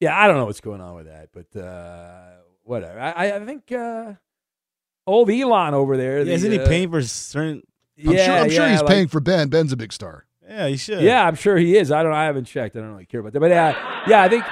Yeah, 0.00 0.18
I 0.18 0.26
don't 0.26 0.36
know 0.38 0.46
what's 0.46 0.60
going 0.60 0.80
on 0.80 0.94
with 0.94 1.06
that, 1.06 1.28
but 1.32 1.60
uh, 1.60 2.36
whatever. 2.62 2.98
I, 2.98 3.36
I- 3.36 3.44
think 3.44 3.70
uh, 3.70 4.14
old 5.06 5.30
Elon 5.30 5.74
over 5.74 5.96
there. 5.96 6.18
Yeah, 6.18 6.24
the, 6.24 6.32
isn't 6.32 6.52
he 6.52 6.58
uh, 6.58 6.66
paying 6.66 6.90
for 6.90 7.02
certain? 7.02 7.62
I'm 7.98 8.12
yeah, 8.12 8.24
sure, 8.24 8.34
I'm 8.34 8.50
sure 8.50 8.68
he's 8.68 8.80
like- 8.80 8.88
paying 8.88 9.08
for 9.08 9.20
Ben. 9.20 9.48
Ben's 9.48 9.72
a 9.72 9.76
big 9.76 9.92
star. 9.92 10.26
Yeah, 10.48 10.68
he 10.68 10.76
should. 10.76 11.00
Yeah, 11.00 11.26
I'm 11.26 11.34
sure 11.34 11.56
he 11.56 11.76
is. 11.76 11.90
I 11.90 12.02
don't. 12.02 12.12
I 12.12 12.24
haven't 12.24 12.44
checked. 12.44 12.76
I 12.76 12.80
don't 12.80 12.90
really 12.90 13.06
care 13.06 13.20
about 13.20 13.32
that. 13.32 13.40
But 13.40 13.52
uh, 13.52 13.74
yeah, 14.06 14.22
I 14.22 14.28
think 14.28 14.44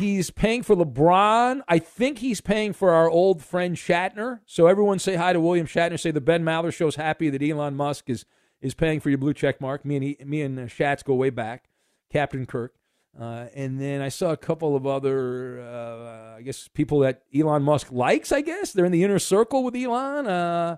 he's 0.00 0.30
paying 0.30 0.62
for 0.62 0.76
LeBron. 0.76 1.62
I 1.68 1.78
think 1.78 2.18
he's 2.18 2.40
paying 2.40 2.72
for 2.72 2.92
our 2.92 3.08
old 3.08 3.42
friend 3.42 3.76
Shatner. 3.76 4.40
So 4.46 4.66
everyone 4.66 4.98
say 4.98 5.16
hi 5.16 5.32
to 5.32 5.40
William 5.40 5.66
Shatner. 5.66 5.98
Say 5.98 6.10
the 6.10 6.20
Ben 6.20 6.44
Maller 6.44 6.72
show's 6.72 6.96
happy 6.96 7.30
that 7.30 7.42
Elon 7.42 7.74
Musk 7.74 8.08
is 8.10 8.24
is 8.60 8.74
paying 8.74 9.00
for 9.00 9.08
your 9.08 9.18
blue 9.18 9.34
check 9.34 9.60
mark. 9.60 9.84
Me 9.84 9.96
and 9.96 10.04
he, 10.04 10.16
me 10.24 10.42
and 10.42 10.58
uh, 10.58 10.62
Shats 10.64 11.02
go 11.02 11.14
way 11.14 11.30
back. 11.30 11.64
Captain 12.10 12.46
Kirk. 12.46 12.74
Uh, 13.18 13.46
and 13.54 13.80
then 13.80 14.00
I 14.00 14.08
saw 14.08 14.32
a 14.32 14.36
couple 14.36 14.74
of 14.74 14.86
other, 14.86 15.60
uh, 15.60 16.36
I 16.36 16.42
guess, 16.42 16.68
people 16.68 17.00
that 17.00 17.22
Elon 17.34 17.62
Musk 17.62 17.92
likes. 17.92 18.32
I 18.32 18.40
guess 18.40 18.72
they're 18.72 18.84
in 18.84 18.92
the 18.92 19.04
inner 19.04 19.20
circle 19.20 19.62
with 19.62 19.76
Elon. 19.76 20.26
Uh, 20.26 20.76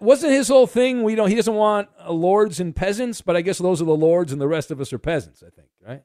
wasn't 0.00 0.32
his 0.32 0.48
whole 0.48 0.66
thing. 0.66 1.02
We 1.02 1.14
don't. 1.14 1.28
He 1.28 1.36
doesn't 1.36 1.54
want 1.54 1.88
uh, 2.04 2.12
lords 2.12 2.60
and 2.60 2.74
peasants, 2.74 3.20
but 3.20 3.36
I 3.36 3.42
guess 3.42 3.58
those 3.58 3.80
are 3.82 3.84
the 3.84 3.96
lords, 3.96 4.32
and 4.32 4.40
the 4.40 4.48
rest 4.48 4.70
of 4.70 4.80
us 4.80 4.92
are 4.92 4.98
peasants. 4.98 5.42
I 5.42 5.50
think, 5.50 5.68
right? 5.86 6.02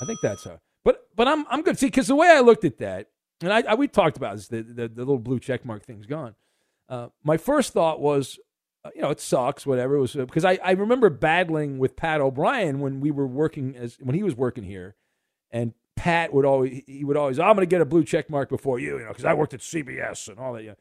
I 0.00 0.06
think 0.06 0.18
that's 0.22 0.44
how. 0.44 0.60
But 0.84 1.06
but 1.14 1.28
I'm 1.28 1.46
I'm 1.48 1.62
good. 1.62 1.78
See, 1.78 1.86
because 1.86 2.08
the 2.08 2.16
way 2.16 2.28
I 2.28 2.40
looked 2.40 2.64
at 2.64 2.78
that, 2.78 3.08
and 3.40 3.52
I, 3.52 3.62
I 3.62 3.74
we 3.74 3.86
talked 3.86 4.16
about 4.16 4.36
this, 4.36 4.48
the, 4.48 4.62
the 4.62 4.88
the 4.88 5.00
little 5.00 5.18
blue 5.18 5.38
check 5.38 5.64
mark 5.64 5.84
thing's 5.84 6.06
gone. 6.06 6.34
Uh, 6.88 7.08
my 7.22 7.36
first 7.36 7.72
thought 7.72 8.00
was, 8.00 8.38
you 8.94 9.02
know, 9.02 9.10
it 9.10 9.20
sucks, 9.20 9.64
whatever. 9.64 9.96
It 9.96 10.00
was 10.00 10.14
because 10.14 10.44
I 10.44 10.58
I 10.64 10.72
remember 10.72 11.08
battling 11.08 11.78
with 11.78 11.94
Pat 11.94 12.20
O'Brien 12.20 12.80
when 12.80 13.00
we 13.00 13.10
were 13.10 13.26
working 13.26 13.76
as 13.76 13.96
when 14.00 14.16
he 14.16 14.24
was 14.24 14.34
working 14.34 14.64
here, 14.64 14.96
and 15.52 15.74
Pat 15.96 16.32
would 16.32 16.44
always 16.44 16.82
he 16.86 17.04
would 17.04 17.16
always 17.16 17.38
I'm 17.38 17.54
going 17.54 17.66
to 17.66 17.70
get 17.70 17.80
a 17.80 17.84
blue 17.84 18.04
check 18.04 18.30
mark 18.30 18.48
before 18.48 18.78
you, 18.78 18.98
you 18.98 19.04
know, 19.04 19.08
because 19.08 19.24
I 19.24 19.34
worked 19.34 19.54
at 19.54 19.60
CBS 19.60 20.28
and 20.28 20.38
all 20.38 20.54
that. 20.54 20.64
Know. 20.64 20.74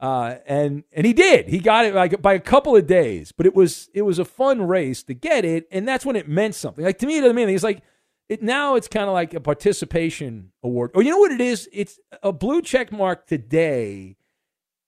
Uh, 0.00 0.36
and 0.46 0.84
and 0.92 1.06
he 1.06 1.12
did. 1.12 1.48
He 1.48 1.58
got 1.58 1.84
it 1.84 1.94
like 1.94 2.22
by 2.22 2.34
a 2.34 2.40
couple 2.40 2.76
of 2.76 2.86
days, 2.86 3.32
but 3.32 3.46
it 3.46 3.54
was 3.54 3.88
it 3.94 4.02
was 4.02 4.18
a 4.18 4.24
fun 4.24 4.62
race 4.62 5.02
to 5.04 5.14
get 5.14 5.44
it, 5.44 5.66
and 5.72 5.88
that's 5.88 6.06
when 6.06 6.14
it 6.14 6.28
meant 6.28 6.54
something. 6.54 6.84
Like 6.84 6.98
to 6.98 7.06
me, 7.06 7.18
it 7.18 7.22
doesn't 7.22 7.34
mean 7.34 7.44
anything. 7.44 7.56
It's 7.56 7.64
like 7.64 7.82
it 8.28 8.42
now. 8.42 8.76
It's 8.76 8.86
kind 8.86 9.08
of 9.08 9.14
like 9.14 9.34
a 9.34 9.40
participation 9.40 10.52
award, 10.62 10.92
or 10.94 11.02
you 11.02 11.10
know 11.10 11.18
what 11.18 11.32
it 11.32 11.40
is? 11.40 11.68
It's 11.72 11.98
a 12.22 12.32
blue 12.32 12.62
check 12.62 12.92
mark 12.92 13.26
today 13.26 14.16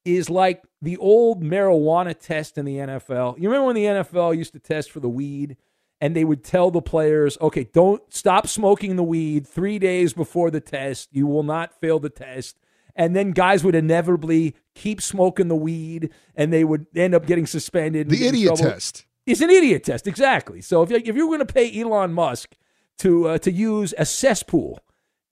is 0.04 0.30
like 0.30 0.62
the 0.80 0.96
old 0.96 1.42
marijuana 1.42 2.18
test 2.18 2.56
in 2.56 2.64
the 2.64 2.76
NFL. 2.76 3.38
You 3.38 3.48
remember 3.48 3.66
when 3.66 3.76
the 3.76 3.84
NFL 3.84 4.36
used 4.36 4.52
to 4.52 4.58
test 4.58 4.90
for 4.90 5.00
the 5.00 5.08
weed? 5.08 5.56
And 6.00 6.16
they 6.16 6.24
would 6.24 6.42
tell 6.42 6.70
the 6.70 6.82
players, 6.82 7.36
okay, 7.40 7.64
don't 7.64 8.02
stop 8.12 8.46
smoking 8.46 8.96
the 8.96 9.02
weed 9.02 9.46
three 9.46 9.78
days 9.78 10.12
before 10.12 10.50
the 10.50 10.60
test. 10.60 11.08
You 11.12 11.26
will 11.26 11.42
not 11.42 11.78
fail 11.80 11.98
the 11.98 12.10
test 12.10 12.56
and 12.96 13.14
then 13.14 13.30
guys 13.30 13.64
would 13.64 13.74
inevitably 13.74 14.54
keep 14.74 15.00
smoking 15.00 15.48
the 15.48 15.56
weed, 15.56 16.10
and 16.34 16.52
they 16.52 16.64
would 16.64 16.86
end 16.94 17.14
up 17.14 17.26
getting 17.26 17.46
suspended. 17.46 18.08
The 18.08 18.26
idiot 18.26 18.56
trouble. 18.56 18.72
test. 18.72 19.06
It's 19.26 19.40
an 19.40 19.50
idiot 19.50 19.84
test, 19.84 20.06
exactly. 20.06 20.60
So 20.60 20.82
if 20.82 20.90
you, 20.90 20.96
if 20.96 21.16
you're 21.16 21.26
going 21.26 21.38
to 21.38 21.46
pay 21.46 21.80
Elon 21.80 22.12
Musk 22.12 22.56
to 22.98 23.28
uh, 23.28 23.38
to 23.38 23.50
use 23.50 23.94
a 23.96 24.04
cesspool, 24.04 24.80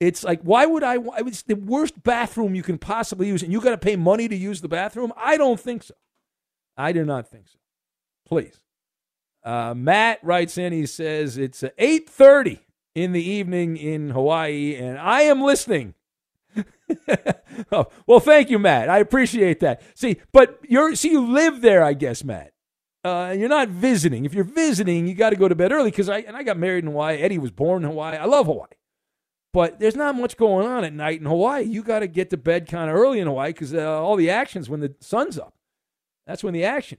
it's 0.01 0.25
like 0.25 0.41
why 0.43 0.67
would 0.67 0.83
I? 0.83 0.99
It's 1.19 1.43
the 1.43 1.57
worst 1.57 2.03
bathroom 2.03 2.55
you 2.55 2.63
can 2.63 2.79
possibly 2.79 3.29
use, 3.29 3.43
and 3.43 3.53
you 3.53 3.61
got 3.61 3.71
to 3.71 3.79
pay 3.79 3.97
money 3.97 4.29
to 4.29 4.37
use 4.37 4.61
the 4.61 4.69
bathroom. 4.69 5.13
I 5.17 5.37
don't 5.37 5.61
think 5.61 5.83
so. 5.83 5.95
I 6.77 6.93
do 6.93 7.05
not 7.05 7.29
think 7.29 7.49
so. 7.49 7.59
Please. 8.27 8.61
Uh, 9.49 9.75
Matt 9.75 10.19
writes 10.23 10.59
in. 10.59 10.73
He 10.73 10.87
says 10.87 11.39
it's 11.39 11.65
eight 11.79 12.09
thirty 12.09 12.61
in 12.95 13.13
the 13.13 13.23
evening 13.23 13.77
in 13.77 14.11
Hawaii, 14.11 14.75
and 14.77 14.99
I 14.99 15.23
am 15.23 15.41
listening 15.41 15.95
oh, 17.73 17.87
well, 18.07 18.21
thank 18.21 18.51
you, 18.51 18.59
Matt. 18.59 18.89
I 18.89 18.99
appreciate 18.99 19.61
that. 19.61 19.83
See, 19.95 20.21
but 20.33 20.59
you're 20.69 20.95
see, 20.95 21.11
you 21.11 21.27
live 21.27 21.61
there, 21.61 21.83
I 21.83 21.95
guess, 21.95 22.25
Matt. 22.25 22.53
Uh, 23.05 23.35
you're 23.37 23.49
not 23.49 23.69
visiting. 23.69 24.25
If 24.25 24.35
you're 24.35 24.45
visiting, 24.45 25.07
you 25.07 25.15
got 25.15 25.31
to 25.31 25.37
go 25.37 25.49
to 25.49 25.55
bed 25.55 25.73
early 25.73 25.91
because 25.91 26.09
I 26.09 26.19
and 26.19 26.37
I 26.37 26.43
got 26.43 26.59
married 26.59 26.85
in 26.85 26.91
Hawaii. 26.91 27.19
Eddie 27.19 27.39
was 27.39 27.51
born 27.51 27.85
in 27.85 27.91
Hawaii. 27.91 28.17
I 28.17 28.25
love 28.25 28.47
Hawaii, 28.47 28.69
but 29.53 29.79
there's 29.79 29.97
not 29.97 30.17
much 30.17 30.37
going 30.37 30.67
on 30.67 30.85
at 30.85 30.93
night 30.93 31.21
in 31.21 31.27
Hawaii. 31.27 31.65
You 31.65 31.83
got 31.83 32.01
to 32.01 32.07
get 32.07 32.31
to 32.31 32.37
bed 32.37 32.69
kind 32.69 32.91
of 32.91 32.97
early 32.97 33.21
in 33.21 33.27
Hawaii 33.27 33.53
because 33.53 33.75
uh, 33.75 34.03
all 34.03 34.17
the 34.17 34.31
action's 34.31 34.69
when 34.69 34.81
the 34.81 34.95
sun's 35.01 35.39
up. 35.39 35.55
That's 36.27 36.45
when 36.45 36.55
the 36.55 36.65
action 36.65 36.99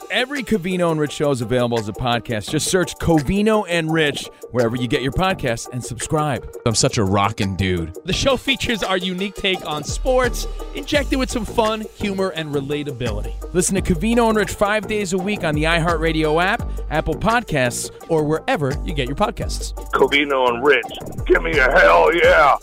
Every 0.11 0.43
Covino 0.43 0.91
and 0.91 0.99
Rich 0.99 1.13
show 1.13 1.31
is 1.31 1.39
available 1.39 1.79
as 1.79 1.87
a 1.87 1.93
podcast. 1.93 2.49
Just 2.49 2.69
search 2.69 2.95
Covino 2.97 3.63
and 3.69 3.89
Rich 3.89 4.29
wherever 4.51 4.75
you 4.75 4.89
get 4.89 5.01
your 5.01 5.13
podcasts 5.13 5.69
and 5.71 5.81
subscribe. 5.81 6.45
I'm 6.65 6.75
such 6.75 6.97
a 6.97 7.03
rockin' 7.05 7.55
dude. 7.55 7.97
The 8.03 8.11
show 8.11 8.35
features 8.35 8.83
our 8.83 8.97
unique 8.97 9.35
take 9.35 9.65
on 9.65 9.85
sports, 9.85 10.47
injected 10.75 11.17
with 11.17 11.31
some 11.31 11.45
fun, 11.45 11.85
humor, 11.95 12.33
and 12.35 12.53
relatability. 12.53 13.33
Listen 13.53 13.75
to 13.75 13.81
Covino 13.81 14.27
and 14.27 14.37
Rich 14.37 14.51
five 14.51 14.85
days 14.85 15.13
a 15.13 15.17
week 15.17 15.45
on 15.45 15.55
the 15.55 15.63
iHeartRadio 15.63 16.43
app, 16.43 16.69
Apple 16.89 17.15
Podcasts, 17.15 17.89
or 18.09 18.25
wherever 18.25 18.75
you 18.83 18.93
get 18.93 19.07
your 19.07 19.15
podcasts. 19.15 19.73
Covino 19.93 20.49
and 20.49 20.61
Rich, 20.61 21.25
give 21.25 21.41
me 21.41 21.57
a 21.57 21.71
hell 21.71 22.13
yeah. 22.13 22.57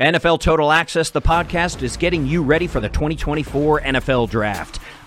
NFL 0.00 0.40
Total 0.40 0.70
Access, 0.70 1.10
the 1.10 1.20
podcast, 1.20 1.82
is 1.82 1.96
getting 1.96 2.24
you 2.24 2.42
ready 2.42 2.68
for 2.68 2.80
the 2.80 2.88
2024 2.88 3.80
NFL 3.80 4.30
Draft. 4.30 4.78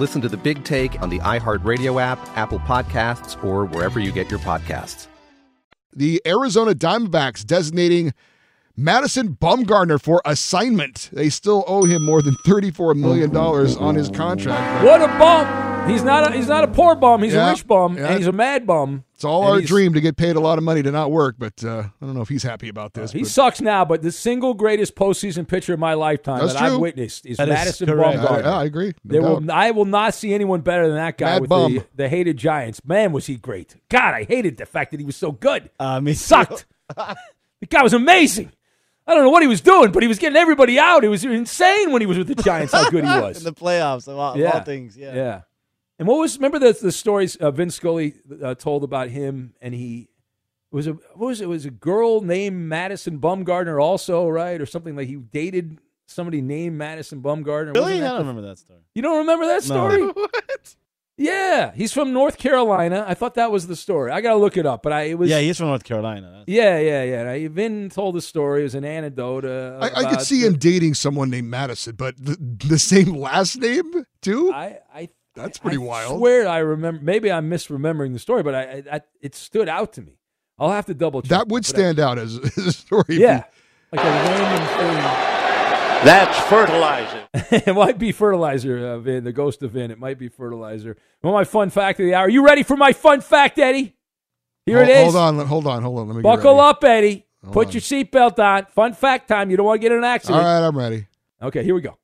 Listen 0.00 0.22
to 0.22 0.30
the 0.30 0.36
big 0.38 0.64
take 0.64 1.00
on 1.02 1.10
the 1.10 1.18
iHeartRadio 1.18 2.00
app, 2.00 2.18
Apple 2.34 2.58
Podcasts, 2.60 3.42
or 3.44 3.66
wherever 3.66 4.00
you 4.00 4.10
get 4.12 4.30
your 4.30 4.40
podcasts. 4.40 5.08
The 5.94 6.22
Arizona 6.24 6.72
Diamondbacks 6.72 7.44
designating 7.44 8.14
Madison 8.74 9.36
Bumgarner 9.36 10.00
for 10.00 10.22
assignment. 10.24 11.10
They 11.12 11.28
still 11.28 11.64
owe 11.66 11.84
him 11.84 12.02
more 12.02 12.22
than 12.22 12.34
$34 12.46 12.96
million 12.96 13.36
on 13.36 13.94
his 13.94 14.08
contract. 14.08 14.84
What 14.86 15.02
a 15.02 15.08
bum! 15.18 15.69
He's 15.86 16.04
not 16.04 16.30
a, 16.32 16.36
he's 16.36 16.46
not 16.46 16.62
a 16.62 16.68
poor 16.68 16.94
bum. 16.94 17.22
He's 17.22 17.32
Yeah, 17.34 17.48
a 17.48 17.50
rich 17.50 17.66
bum, 17.66 17.96
yeah. 17.98 18.06
and 18.08 18.18
he's 18.18 18.28
a 18.28 18.32
mad 18.32 18.64
bum. 18.64 19.02
It's 19.14 19.24
all 19.24 19.42
our 19.42 19.60
dream 19.60 19.92
to 19.94 20.00
get 20.00 20.16
paid 20.16 20.36
a 20.36 20.40
lot 20.40 20.56
of 20.56 20.62
money 20.62 20.82
to 20.84 20.90
not 20.92 21.10
work, 21.10 21.34
but 21.36 21.64
uh, 21.64 21.82
I 22.00 22.04
don't 22.06 22.14
know 22.14 22.20
if 22.20 22.28
he's 22.28 22.44
happy 22.44 22.68
about 22.68 22.94
this. 22.94 23.10
He 23.10 23.20
but- 23.22 23.28
sucks 23.28 23.60
now, 23.60 23.84
but 23.84 24.00
the 24.02 24.12
single 24.12 24.54
greatest 24.54 24.94
postseason 24.94 25.48
pitcher 25.48 25.74
of 25.74 25.80
my 25.80 25.94
lifetime 25.94 26.38
That's 26.40 26.52
that 26.54 26.62
I've 26.62 26.78
witnessed 26.78 27.26
is 27.26 27.38
That 27.38 27.48
is 27.48 27.54
Madison 27.54 27.86
correct. 27.88 28.18
Bumgarner. 28.20 28.42
Yeah, 28.42 28.54
I 28.58 28.64
agree. 28.64 28.92
No 29.04 29.12
there 29.12 29.22
will. 29.22 29.50
I 29.50 29.72
will 29.72 29.84
not 29.84 30.14
see 30.14 30.32
anyone 30.32 30.60
better 30.60 30.86
than 30.86 30.96
that 30.96 31.18
guy 31.18 31.32
Mad 31.32 31.40
with 31.42 31.50
bum. 31.50 31.74
the, 31.74 31.86
the 31.96 32.08
hated 32.08 32.36
Giants. 32.36 32.80
Man, 32.84 33.10
was 33.12 33.26
he 33.26 33.34
great! 33.36 33.74
God, 33.88 34.14
I 34.14 34.22
hated 34.24 34.58
the 34.58 34.66
fact 34.66 34.92
that 34.92 35.00
he 35.00 35.06
was 35.06 35.16
so 35.16 35.32
good. 35.32 35.70
Uh, 35.80 36.00
me 36.00 36.12
he 36.12 36.16
sucked. 36.16 36.66
the 36.96 37.66
guy 37.68 37.82
was 37.82 37.94
amazing. 37.94 38.52
I 39.06 39.14
don't 39.14 39.24
know 39.24 39.30
what 39.30 39.42
he 39.42 39.48
was 39.48 39.60
doing, 39.60 39.90
but 39.90 40.02
he 40.04 40.08
was 40.08 40.18
getting 40.20 40.36
everybody 40.36 40.78
out. 40.78 41.02
It 41.04 41.08
was 41.08 41.24
insane 41.24 41.90
when 41.90 42.00
he 42.00 42.06
was 42.06 42.16
with 42.16 42.28
the 42.28 42.36
Giants 42.36 42.72
how 42.72 42.88
good 42.90 43.04
he 43.04 43.10
was. 43.20 43.38
in 43.38 43.44
the 43.44 43.52
playoffs 43.52 44.06
of 44.06 44.16
all, 44.16 44.40
of 44.40 44.54
all 44.54 44.60
things. 44.60 44.96
Yeah. 44.96 45.14
Yeah. 45.14 45.40
And 46.00 46.08
what 46.08 46.18
was 46.18 46.36
remember 46.36 46.58
the 46.58 46.72
the 46.72 46.90
stories 46.92 47.36
uh, 47.36 47.50
Vin 47.52 47.70
Scully 47.70 48.14
uh, 48.42 48.54
told 48.56 48.82
about 48.82 49.08
him 49.10 49.54
and 49.60 49.72
he 49.74 50.08
it 50.72 50.74
was 50.74 50.86
a 50.88 50.92
what 51.14 51.26
was 51.28 51.40
it? 51.40 51.44
it 51.44 51.48
was 51.48 51.66
a 51.66 51.70
girl 51.70 52.22
named 52.22 52.56
Madison 52.56 53.18
Bumgardner 53.20 53.80
also 53.80 54.26
right 54.28 54.60
or 54.60 54.66
something 54.66 54.96
like 54.96 55.06
he 55.08 55.16
dated 55.16 55.78
somebody 56.08 56.40
named 56.40 56.76
Madison 56.76 57.20
Bumgardner. 57.22 57.74
Really? 57.74 57.98
I 58.02 58.08
don't 58.08 58.12
the- 58.14 58.18
remember 58.20 58.42
that 58.48 58.58
story. 58.58 58.80
You 58.94 59.02
don't 59.02 59.18
remember 59.18 59.46
that 59.46 59.68
No. 59.68 59.88
story? 59.90 60.02
what? 60.12 60.74
Yeah, 61.18 61.72
he's 61.74 61.92
from 61.92 62.14
North 62.14 62.38
Carolina. 62.38 63.04
I 63.06 63.12
thought 63.12 63.34
that 63.34 63.52
was 63.52 63.66
the 63.66 63.76
story. 63.76 64.10
I 64.10 64.22
got 64.22 64.30
to 64.30 64.36
look 64.38 64.56
it 64.56 64.64
up, 64.64 64.82
but 64.82 64.92
I 64.94 65.02
it 65.02 65.18
was 65.18 65.28
yeah, 65.28 65.38
he's 65.40 65.58
from 65.58 65.66
North 65.66 65.84
Carolina. 65.84 66.44
yeah, 66.46 66.78
yeah, 66.78 67.02
yeah. 67.02 67.22
Now, 67.24 67.48
Vin 67.52 67.90
told 67.90 68.14
the 68.14 68.22
story. 68.22 68.60
It 68.60 68.62
was 68.64 68.74
an 68.74 68.86
anecdote. 68.86 69.44
Uh, 69.44 69.78
I, 69.82 70.00
I 70.00 70.10
could 70.10 70.22
see 70.22 70.40
the- 70.40 70.46
him 70.46 70.56
dating 70.56 70.94
someone 70.94 71.28
named 71.28 71.48
Madison, 71.50 71.94
but 71.94 72.16
the, 72.16 72.38
the 72.66 72.78
same 72.78 73.14
last 73.14 73.58
name 73.58 74.06
too. 74.22 74.50
I, 74.50 74.78
I 74.94 75.08
that's 75.42 75.58
pretty 75.58 75.76
I 75.76 75.80
wild. 75.80 76.14
I 76.14 76.16
swear 76.18 76.48
I 76.48 76.58
remember. 76.58 77.02
Maybe 77.02 77.30
I'm 77.30 77.50
misremembering 77.50 78.12
the 78.12 78.18
story, 78.18 78.42
but 78.42 78.54
I, 78.54 78.62
I, 78.62 78.82
I 78.96 79.00
it 79.20 79.34
stood 79.34 79.68
out 79.68 79.92
to 79.94 80.02
me. 80.02 80.18
I'll 80.58 80.70
have 80.70 80.86
to 80.86 80.94
double 80.94 81.22
check. 81.22 81.30
That 81.30 81.48
would 81.48 81.62
but 81.64 81.68
I- 81.74 81.78
stand 81.78 81.98
out 82.00 82.18
as, 82.18 82.36
as 82.56 82.58
a 82.58 82.72
story. 82.72 83.04
yeah, 83.08 83.44
you- 83.92 83.98
like 83.98 84.06
a 84.06 84.10
random 84.10 84.78
thing. 84.78 85.26
That's 86.02 86.38
fertilizer. 86.48 87.28
it 87.34 87.74
might 87.74 87.98
be 87.98 88.10
fertilizer, 88.12 88.86
uh, 88.86 88.98
Vin. 89.00 89.24
The 89.24 89.32
ghost 89.32 89.62
of 89.62 89.72
Vin. 89.72 89.90
It 89.90 89.98
might 89.98 90.18
be 90.18 90.28
fertilizer. 90.28 90.96
Well, 91.22 91.34
my 91.34 91.44
fun 91.44 91.68
fact 91.68 92.00
of 92.00 92.06
the 92.06 92.14
hour. 92.14 92.22
Are 92.26 92.30
you 92.30 92.42
ready 92.44 92.62
for 92.62 92.76
my 92.76 92.92
fun 92.94 93.20
fact, 93.20 93.58
Eddie? 93.58 93.96
Here 94.64 94.78
hold, 94.78 94.88
it 94.88 94.92
is. 94.92 95.02
Hold 95.12 95.16
on, 95.16 95.46
hold 95.46 95.66
on, 95.66 95.82
hold 95.82 95.98
on. 95.98 96.06
Let 96.08 96.16
me 96.16 96.22
get 96.22 96.28
Buckle 96.28 96.52
ready. 96.56 96.68
up, 96.68 96.84
Eddie. 96.84 97.26
Hold 97.42 97.52
Put 97.54 97.66
on. 97.68 97.72
your 97.72 97.80
seatbelt 97.82 98.38
on. 98.38 98.66
Fun 98.66 98.92
fact 98.94 99.28
time. 99.28 99.50
You 99.50 99.56
don't 99.58 99.66
want 99.66 99.80
to 99.80 99.82
get 99.82 99.92
in 99.92 99.98
an 99.98 100.04
accident. 100.04 100.38
All 100.38 100.44
right, 100.44 100.66
I'm 100.66 100.76
ready. 100.76 101.06
Okay, 101.42 101.64
here 101.64 101.74
we 101.74 101.80
go. 101.82 101.98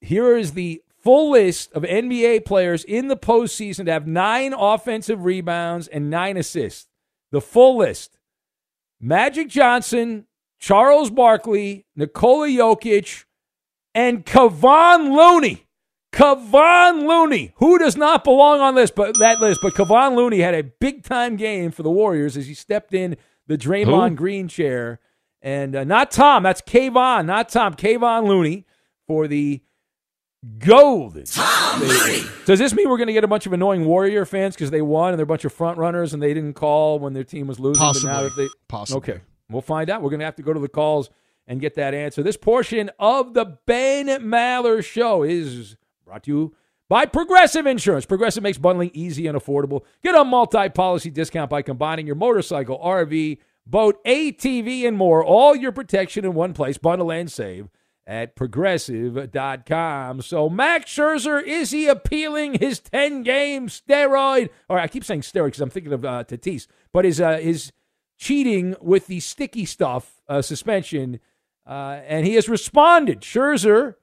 Here 0.00 0.36
is 0.36 0.52
the 0.52 0.82
full 1.04 1.30
list 1.30 1.70
of 1.72 1.82
NBA 1.82 2.46
players 2.46 2.82
in 2.82 3.08
the 3.08 3.16
postseason 3.16 3.84
to 3.84 3.92
have 3.92 4.06
nine 4.06 4.54
offensive 4.54 5.24
rebounds 5.24 5.86
and 5.86 6.08
nine 6.10 6.36
assists. 6.38 6.88
The 7.30 7.42
full 7.42 7.76
list 7.76 8.18
Magic 9.00 9.48
Johnson, 9.48 10.26
Charles 10.58 11.10
Barkley, 11.10 11.86
Nikola 11.94 12.48
Jokic, 12.48 13.24
and 13.94 14.24
Kevon 14.24 15.14
Looney. 15.14 15.66
Kevon 16.12 17.08
Looney, 17.08 17.52
who 17.56 17.76
does 17.78 17.96
not 17.96 18.22
belong 18.22 18.60
on 18.60 18.76
this, 18.76 18.90
but 18.90 19.18
that 19.18 19.40
list, 19.40 19.60
but 19.60 19.74
Kevon 19.74 20.14
Looney 20.14 20.38
had 20.38 20.54
a 20.54 20.62
big 20.62 21.02
time 21.02 21.36
game 21.36 21.72
for 21.72 21.82
the 21.82 21.90
Warriors 21.90 22.36
as 22.36 22.46
he 22.46 22.54
stepped 22.54 22.94
in 22.94 23.16
the 23.48 23.58
Draymond 23.58 24.10
Who? 24.10 24.14
Green 24.14 24.48
chair, 24.48 25.00
and 25.42 25.74
uh, 25.74 25.82
not 25.84 26.12
Tom, 26.12 26.44
that's 26.44 26.62
Kayvon, 26.62 27.26
not 27.26 27.48
Tom, 27.48 27.74
Kayvon 27.74 28.28
Looney 28.28 28.64
for 29.08 29.26
the 29.26 29.60
Golden. 30.58 31.22
Does 31.22 32.58
this 32.58 32.74
mean 32.74 32.88
we're 32.90 32.96
going 32.98 33.06
to 33.06 33.12
get 33.12 33.24
a 33.24 33.28
bunch 33.28 33.46
of 33.46 33.52
annoying 33.52 33.84
Warrior 33.84 34.24
fans 34.24 34.54
because 34.54 34.70
they 34.70 34.82
won 34.82 35.10
and 35.10 35.18
they're 35.18 35.24
a 35.24 35.26
bunch 35.26 35.44
of 35.44 35.52
front 35.52 35.78
runners 35.78 36.12
and 36.12 36.22
they 36.22 36.34
didn't 36.34 36.54
call 36.54 36.98
when 36.98 37.12
their 37.12 37.24
team 37.24 37.46
was 37.46 37.58
losing? 37.58 37.80
but 37.82 38.02
now 38.04 38.22
that 38.22 38.36
they, 38.36 38.48
Possibly. 38.68 38.98
Okay, 38.98 39.20
we'll 39.48 39.62
find 39.62 39.88
out. 39.90 40.02
We're 40.02 40.10
going 40.10 40.20
to 40.20 40.26
have 40.26 40.36
to 40.36 40.42
go 40.42 40.52
to 40.52 40.60
the 40.60 40.68
calls 40.68 41.08
and 41.46 41.60
get 41.60 41.74
that 41.76 41.94
answer. 41.94 42.22
This 42.22 42.36
portion 42.36 42.90
of 42.98 43.34
the 43.34 43.58
Ben 43.66 44.06
Maller 44.06 44.84
Show 44.84 45.22
is 45.22 45.76
brought 46.04 46.24
to 46.24 46.30
you 46.30 46.56
by 46.88 47.06
Progressive 47.06 47.66
Insurance. 47.66 48.04
Progressive 48.06 48.42
makes 48.42 48.58
bundling 48.58 48.90
easy 48.92 49.26
and 49.26 49.38
affordable. 49.38 49.82
Get 50.02 50.14
a 50.14 50.24
multi-policy 50.24 51.10
discount 51.10 51.50
by 51.50 51.62
combining 51.62 52.06
your 52.06 52.16
motorcycle, 52.16 52.78
RV, 52.78 53.38
boat, 53.66 54.02
ATV, 54.04 54.86
and 54.86 54.96
more. 54.96 55.24
All 55.24 55.56
your 55.56 55.72
protection 55.72 56.24
in 56.24 56.34
one 56.34 56.52
place. 56.52 56.76
Bundle 56.76 57.10
and 57.10 57.30
save 57.30 57.68
at 58.06 58.36
progressive.com. 58.36 60.22
So 60.22 60.48
Max 60.48 60.92
Scherzer, 60.92 61.42
is 61.42 61.70
he 61.70 61.86
appealing 61.86 62.58
his 62.58 62.80
10-game 62.80 63.68
steroid? 63.68 64.50
Or 64.68 64.78
I 64.78 64.88
keep 64.88 65.04
saying 65.04 65.22
steroid 65.22 65.46
because 65.46 65.60
I'm 65.60 65.70
thinking 65.70 65.92
of 65.92 66.04
uh, 66.04 66.24
Tatis. 66.24 66.66
But 66.92 67.04
his, 67.04 67.20
uh, 67.20 67.38
his 67.38 67.72
cheating 68.18 68.76
with 68.80 69.06
the 69.06 69.20
sticky 69.20 69.64
stuff 69.64 70.20
uh, 70.28 70.42
suspension, 70.42 71.20
uh, 71.66 72.00
and 72.06 72.26
he 72.26 72.34
has 72.34 72.48
responded. 72.48 73.20
Scherzer 73.20 73.94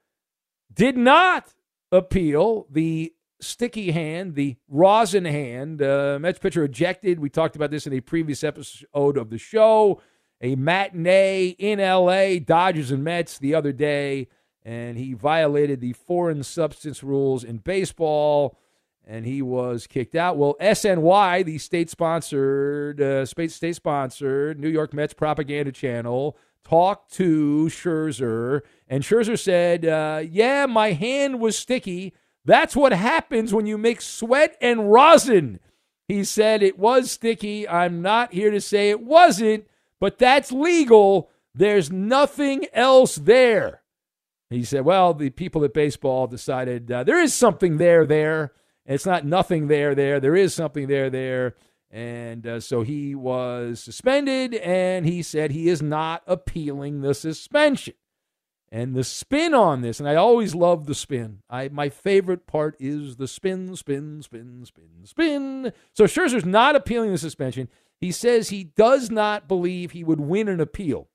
did 0.73 0.97
not 0.97 1.53
appeal 1.91 2.67
the 2.69 3.13
sticky 3.41 3.91
hand, 3.91 4.35
the 4.35 4.55
rosin 4.67 5.25
hand. 5.25 5.81
Uh, 5.81 6.17
Mets 6.21 6.39
pitcher 6.39 6.63
ejected. 6.63 7.19
We 7.19 7.29
talked 7.29 7.55
about 7.55 7.71
this 7.71 7.87
in 7.87 7.93
a 7.93 8.01
previous 8.01 8.43
episode 8.43 9.17
of 9.17 9.29
the 9.29 9.37
show. 9.37 10.01
A 10.41 10.55
matinee 10.55 11.55
in 11.59 11.79
LA, 11.79 12.39
Dodgers 12.43 12.89
and 12.89 13.03
Mets 13.03 13.37
the 13.37 13.53
other 13.53 13.71
day, 13.71 14.27
and 14.63 14.97
he 14.97 15.13
violated 15.13 15.81
the 15.81 15.93
foreign 15.93 16.41
substance 16.43 17.03
rules 17.03 17.43
in 17.43 17.57
baseball, 17.57 18.57
and 19.05 19.25
he 19.25 19.43
was 19.43 19.85
kicked 19.85 20.15
out. 20.15 20.37
Well, 20.37 20.55
SNY, 20.59 21.45
the 21.45 21.59
state-sponsored, 21.59 22.99
uh, 22.99 23.25
state 23.25 23.51
state-sponsored 23.51 24.59
New 24.59 24.69
York 24.69 24.93
Mets 24.93 25.13
propaganda 25.13 25.71
channel, 25.71 26.35
talked 26.63 27.11
to 27.13 27.65
Scherzer, 27.69 28.61
and 28.87 29.03
Scherzer 29.03 29.37
said, 29.37 29.85
uh, 29.85 30.23
"Yeah, 30.27 30.65
my 30.65 30.93
hand 30.93 31.39
was 31.39 31.57
sticky. 31.57 32.13
That's 32.45 32.75
what 32.75 32.93
happens 32.93 33.53
when 33.53 33.67
you 33.67 33.77
mix 33.77 34.05
sweat 34.05 34.57
and 34.59 34.91
rosin." 34.91 35.59
He 36.07 36.23
said 36.23 36.61
it 36.61 36.77
was 36.79 37.11
sticky. 37.11 37.67
I'm 37.67 38.01
not 38.01 38.33
here 38.33 38.51
to 38.51 38.61
say 38.61 38.89
it 38.89 39.01
wasn't, 39.01 39.65
but 40.01 40.17
that's 40.17 40.51
legal. 40.51 41.29
There's 41.55 41.89
nothing 41.89 42.65
else 42.73 43.15
there. 43.15 43.83
He 44.49 44.65
said, 44.65 44.83
well, 44.83 45.13
the 45.13 45.29
people 45.29 45.63
at 45.63 45.73
baseball 45.73 46.27
decided 46.27 46.91
uh, 46.91 47.05
there 47.05 47.21
is 47.21 47.33
something 47.33 47.77
there, 47.77 48.05
there. 48.05 48.51
It's 48.85 49.05
not 49.05 49.25
nothing 49.25 49.67
there, 49.67 49.95
there. 49.95 50.19
There 50.19 50.35
is 50.35 50.53
something 50.53 50.87
there, 50.87 51.09
there. 51.09 51.55
And 51.89 52.47
uh, 52.47 52.59
so 52.59 52.81
he 52.81 53.15
was 53.15 53.81
suspended, 53.81 54.55
and 54.55 55.05
he 55.05 55.21
said 55.21 55.51
he 55.51 55.69
is 55.69 55.81
not 55.81 56.23
appealing 56.25 57.01
the 57.01 57.13
suspension. 57.13 57.93
And 58.71 58.95
the 58.95 59.03
spin 59.03 59.53
on 59.53 59.81
this, 59.81 59.99
and 59.99 60.07
I 60.07 60.15
always 60.15 60.55
love 60.55 60.85
the 60.85 60.95
spin. 60.95 61.41
I 61.49 61.67
my 61.67 61.89
favorite 61.89 62.47
part 62.47 62.77
is 62.79 63.17
the 63.17 63.27
spin, 63.27 63.75
spin, 63.75 64.21
spin, 64.21 64.63
spin, 64.65 64.89
spin. 65.03 65.73
So 65.91 66.05
Scherzer's 66.05 66.45
not 66.45 66.77
appealing 66.77 67.11
the 67.11 67.17
suspension. 67.17 67.67
He 68.01 68.11
says 68.11 68.49
he 68.49 68.63
does 68.63 69.11
not 69.11 69.47
believe 69.47 69.91
he 69.91 70.03
would 70.03 70.19
win 70.19 70.49
an 70.49 70.59
appeal 70.59 71.07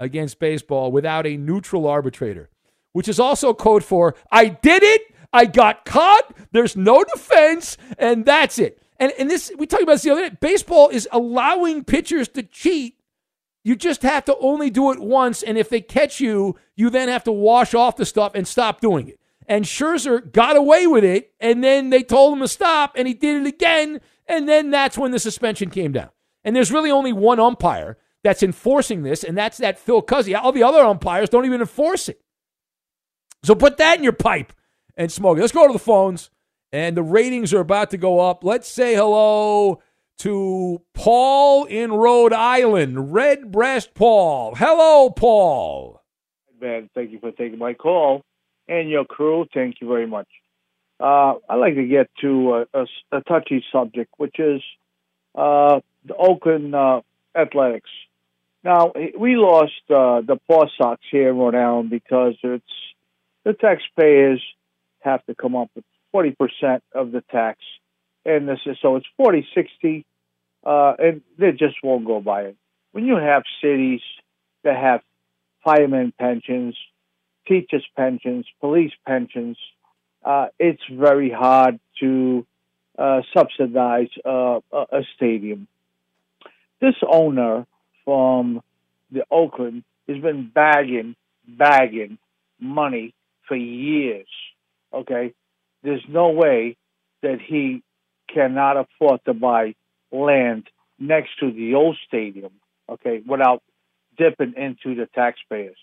against 0.00 0.40
baseball 0.40 0.90
without 0.90 1.24
a 1.24 1.36
neutral 1.36 1.86
arbitrator, 1.86 2.50
which 2.92 3.08
is 3.08 3.20
also 3.20 3.54
code 3.54 3.84
for 3.84 4.16
I 4.30 4.48
did 4.48 4.82
it, 4.82 5.02
I 5.32 5.46
got 5.46 5.84
caught, 5.84 6.34
there's 6.50 6.76
no 6.76 7.04
defense, 7.04 7.78
and 7.96 8.26
that's 8.26 8.58
it. 8.58 8.82
And 8.98 9.12
and 9.18 9.30
this 9.30 9.52
we 9.56 9.66
talked 9.66 9.84
about 9.84 9.92
this 9.92 10.02
the 10.02 10.10
other 10.10 10.30
day. 10.30 10.36
Baseball 10.40 10.88
is 10.88 11.08
allowing 11.12 11.84
pitchers 11.84 12.26
to 12.30 12.42
cheat. 12.42 12.96
You 13.62 13.76
just 13.76 14.02
have 14.02 14.24
to 14.24 14.36
only 14.38 14.70
do 14.70 14.90
it 14.90 14.98
once, 14.98 15.44
and 15.44 15.56
if 15.56 15.68
they 15.68 15.80
catch 15.80 16.18
you, 16.18 16.56
you 16.74 16.90
then 16.90 17.08
have 17.08 17.22
to 17.24 17.32
wash 17.32 17.72
off 17.72 17.96
the 17.96 18.04
stuff 18.04 18.32
and 18.34 18.48
stop 18.48 18.80
doing 18.80 19.06
it. 19.06 19.20
And 19.46 19.64
Scherzer 19.64 20.32
got 20.32 20.56
away 20.56 20.88
with 20.88 21.04
it, 21.04 21.32
and 21.38 21.62
then 21.62 21.90
they 21.90 22.02
told 22.02 22.32
him 22.32 22.40
to 22.40 22.48
stop, 22.48 22.94
and 22.96 23.06
he 23.06 23.14
did 23.14 23.42
it 23.42 23.46
again, 23.46 24.00
and 24.26 24.48
then 24.48 24.72
that's 24.72 24.98
when 24.98 25.12
the 25.12 25.20
suspension 25.20 25.70
came 25.70 25.92
down. 25.92 26.10
And 26.44 26.54
there's 26.56 26.72
really 26.72 26.90
only 26.90 27.12
one 27.12 27.40
umpire 27.40 27.98
that's 28.24 28.42
enforcing 28.42 29.02
this, 29.02 29.24
and 29.24 29.36
that's 29.36 29.58
that 29.58 29.78
Phil 29.78 30.02
Cuzzi. 30.02 30.38
All 30.40 30.52
the 30.52 30.62
other 30.62 30.80
umpires 30.80 31.28
don't 31.28 31.46
even 31.46 31.60
enforce 31.60 32.08
it. 32.08 32.20
So 33.42 33.54
put 33.54 33.76
that 33.78 33.98
in 33.98 34.04
your 34.04 34.12
pipe 34.12 34.52
and 34.96 35.10
smoke 35.10 35.38
it. 35.38 35.40
Let's 35.40 35.52
go 35.52 35.66
to 35.66 35.72
the 35.72 35.78
phones, 35.78 36.30
and 36.72 36.96
the 36.96 37.02
ratings 37.02 37.52
are 37.52 37.60
about 37.60 37.90
to 37.90 37.96
go 37.96 38.20
up. 38.20 38.44
Let's 38.44 38.68
say 38.68 38.94
hello 38.94 39.82
to 40.18 40.82
Paul 40.94 41.64
in 41.64 41.92
Rhode 41.92 42.32
Island, 42.32 43.12
Redbreast 43.12 43.94
Paul. 43.94 44.54
Hello, 44.54 45.10
Paul. 45.10 46.00
Ben, 46.60 46.88
thank 46.94 47.10
you 47.10 47.18
for 47.18 47.32
taking 47.32 47.58
my 47.58 47.74
call. 47.74 48.22
And 48.68 48.88
your 48.88 49.04
crew, 49.04 49.46
thank 49.52 49.80
you 49.80 49.88
very 49.88 50.06
much. 50.06 50.28
Uh, 51.00 51.34
I'd 51.48 51.56
like 51.56 51.74
to 51.74 51.84
get 51.84 52.08
to 52.20 52.64
a, 52.72 52.80
a, 52.82 52.86
a 53.10 53.20
touchy 53.22 53.64
subject, 53.72 54.14
which 54.18 54.38
is 54.38 54.62
uh, 55.34 55.80
the 56.04 56.14
Oakland 56.14 56.74
uh, 56.74 57.00
Athletics. 57.34 57.90
Now, 58.64 58.92
we 59.18 59.36
lost 59.36 59.72
uh, 59.90 60.20
the 60.20 60.38
Paw 60.46 60.66
Sox 60.78 61.00
here 61.10 61.30
in 61.30 61.36
Rhode 61.38 61.56
Island 61.56 61.90
because 61.90 62.34
it's 62.42 62.64
the 63.44 63.54
taxpayers 63.54 64.40
have 65.00 65.24
to 65.26 65.34
come 65.34 65.56
up 65.56 65.70
with 65.74 65.84
40% 66.14 66.80
of 66.94 67.10
the 67.10 67.22
tax. 67.30 67.58
And 68.24 68.48
this 68.48 68.60
is 68.66 68.76
so 68.80 68.96
it's 68.96 69.06
40, 69.16 69.46
60, 69.52 70.06
uh, 70.64 70.94
and 70.98 71.22
they 71.38 71.50
just 71.52 71.76
won't 71.82 72.06
go 72.06 72.20
by 72.20 72.42
it. 72.42 72.56
When 72.92 73.04
you 73.04 73.16
have 73.16 73.42
cities 73.60 74.00
that 74.62 74.76
have 74.76 75.00
firemen 75.64 76.12
pensions, 76.18 76.76
teachers 77.48 77.84
pensions, 77.96 78.46
police 78.60 78.92
pensions, 79.04 79.56
uh, 80.24 80.48
it's 80.60 80.82
very 80.90 81.30
hard 81.30 81.80
to 81.98 82.46
uh, 82.96 83.22
subsidize 83.34 84.08
uh, 84.24 84.60
a 84.72 85.02
stadium. 85.16 85.66
This 86.82 86.96
owner 87.08 87.64
from 88.04 88.60
the 89.12 89.24
Oakland 89.30 89.84
has 90.08 90.20
been 90.20 90.50
bagging, 90.52 91.14
bagging 91.46 92.18
money 92.58 93.14
for 93.46 93.54
years. 93.54 94.26
Okay, 94.92 95.32
there's 95.84 96.02
no 96.08 96.30
way 96.30 96.76
that 97.22 97.38
he 97.40 97.84
cannot 98.28 98.76
afford 98.76 99.20
to 99.26 99.32
buy 99.32 99.76
land 100.10 100.64
next 100.98 101.30
to 101.38 101.52
the 101.52 101.74
old 101.76 101.96
stadium. 102.08 102.50
Okay, 102.88 103.22
without 103.24 103.62
dipping 104.18 104.54
into 104.56 104.96
the 104.96 105.06
taxpayers. 105.14 105.78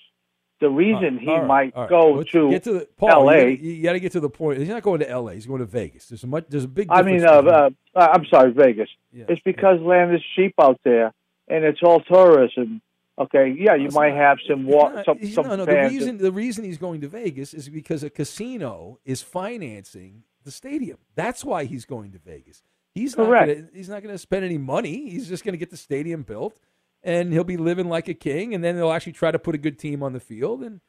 The 0.60 0.70
reason 0.70 1.18
he 1.18 1.28
right, 1.28 1.46
might 1.48 1.76
right. 1.76 1.90
go 1.90 2.14
Let's 2.16 2.32
to 2.32 2.50
get 2.50 2.64
to 2.66 2.74
the, 2.74 2.88
Paul, 2.98 3.30
L.A. 3.30 3.56
You 3.56 3.82
got 3.82 3.94
to 3.94 4.00
get 4.00 4.12
to 4.12 4.20
the 4.20 4.30
point. 4.30 4.60
He's 4.60 4.68
not 4.68 4.84
going 4.84 5.00
to 5.00 5.10
L.A. 5.10 5.34
He's 5.34 5.46
going 5.46 5.60
to 5.60 5.66
Vegas. 5.66 6.08
There's 6.08 6.24
a 6.24 6.28
much. 6.28 6.46
There's 6.50 6.66
a 6.66 6.68
big. 6.68 6.88
I 6.90 7.02
mean, 7.02 7.24
uh, 7.24 7.30
uh, 7.32 7.70
I'm 7.96 8.26
sorry, 8.26 8.52
Vegas. 8.52 8.90
Yeah, 9.14 9.26
it's 9.30 9.42
because 9.42 9.80
land 9.80 10.14
is 10.14 10.22
cheap 10.36 10.54
out 10.62 10.80
there, 10.84 11.14
and 11.48 11.64
it's 11.64 11.80
all 11.82 12.02
tourism. 12.02 12.82
Okay, 13.18 13.54
yeah, 13.58 13.76
you 13.76 13.88
It's 13.88 13.96
might 13.96 14.10
not- 14.10 14.18
have 14.18 14.38
some 14.48 14.66
wa- 14.66 14.90
not- 14.92 15.06
some 15.06 15.24
some 15.28 15.48
no, 15.48 15.56
no. 15.58 15.66
The 15.66 15.76
reason 15.76 16.18
the 16.18 16.32
reason 16.32 16.64
he's 16.66 16.78
going 16.78 17.02
to 17.02 17.08
Vegas 17.08 17.54
is 17.54 17.68
because 17.70 18.04
a 18.04 18.10
casino 18.10 19.00
is 19.06 19.22
financing 19.22 20.24
the 20.44 20.52
stadium. 20.52 20.98
That's 21.16 21.44
why 21.44 21.66
he's 21.66 21.86
going 21.86 22.12
to 22.14 22.20
Vegas. 22.20 22.64
He's 22.96 23.16
Correct. 23.16 23.48
not. 23.48 23.56
Gonna, 23.56 23.68
he's 23.74 23.90
not 23.90 24.04
going 24.04 24.14
to 24.16 24.20
spend 24.20 24.46
any 24.46 24.58
money. 24.58 25.10
He's 25.10 25.28
just 25.28 25.44
going 25.44 25.54
to 25.54 25.58
get 25.58 25.70
the 25.70 25.78
stadium 25.78 26.24
built, 26.24 26.58
and 27.04 27.32
he'll 27.34 27.44
be 27.44 27.58
living 27.58 27.90
like 27.90 28.08
a 28.08 28.14
king. 28.14 28.54
And 28.54 28.64
then 28.64 28.76
they'll 28.76 28.92
actually 28.92 29.14
try 29.14 29.32
to 29.32 29.40
put 29.40 29.56
a 29.56 29.58
good 29.58 29.80
team 29.80 30.04
on 30.04 30.14
the 30.14 30.20
field. 30.20 30.64
And 30.64 30.82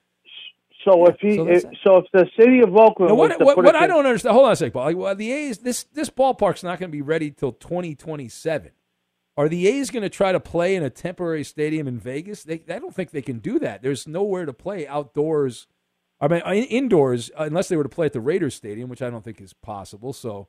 so 0.85 1.07
if 1.07 1.17
he, 1.21 1.37
so 1.37 1.49
if, 1.49 1.63
so 1.85 1.97
if 1.99 2.07
the 2.13 2.27
city 2.39 2.61
of 2.61 2.75
Oakland 2.75 3.11
Now, 3.11 3.15
what, 3.15 3.39
what, 3.41 3.57
what 3.57 3.77
I 3.77 3.87
don't 3.87 4.07
understand. 4.07 4.33
Hold 4.35 4.47
on 4.47 4.53
a 4.53 4.57
second, 4.57 4.73
Paul. 4.73 4.85
Like, 4.85 4.97
well, 4.97 5.15
the 5.15 5.31
A's 5.33 5.59
this 5.59 5.85
this 5.85 6.11
ballpark's 6.11 6.63
not 6.63 6.79
going 6.79 6.91
to 6.91 6.93
be 6.97 7.03
ready 7.03 7.31
till 7.31 7.53
2027. 7.53 8.73
Are 9.37 9.49
the 9.49 9.69
A's 9.69 9.91
going 9.91 10.03
to 10.03 10.11
try 10.11 10.33
to 10.33 10.41
play 10.41 10.75
in 10.75 10.83
a 10.83 10.91
temporary 10.91 11.45
stadium 11.45 11.87
in 11.89 11.99
Vegas? 11.99 12.43
They, 12.43 12.63
I 12.69 12.79
don't 12.79 12.95
think 12.95 13.11
they 13.11 13.23
can 13.23 13.39
do 13.39 13.59
that. 13.61 13.81
There's 13.81 14.07
nowhere 14.07 14.45
to 14.45 14.53
play 14.53 14.87
outdoors. 14.87 15.67
I 16.21 16.29
mean, 16.29 16.43
in- 16.45 16.65
indoors, 16.65 17.31
unless 17.39 17.69
they 17.69 17.77
were 17.77 17.83
to 17.83 17.89
play 17.89 18.07
at 18.07 18.13
the 18.13 18.21
Raiders 18.21 18.55
Stadium, 18.55 18.91
which 18.91 19.01
I 19.01 19.09
don't 19.09 19.25
think 19.25 19.41
is 19.41 19.55
possible. 19.55 20.13
So, 20.13 20.49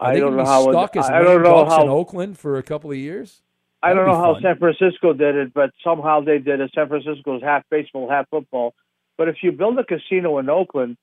are 0.00 0.10
I 0.10 0.14
they 0.14 0.20
don't 0.20 0.36
know 0.36 0.42
be 0.42 0.48
how 0.48 0.68
it- 0.68 0.72
stuck 0.72 0.96
as 0.96 1.08
I 1.08 1.20
don't 1.20 1.42
know 1.42 1.64
ducks 1.64 1.82
in 1.82 1.88
Oakland 1.88 2.36
for 2.38 2.56
a 2.58 2.62
couple 2.64 2.90
of 2.90 2.96
years? 2.96 3.42
I 3.84 3.94
don't 3.94 4.06
know 4.06 4.16
how 4.16 4.34
fun. 4.34 4.42
San 4.42 4.58
Francisco 4.58 5.12
did 5.12 5.36
it, 5.36 5.52
but 5.52 5.70
somehow 5.82 6.20
they 6.20 6.38
did 6.38 6.60
it. 6.60 6.70
San 6.74 6.88
Francisco's 6.88 7.42
half 7.42 7.64
baseball, 7.70 8.08
half 8.08 8.28
football. 8.30 8.74
But 9.18 9.28
if 9.28 9.36
you 9.42 9.52
build 9.52 9.78
a 9.78 9.84
casino 9.84 10.38
in 10.38 10.48
Oakland, 10.48 10.96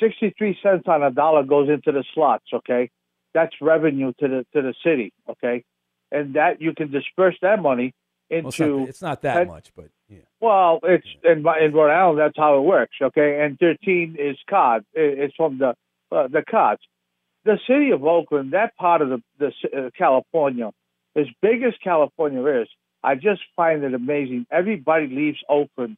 63 0.00 0.58
cents 0.62 0.84
on 0.86 1.02
a 1.02 1.10
dollar 1.10 1.42
goes 1.42 1.68
into 1.68 1.90
the 1.90 2.04
slots, 2.14 2.44
okay? 2.52 2.90
That's 3.34 3.54
revenue 3.60 4.12
to 4.20 4.28
the 4.28 4.46
to 4.52 4.62
the 4.62 4.74
city, 4.84 5.12
okay? 5.28 5.64
And 6.10 6.34
that 6.34 6.60
you 6.60 6.74
can 6.74 6.90
disperse 6.90 7.36
that 7.42 7.60
money 7.60 7.94
Well, 8.30 8.48
it's, 8.48 8.58
not, 8.58 8.68
into 8.68 8.88
it's 8.88 9.02
not 9.02 9.22
that 9.22 9.36
and- 9.38 9.50
much, 9.50 9.72
but 9.74 9.86
yeah. 10.08 10.20
Well, 10.40 10.80
it's 10.82 11.06
in, 11.24 11.38
in 11.38 11.72
Rhode 11.72 11.90
Island. 11.90 12.18
That's 12.18 12.36
how 12.36 12.58
it 12.58 12.62
works. 12.62 12.96
Okay, 13.02 13.40
and 13.42 13.58
thirteen 13.58 14.16
is 14.18 14.36
COD. 14.48 14.84
It's 14.94 15.34
from 15.36 15.58
the 15.58 15.74
uh, 16.12 16.28
the 16.28 16.42
CODs. 16.48 16.80
The 17.44 17.58
city 17.66 17.90
of 17.90 18.04
Oakland, 18.04 18.52
that 18.52 18.76
part 18.76 19.02
of 19.02 19.10
the 19.10 19.22
the 19.38 19.52
uh, 19.76 19.90
California, 19.96 20.70
as 21.18 21.26
big 21.42 21.62
as 21.62 21.74
California 21.82 22.44
is, 22.62 22.68
I 23.02 23.14
just 23.14 23.40
find 23.56 23.82
it 23.84 23.94
amazing. 23.94 24.46
Everybody 24.50 25.08
leaves 25.08 25.38
Oakland. 25.48 25.96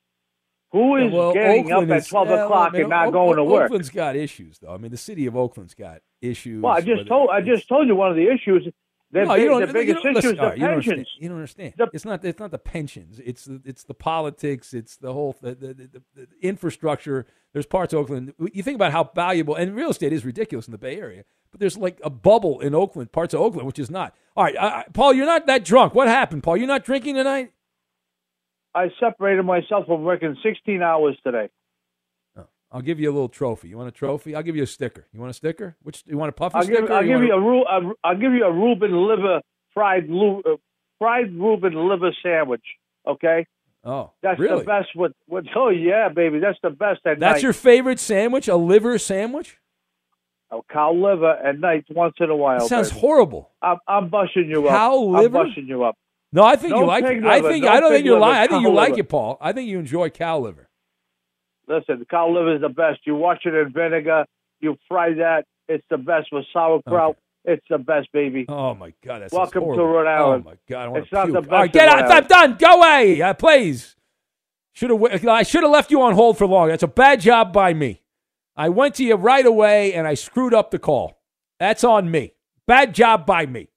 Who 0.72 0.96
is 0.96 1.10
Yeah, 1.12 1.18
well, 1.18 1.32
getting 1.32 1.72
Oakland 1.72 1.90
up 1.90 1.98
at 1.98 2.06
twelve 2.06 2.28
well, 2.28 2.44
o'clock 2.44 2.72
mean, 2.72 2.82
and 2.82 2.90
not 2.90 3.08
Oak- 3.08 3.12
going 3.12 3.36
to 3.36 3.44
work? 3.44 3.64
Oakland's 3.64 3.90
got 3.90 4.14
issues, 4.16 4.58
though. 4.58 4.72
I 4.72 4.76
mean, 4.76 4.90
the 4.92 4.96
city 4.96 5.26
of 5.26 5.36
Oakland's 5.36 5.74
got 5.74 6.00
issues. 6.22 6.62
Well, 6.62 6.72
I 6.72 6.80
just 6.80 7.08
told 7.08 7.30
I 7.30 7.40
just 7.40 7.68
told 7.68 7.88
you 7.88 7.96
one 7.96 8.10
of 8.10 8.16
the 8.16 8.28
issues. 8.30 8.68
The, 9.12 9.24
no, 9.24 9.34
big, 9.34 9.42
you 9.42 9.48
don't, 9.48 9.60
the 9.62 9.66
you 9.66 9.72
biggest 9.72 10.02
don't- 10.04 10.06
issue 10.06 10.14
listen, 10.14 10.30
is 10.30 10.36
the 10.36 10.42
right, 10.46 10.56
you 10.56 10.60
don't 10.64 10.70
understand. 10.74 11.06
You 11.18 11.28
don't 11.28 11.36
understand. 11.38 11.74
it's 11.92 12.04
not. 12.04 12.24
It's 12.24 12.38
not 12.38 12.50
the 12.52 12.58
pensions. 12.58 13.20
It's 13.24 13.44
the, 13.44 13.60
it's 13.64 13.82
the 13.82 13.94
politics. 13.94 14.72
It's 14.72 14.96
the 14.96 15.12
whole 15.12 15.34
the, 15.42 15.54
the, 15.56 16.00
the, 16.14 16.26
infrastructure. 16.40 17.26
There's 17.52 17.66
parts 17.66 17.92
of 17.92 17.98
Oakland. 18.00 18.34
You 18.52 18.62
think 18.62 18.76
about 18.76 18.92
how 18.92 19.10
valuable 19.12 19.56
and 19.56 19.74
real 19.74 19.90
estate 19.90 20.12
is 20.12 20.24
ridiculous 20.24 20.68
in 20.68 20.72
the 20.72 20.78
Bay 20.78 20.96
Area, 20.96 21.24
but 21.50 21.58
there's 21.58 21.76
like 21.76 21.98
a 22.04 22.10
bubble 22.10 22.60
in 22.60 22.72
Oakland, 22.74 23.10
parts 23.10 23.34
of 23.34 23.40
Oakland, 23.40 23.66
which 23.66 23.80
is 23.80 23.90
not. 23.90 24.14
All 24.36 24.44
right, 24.44 24.56
I, 24.56 24.68
I- 24.68 24.84
Paul, 24.92 25.12
you're 25.12 25.26
not 25.26 25.46
that 25.46 25.64
drunk. 25.64 25.92
What 25.94 26.06
happened, 26.06 26.44
Paul? 26.44 26.56
You're 26.56 26.68
not 26.68 26.84
drinking 26.84 27.16
tonight. 27.16 27.52
I 28.74 28.90
separated 29.00 29.42
myself 29.42 29.86
from 29.86 30.04
working 30.04 30.36
sixteen 30.44 30.82
hours 30.82 31.16
today. 31.24 31.48
I'll 32.72 32.82
give 32.82 33.00
you 33.00 33.10
a 33.10 33.12
little 33.12 33.28
trophy. 33.28 33.68
You 33.68 33.76
want 33.76 33.88
a 33.88 33.92
trophy? 33.92 34.34
I'll 34.34 34.42
give 34.44 34.54
you 34.56 34.62
a 34.62 34.66
sticker. 34.66 35.06
You 35.12 35.18
want 35.20 35.30
a 35.30 35.34
sticker? 35.34 35.76
Which 35.82 36.04
you 36.06 36.16
want 36.16 36.28
a 36.28 36.32
puffy 36.32 36.56
I'll 36.56 36.62
sticker? 36.62 36.82
give, 36.82 36.90
I'll 36.90 37.02
give 37.02 37.22
you 37.22 37.32
a- 37.32 37.40
Ru- 37.40 37.64
a 37.64 37.92
I'll 38.04 38.16
give 38.18 38.32
you 38.32 38.44
a 38.44 38.52
Reuben 38.52 38.92
liver 39.08 39.40
fried 39.74 40.08
Lu- 40.08 40.42
uh, 40.46 40.56
fried 40.98 41.32
Reuben 41.34 41.74
liver 41.88 42.12
sandwich. 42.22 42.64
Okay, 43.06 43.46
Oh, 43.82 44.12
that's 44.22 44.38
really? 44.38 44.58
the 44.60 44.64
best. 44.64 44.88
With 44.94 45.12
with 45.28 45.46
oh 45.56 45.70
yeah, 45.70 46.08
baby, 46.10 46.38
that's 46.38 46.58
the 46.62 46.70
best 46.70 47.00
at 47.06 47.12
night. 47.12 47.20
That's 47.20 47.36
night. 47.36 47.42
your 47.42 47.52
favorite 47.54 47.98
sandwich? 47.98 48.46
A 48.48 48.56
liver 48.56 48.98
sandwich? 48.98 49.56
a 50.52 50.58
cow 50.72 50.92
liver 50.92 51.30
at 51.44 51.58
night 51.60 51.84
once 51.90 52.14
in 52.18 52.28
a 52.28 52.34
while. 52.34 52.58
That 52.58 52.66
sounds 52.68 52.88
baby. 52.90 53.00
horrible. 53.00 53.50
I'm, 53.62 53.78
I'm 53.86 54.08
bushing 54.08 54.48
you 54.48 54.66
up. 54.66 54.70
Cow 54.70 54.96
liver? 54.96 55.38
I'm 55.38 55.46
bushing 55.46 55.66
you 55.68 55.84
up. 55.84 55.96
No, 56.32 56.42
I 56.44 56.56
think 56.56 56.70
No 56.72 56.80
you 56.80 56.86
like 56.86 57.04
it. 57.04 57.24
I 57.24 57.40
think 57.40 57.64
no 57.64 57.70
I 57.70 57.78
don't 57.80 57.92
think 57.92 58.04
you 58.04 58.12
liver, 58.14 58.20
like. 58.20 58.36
I 58.36 58.46
think 58.48 58.62
you 58.62 58.68
cow 58.68 58.74
like 58.74 58.98
it, 58.98 59.08
Paul. 59.08 59.38
I 59.40 59.52
think 59.52 59.68
you 59.68 59.78
enjoy 59.78 60.10
cow 60.10 60.38
liver. 60.40 60.68
Listen, 61.70 62.00
the 62.00 62.04
cow 62.04 62.28
liver 62.28 62.56
is 62.56 62.60
the 62.60 62.68
best. 62.68 63.00
You 63.06 63.14
wash 63.14 63.38
it 63.44 63.54
in 63.54 63.72
vinegar. 63.72 64.26
You 64.60 64.76
fry 64.88 65.14
that. 65.14 65.44
It's 65.68 65.84
the 65.88 65.98
best 65.98 66.28
with 66.32 66.44
sauerkraut. 66.52 67.16
It's 67.44 67.64
the 67.70 67.78
best, 67.78 68.08
baby. 68.12 68.44
Oh 68.48 68.74
my 68.74 68.92
God, 69.04 69.22
that's 69.22 69.32
Welcome 69.32 69.62
to. 69.64 69.68
Rhode 69.70 70.06
Island. 70.06 70.44
Oh 70.46 70.50
my 70.50 70.56
God, 70.68 70.94
I 70.94 70.98
It's 70.98 71.12
not 71.12 71.26
puke. 71.26 71.34
the 71.36 71.40
best 71.42 71.52
All 71.52 71.58
right, 71.60 71.72
get 71.72 71.88
out. 71.88 72.10
I'm 72.10 72.26
done. 72.26 72.56
Go 72.58 72.78
away, 72.80 73.22
uh, 73.22 73.32
please. 73.34 73.96
Should 74.72 74.90
have. 74.90 75.26
I 75.26 75.42
should 75.44 75.62
have 75.62 75.72
left 75.72 75.90
you 75.90 76.02
on 76.02 76.14
hold 76.14 76.36
for 76.36 76.46
long. 76.46 76.68
That's 76.68 76.82
a 76.82 76.88
bad 76.88 77.20
job 77.20 77.52
by 77.52 77.72
me. 77.72 78.02
I 78.56 78.68
went 78.68 78.96
to 78.96 79.04
you 79.04 79.14
right 79.14 79.46
away 79.46 79.94
and 79.94 80.06
I 80.06 80.14
screwed 80.14 80.52
up 80.52 80.70
the 80.70 80.78
call. 80.78 81.22
That's 81.58 81.84
on 81.84 82.10
me. 82.10 82.34
Bad 82.66 82.94
job 82.94 83.24
by 83.26 83.46
me. 83.46 83.68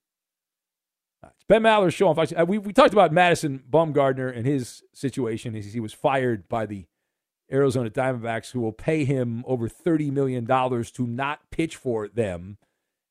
It's 1.24 1.44
Ben 1.48 1.62
Maller's 1.64 1.94
show 1.94 2.10
on 2.10 2.16
Fox. 2.16 2.34
Uh, 2.38 2.46
We, 2.46 2.58
we 2.58 2.74
talked 2.74 2.94
about 2.94 3.12
Madison 3.14 3.64
Bumgardner 3.70 4.36
and 4.36 4.46
his 4.46 4.84
situation. 4.94 5.54
He, 5.54 5.62
he 5.62 5.80
was 5.80 5.94
fired 5.94 6.48
by 6.50 6.66
the 6.66 6.86
Arizona 7.52 7.90
Diamondbacks, 7.90 8.52
who 8.52 8.62
will 8.62 8.72
pay 8.72 9.06
him 9.06 9.44
over 9.46 9.68
$30 9.70 10.12
million 10.12 10.46
to 10.46 11.08
not 11.08 11.52
pitch 11.52 11.76
for 11.76 12.08
them. 12.08 12.58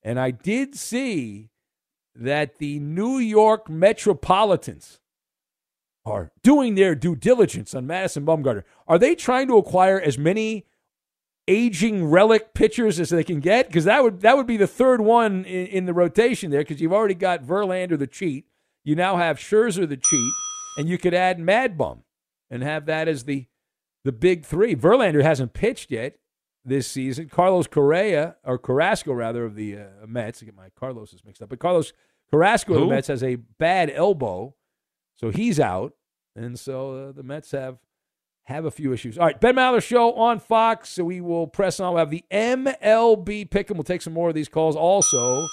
And 0.03 0.18
I 0.18 0.30
did 0.30 0.74
see 0.74 1.51
that 2.14 2.59
the 2.59 2.78
New 2.80 3.18
York 3.18 3.68
Metropolitans 3.68 5.01
are 6.05 6.33
doing 6.43 6.74
their 6.74 6.95
due 6.95 7.14
diligence 7.14 7.74
on 7.74 7.87
Madison 7.87 8.26
Bumgarner. 8.26 8.64
Are 8.89 8.99
they 8.99 9.14
trying 9.14 9.47
to 9.49 9.57
acquire 9.57 10.01
as 10.01 10.18
many 10.18 10.66
aging 11.49 12.07
relic 12.07 12.55
pitchers 12.55 12.99
as 12.99 13.11
they 13.11 13.24
can 13.24 13.41
get? 13.41 13.68
Because 13.68 13.85
that 13.85 14.03
would 14.03 14.20
that 14.20 14.37
would 14.37 14.47
be 14.47 14.57
the 14.57 14.66
third 14.66 15.01
one 15.01 15.45
in, 15.45 15.66
in 15.66 15.87
the 15.87 15.95
rotation 15.95 16.51
there. 16.51 16.61
Because 16.61 16.80
you've 16.80 16.93
already 16.93 17.14
got 17.14 17.45
Verlander 17.45 17.99
the 17.99 18.09
cheat, 18.09 18.47
you 18.85 18.97
now 18.97 19.16
have 19.16 19.39
Scherzer 19.39 19.89
the 19.89 19.97
cheat, 19.97 20.33
and 20.76 20.89
you 20.89 20.99
could 20.99 21.14
add 21.14 21.39
Mad 21.39 21.78
Bum 21.78 22.03
and 22.51 22.62
have 22.62 22.87
that 22.87 23.07
as 23.07 23.24
the 23.24 23.47
the 24.05 24.12
big 24.12 24.44
three. 24.44 24.74
Verlander 24.74 25.22
hasn't 25.22 25.53
pitched 25.53 25.90
yet 25.90 26.16
this 26.64 26.86
season. 26.86 27.28
Carlos 27.28 27.66
Correa 27.66 28.36
or 28.44 28.59
Carrasco 28.59 29.12
rather 29.12 29.44
of 29.44 29.55
the 29.55 29.78
uh, 29.78 30.07
Mets. 30.07 30.42
I 30.42 30.46
get 30.46 30.57
my 30.57 30.70
Carlos 30.78 31.12
is 31.12 31.24
mixed 31.24 31.42
up, 31.42 31.48
but 31.48 31.59
Carlos 31.59 31.92
Carrasco 32.30 32.74
of 32.74 32.80
the 32.80 32.86
Mets 32.86 33.09
has 33.09 33.22
a 33.22 33.36
bad 33.36 33.90
elbow, 33.90 34.55
so 35.16 35.30
he's 35.30 35.61
out, 35.61 35.94
and 36.34 36.59
so 36.59 37.09
uh, 37.09 37.12
the 37.12 37.22
Mets 37.22 37.50
have 37.50 37.78
have 38.46 38.64
a 38.64 38.70
few 38.70 38.92
issues. 38.92 39.18
All 39.18 39.26
right, 39.26 39.40
Ben 39.40 39.55
Maller 39.55 39.82
show 39.82 40.14
on 40.14 40.40
Fox. 40.40 40.90
So 40.90 41.05
we 41.05 41.20
will 41.20 41.46
press 41.46 41.78
on. 41.78 41.94
We'll 41.94 42.00
have 42.00 42.11
the 42.11 42.24
MLB 42.30 43.50
pick, 43.50 43.70
and 43.70 43.78
we'll 43.78 43.84
take 43.84 44.03
some 44.03 44.12
more 44.12 44.28
of 44.28 44.34
these 44.34 44.48
calls. 44.48 44.76
Also, 44.76 45.46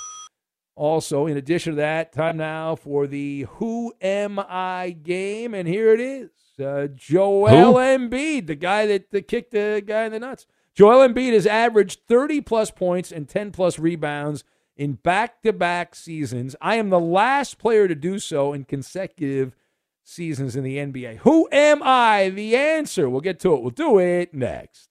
also 0.75 1.27
in 1.27 1.37
addition 1.37 1.73
to 1.73 1.77
that, 1.77 2.13
time 2.13 2.37
now 2.37 2.75
for 2.75 3.07
the 3.07 3.45
Who 3.55 3.93
Am 4.01 4.39
I 4.39 4.95
game, 5.03 5.53
and 5.53 5.67
here 5.67 5.93
it 5.93 5.99
is. 5.99 6.29
Uh, 6.59 6.87
Joel 6.87 7.49
Who? 7.49 7.73
Embiid, 7.75 8.47
the 8.47 8.55
guy 8.55 8.87
that, 8.87 9.11
that 9.11 9.27
kicked 9.27 9.51
the 9.51 9.83
guy 9.85 10.05
in 10.05 10.11
the 10.11 10.19
nuts. 10.19 10.47
Joel 10.75 11.07
Embiid 11.07 11.33
has 11.33 11.45
averaged 11.45 12.01
30 12.07 12.41
plus 12.41 12.71
points 12.71 13.11
and 13.11 13.27
10 13.27 13.51
plus 13.51 13.79
rebounds 13.79 14.43
in 14.77 14.93
back 14.93 15.41
to 15.43 15.51
back 15.51 15.93
seasons. 15.93 16.55
I 16.61 16.75
am 16.75 16.89
the 16.89 16.99
last 16.99 17.57
player 17.57 17.87
to 17.87 17.95
do 17.95 18.19
so 18.19 18.53
in 18.53 18.63
consecutive 18.63 19.55
seasons 20.03 20.55
in 20.55 20.63
the 20.63 20.77
NBA. 20.77 21.17
Who 21.17 21.49
am 21.51 21.81
I? 21.83 22.29
The 22.29 22.55
answer. 22.55 23.09
We'll 23.09 23.21
get 23.21 23.39
to 23.41 23.53
it. 23.53 23.61
We'll 23.61 23.71
do 23.71 23.99
it 23.99 24.33
next. 24.33 24.87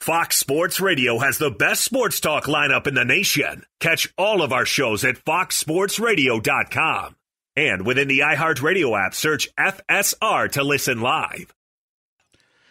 Fox 0.00 0.36
Sports 0.36 0.80
Radio 0.80 1.18
has 1.18 1.38
the 1.38 1.50
best 1.50 1.82
sports 1.82 2.20
talk 2.20 2.44
lineup 2.44 2.86
in 2.86 2.94
the 2.94 3.04
nation. 3.04 3.64
Catch 3.80 4.14
all 4.16 4.40
of 4.40 4.52
our 4.52 4.64
shows 4.64 5.04
at 5.04 5.16
foxsportsradio.com. 5.16 7.16
And 7.56 7.86
within 7.86 8.08
the 8.08 8.20
iHeartRadio 8.20 9.06
app, 9.06 9.14
search 9.14 9.48
FSR 9.58 10.50
to 10.52 10.62
listen 10.62 11.00
live. 11.00 11.54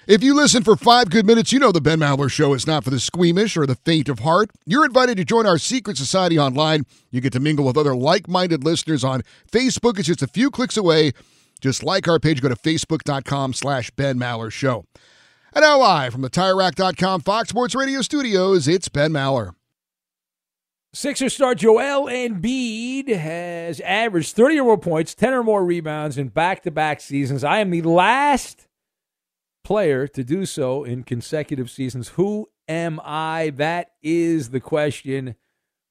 If 0.07 0.21
you 0.21 0.36
listen 0.36 0.63
for 0.63 0.75
five 0.75 1.09
good 1.09 1.25
minutes, 1.25 1.51
you 1.51 1.57
know 1.57 1.71
the 1.71 1.81
Ben 1.81 1.99
Maller 1.99 2.29
Show 2.29 2.53
is 2.53 2.67
not 2.67 2.83
for 2.83 2.91
the 2.91 2.99
squeamish 2.99 3.57
or 3.57 3.65
the 3.65 3.73
faint 3.73 4.07
of 4.07 4.19
heart. 4.19 4.51
You're 4.63 4.86
invited 4.86 5.17
to 5.17 5.25
join 5.25 5.47
our 5.47 5.57
secret 5.57 5.97
society 5.97 6.38
online. 6.38 6.86
You 7.09 7.21
get 7.21 7.33
to 7.33 7.39
mingle 7.39 7.65
with 7.65 7.75
other 7.75 7.95
like 7.95 8.27
minded 8.27 8.63
listeners 8.63 9.03
on 9.03 9.23
Facebook. 9.51 9.97
It's 9.97 10.07
just 10.07 10.21
a 10.21 10.27
few 10.27 10.51
clicks 10.51 10.77
away. 10.77 11.13
Just 11.59 11.81
like 11.81 12.07
our 12.07 12.19
page, 12.19 12.39
go 12.39 12.49
to 12.49 12.55
facebook.com 12.55 13.53
slash 13.53 13.89
Ben 13.91 14.19
Maller 14.19 14.51
Show. 14.51 14.86
And 15.53 15.63
now 15.63 15.79
live 15.79 16.11
from 16.11 16.21
the 16.21 16.29
TireRack.com 16.29 17.21
Fox 17.21 17.49
Sports 17.49 17.73
Radio 17.73 18.03
studios, 18.03 18.67
it's 18.67 18.89
Ben 18.89 19.11
Maller. 19.11 19.55
Sixer 20.95 21.27
star 21.27 21.55
Joel 21.55 22.05
Embiid 22.05 23.13
has 23.13 23.81
averaged 23.81 24.33
30 24.33 24.61
or 24.61 24.63
more 24.63 24.77
points, 24.77 25.13
10 25.13 25.33
or 25.33 25.43
more 25.43 25.65
rebounds 25.65 26.17
in 26.17 26.29
back-to-back 26.29 27.01
seasons. 27.01 27.43
I 27.43 27.59
am 27.59 27.69
the 27.69 27.81
last 27.81 28.69
player 29.61 30.07
to 30.07 30.23
do 30.23 30.45
so 30.45 30.85
in 30.85 31.03
consecutive 31.03 31.69
seasons. 31.69 32.07
Who 32.15 32.47
am 32.69 33.01
I? 33.03 33.51
That 33.57 33.91
is 34.01 34.51
the 34.51 34.61
question. 34.61 35.35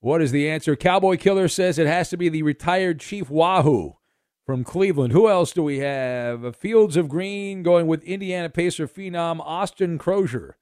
What 0.01 0.23
is 0.23 0.33
the 0.33 0.49
answer? 0.49 0.75
Cowboy 0.75 1.19
Killer 1.19 1.49
says 1.49 1.79
it 1.79 1.87
has 1.87 2.09
to 2.09 2.17
be 2.17 2.31
the 2.31 2.43
retired 2.43 2.99
Chief 2.99 3.29
Wahoo 3.29 3.97
from 4.47 4.65
Cleveland. 4.65 5.13
Who 5.13 5.29
else 5.29 5.53
do 5.53 5.63
we 5.63 5.81
have? 5.81 6.57
Fields 6.57 6.97
of 6.97 7.11
Green 7.11 7.63
going 7.63 7.87
with 7.87 8.03
Indiana 8.05 8.49
Pacer 8.49 8.89
phenom 8.89 9.41
Austin 9.41 9.99
Croshere. 9.99 10.55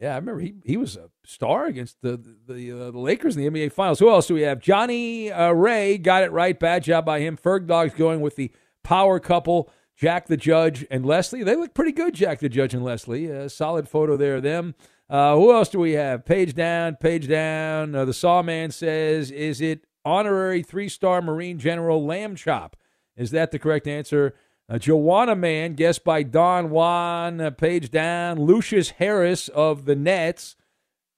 Yeah, 0.00 0.12
I 0.12 0.16
remember 0.16 0.40
he, 0.40 0.54
he 0.64 0.76
was 0.76 0.96
a 0.96 1.10
star 1.24 1.66
against 1.66 2.00
the 2.02 2.16
the, 2.46 2.72
uh, 2.72 2.90
the 2.90 2.98
Lakers 2.98 3.36
in 3.36 3.42
the 3.42 3.50
NBA 3.50 3.72
Finals. 3.72 3.98
Who 3.98 4.10
else 4.10 4.26
do 4.26 4.34
we 4.34 4.42
have? 4.42 4.60
Johnny 4.60 5.30
uh, 5.30 5.52
Ray 5.52 5.98
got 5.98 6.22
it 6.22 6.32
right. 6.32 6.58
Bad 6.58 6.84
job 6.84 7.04
by 7.04 7.20
him. 7.20 7.36
Ferg 7.36 7.66
Dog's 7.66 7.94
going 7.94 8.20
with 8.20 8.36
the 8.36 8.50
power 8.82 9.18
couple, 9.20 9.70
Jack 9.96 10.26
the 10.26 10.36
Judge 10.36 10.86
and 10.90 11.06
Leslie. 11.06 11.42
They 11.42 11.56
look 11.56 11.74
pretty 11.74 11.92
good, 11.92 12.14
Jack 12.14 12.40
the 12.40 12.48
Judge 12.48 12.74
and 12.74 12.84
Leslie. 12.84 13.26
A 13.26 13.48
solid 13.48 13.88
photo 13.88 14.16
there 14.16 14.36
of 14.36 14.42
them. 14.42 14.74
Uh, 15.08 15.36
who 15.36 15.52
else 15.52 15.68
do 15.68 15.78
we 15.78 15.92
have? 15.92 16.24
Page 16.24 16.54
down, 16.54 16.96
page 16.96 17.28
down. 17.28 17.94
Uh, 17.94 18.04
the 18.04 18.14
Sawman 18.14 18.70
says, 18.70 19.30
is 19.30 19.60
it 19.60 19.84
honorary 20.04 20.62
three 20.62 20.88
star 20.88 21.20
Marine 21.22 21.58
General 21.58 22.04
Lamb 22.04 22.36
Chop? 22.36 22.76
Is 23.16 23.30
that 23.30 23.50
the 23.50 23.58
correct 23.58 23.86
answer? 23.86 24.34
Uh, 24.68 24.78
Joanna 24.78 25.36
Man, 25.36 25.74
guessed 25.74 26.04
by 26.04 26.22
Don 26.22 26.70
Juan, 26.70 27.40
uh, 27.40 27.50
page 27.50 27.90
down. 27.90 28.40
Lucious 28.40 28.90
Harris 28.90 29.48
of 29.48 29.84
the 29.84 29.94
Nets, 29.94 30.56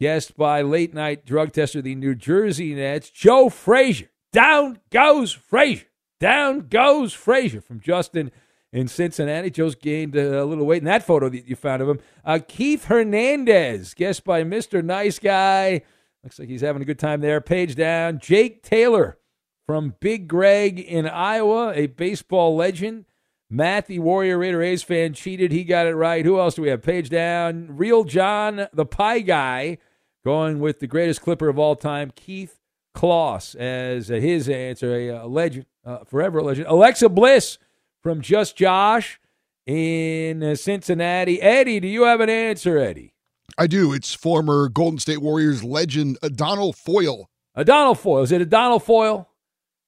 guessed 0.00 0.36
by 0.36 0.62
late 0.62 0.92
night 0.92 1.24
drug 1.24 1.52
tester, 1.52 1.80
the 1.80 1.94
New 1.94 2.14
Jersey 2.14 2.74
Nets. 2.74 3.08
Joe 3.08 3.48
Frazier, 3.48 4.10
down 4.32 4.80
goes 4.90 5.32
Frazier. 5.32 5.86
Down 6.18 6.68
goes 6.68 7.12
Frazier 7.12 7.60
from 7.60 7.78
Justin 7.78 8.32
in 8.72 8.88
Cincinnati. 8.88 9.50
Joe's 9.50 9.74
gained 9.74 10.16
a 10.16 10.44
little 10.44 10.66
weight 10.66 10.78
in 10.78 10.86
that 10.86 11.04
photo 11.04 11.28
that 11.28 11.46
you 11.46 11.54
found 11.54 11.82
of 11.82 11.88
him. 11.88 12.00
Uh, 12.24 12.40
Keith 12.46 12.86
Hernandez, 12.86 13.94
guessed 13.94 14.24
by 14.24 14.42
Mr. 14.42 14.82
Nice 14.84 15.18
Guy. 15.18 15.82
Looks 16.24 16.38
like 16.38 16.48
he's 16.48 16.62
having 16.62 16.82
a 16.82 16.86
good 16.86 16.98
time 16.98 17.20
there. 17.20 17.40
Page 17.40 17.76
down. 17.76 18.18
Jake 18.18 18.62
Taylor 18.62 19.18
from 19.66 19.94
Big 20.00 20.26
Greg 20.26 20.80
in 20.80 21.06
Iowa, 21.06 21.72
a 21.74 21.86
baseball 21.86 22.56
legend. 22.56 23.04
Matt, 23.48 23.86
the 23.86 24.00
Warrior 24.00 24.38
Raider 24.38 24.62
A's 24.62 24.82
fan, 24.82 25.12
cheated. 25.12 25.52
He 25.52 25.62
got 25.62 25.86
it 25.86 25.94
right. 25.94 26.24
Who 26.24 26.40
else 26.40 26.54
do 26.54 26.62
we 26.62 26.68
have? 26.68 26.82
Page 26.82 27.10
down. 27.10 27.76
Real 27.76 28.04
John, 28.04 28.66
the 28.72 28.86
pie 28.86 29.20
guy, 29.20 29.78
going 30.24 30.58
with 30.58 30.80
the 30.80 30.86
greatest 30.88 31.22
clipper 31.22 31.48
of 31.48 31.58
all 31.58 31.76
time, 31.76 32.12
Keith 32.16 32.58
Closs, 32.94 33.54
as 33.54 34.08
his 34.08 34.48
answer, 34.48 34.94
a, 34.94 35.08
a 35.08 35.26
legend, 35.26 35.66
uh, 35.84 35.98
forever 36.04 36.38
a 36.38 36.42
legend. 36.42 36.66
Alexa 36.66 37.08
Bliss 37.08 37.58
from 38.02 38.20
Just 38.20 38.56
Josh 38.56 39.20
in 39.64 40.42
uh, 40.42 40.56
Cincinnati. 40.56 41.40
Eddie, 41.40 41.78
do 41.78 41.86
you 41.86 42.02
have 42.04 42.20
an 42.20 42.30
answer, 42.30 42.78
Eddie? 42.78 43.14
I 43.56 43.68
do. 43.68 43.92
It's 43.92 44.12
former 44.12 44.68
Golden 44.68 44.98
State 44.98 45.22
Warriors 45.22 45.62
legend 45.62 46.18
Adonal 46.20 46.72
Foyle. 46.72 47.30
Donald 47.64 47.98
Foyle. 47.98 48.22
Is 48.22 48.32
it 48.32 48.42
a 48.42 48.46
Donald 48.46 48.82
Foyle? 48.82 49.28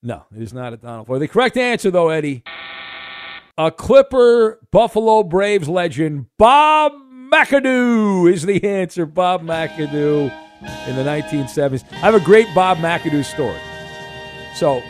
No, 0.02 0.24
it 0.34 0.40
is 0.40 0.54
not 0.54 0.72
a 0.72 0.76
Donald 0.76 1.06
Foyle. 1.06 1.18
The 1.18 1.28
correct 1.28 1.56
answer, 1.56 1.90
though, 1.90 2.08
Eddie 2.08 2.44
a 3.58 3.72
Clipper 3.72 4.60
Buffalo 4.70 5.24
Braves 5.24 5.68
legend, 5.68 6.26
Bob 6.38 6.92
McAdoo, 7.12 8.32
is 8.32 8.46
the 8.46 8.62
answer. 8.64 9.04
Bob 9.04 9.42
McAdoo 9.42 10.32
in 10.86 10.96
the 10.96 11.02
1970s. 11.02 11.84
I 11.92 11.96
have 11.96 12.14
a 12.14 12.20
great 12.20 12.46
Bob 12.54 12.78
McAdoo 12.78 13.24
story. 13.24 13.58
So 14.54 14.80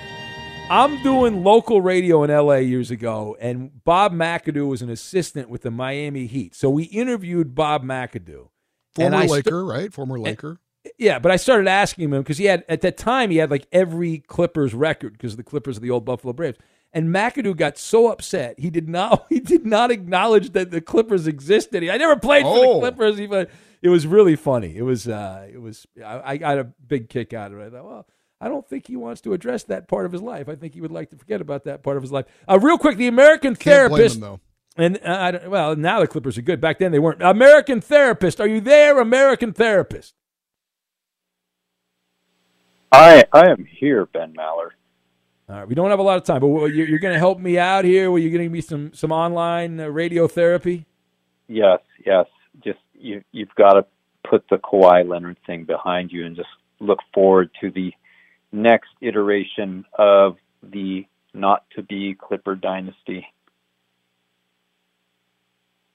I'm 0.71 1.03
doing 1.03 1.43
local 1.43 1.81
radio 1.81 2.23
in 2.25 2.31
LA 2.31 2.57
years 2.57 2.91
ago, 2.91 3.39
and 3.41 3.83
Bob 3.85 4.13
McAdoo 4.13 4.69
was 4.69 4.83
an 4.83 4.91
assistant 4.91 5.49
with 5.49 5.63
the 5.63 5.71
Miami 5.71 6.27
Heat. 6.27 6.55
So 6.55 6.69
we 6.69 6.85
interviewed 6.85 7.55
Bob 7.55 7.83
McAdoo. 7.83 8.49
Former 8.95 9.25
Laker, 9.25 9.51
st- 9.51 9.67
right? 9.67 9.93
Former 9.93 10.19
Laker. 10.19 10.61
Yeah, 10.99 11.19
but 11.19 11.33
I 11.33 11.37
started 11.37 11.69
asking 11.69 12.05
him 12.05 12.21
because 12.21 12.39
he 12.39 12.45
had 12.47 12.65
at 12.69 12.83
that 12.83 12.97
time 12.99 13.31
he 13.31 13.39
had 13.39 13.51
like 13.51 13.67
every 13.73 14.19
Clippers 14.19 14.75
record 14.75 15.13
because 15.13 15.37
the 15.37 15.43
Clippers 15.43 15.79
are 15.79 15.81
the 15.81 15.91
old 15.91 16.05
Buffalo 16.05 16.33
Braves. 16.33 16.59
And 16.93 17.11
McAdoo 17.15 17.57
got 17.57 17.77
so 17.77 18.11
upset 18.11 18.59
he 18.59 18.71
did 18.71 18.89
not 18.89 19.27
he 19.31 19.41
did 19.41 19.67
not 19.67 19.91
acknowledge 19.91 20.51
that 20.53 20.71
the 20.71 20.81
Clippers 20.81 21.27
existed. 21.27 21.83
I 21.89 21.97
never 21.97 22.17
played 22.17 22.43
for 22.43 22.49
Oh. 22.57 22.75
the 22.75 22.81
Clippers. 22.81 23.21
Even 23.21 23.47
it 23.83 23.89
was 23.91 24.07
really 24.07 24.37
funny. 24.37 24.77
It 24.77 24.83
was 24.83 25.07
uh, 25.07 25.49
it 25.53 25.61
was 25.61 25.87
I, 26.05 26.33
I 26.33 26.37
got 26.39 26.59
a 26.59 26.65
big 26.65 27.09
kick 27.09 27.33
out 27.35 27.53
of 27.53 27.59
it. 27.61 27.67
I 27.67 27.71
thought, 27.71 27.85
well, 27.85 28.07
I 28.41 28.49
don't 28.49 28.67
think 28.69 28.87
he 28.87 28.97
wants 28.97 29.21
to 29.23 29.33
address 29.35 29.65
that 29.65 29.87
part 29.89 30.07
of 30.07 30.13
his 30.13 30.23
life. 30.23 30.49
I 30.49 30.55
think 30.55 30.75
he 30.75 30.81
would 30.81 30.91
like 30.93 31.11
to 31.11 31.17
forget 31.17 31.41
about 31.41 31.65
that 31.65 31.83
part 31.83 31.97
of 31.97 32.03
his 32.03 32.11
life. 32.13 32.25
Uh, 32.49 32.59
real 32.59 32.79
quick, 32.79 32.97
the 32.97 33.09
American 33.09 33.55
Can't 33.55 33.91
blame 33.91 33.99
therapist. 33.99 34.15
him, 34.17 34.21
though. 34.23 34.41
And 34.77 34.97
uh, 35.05 35.17
I 35.21 35.31
don't, 35.33 35.51
well, 35.51 35.75
now 35.77 35.99
the 36.01 36.07
Clippers 36.07 36.39
are 36.39 36.43
good. 36.43 36.61
Back 36.61 36.79
then 36.79 36.93
they 36.93 37.01
weren't. 37.01 37.21
American 37.23 37.81
therapist, 37.81 38.41
are 38.41 38.47
you 38.47 38.61
there? 38.61 39.01
American 39.01 39.53
therapist. 39.53 40.15
I 42.91 43.25
I 43.33 43.51
am 43.51 43.65
here, 43.67 44.07
Ben 44.07 44.33
Maller. 44.35 44.71
All 45.49 45.57
right, 45.57 45.69
we 45.69 45.75
don't 45.75 45.89
have 45.89 45.99
a 45.99 46.03
lot 46.03 46.19
of 46.19 46.25
time, 46.25 46.41
but 46.41 46.47
you're, 46.47 46.87
you're 46.87 46.99
going 46.99 47.15
to 47.15 47.19
help 47.19 47.39
me 47.39 47.59
out 47.59 47.87
here. 47.87 48.11
Were 48.11 48.19
you 48.19 48.29
going 48.29 48.41
to 48.41 48.45
give 48.45 48.53
me 48.53 48.61
some 48.61 48.93
some 48.93 49.13
online 49.13 49.81
uh, 49.81 49.85
radiotherapy? 49.85 50.85
Yes, 51.47 51.81
yes. 52.05 52.27
Just 52.63 52.81
you 52.93 53.23
you've 53.33 53.55
got 53.57 53.73
to 53.73 53.87
put 54.29 54.45
the 54.51 54.57
Kawhi 54.57 55.09
Leonard 55.09 55.39
thing 55.47 55.65
behind 55.65 56.13
you 56.13 56.27
and 56.27 56.37
just 56.37 56.49
look 56.81 56.99
forward 57.15 57.51
to 57.63 57.71
the 57.71 57.93
next 58.53 58.91
iteration 59.01 59.87
of 59.99 60.37
the 60.63 61.07
not 61.33 61.65
to 61.77 61.83
be 61.83 62.15
Clipper 62.15 62.55
dynasty. 62.55 63.27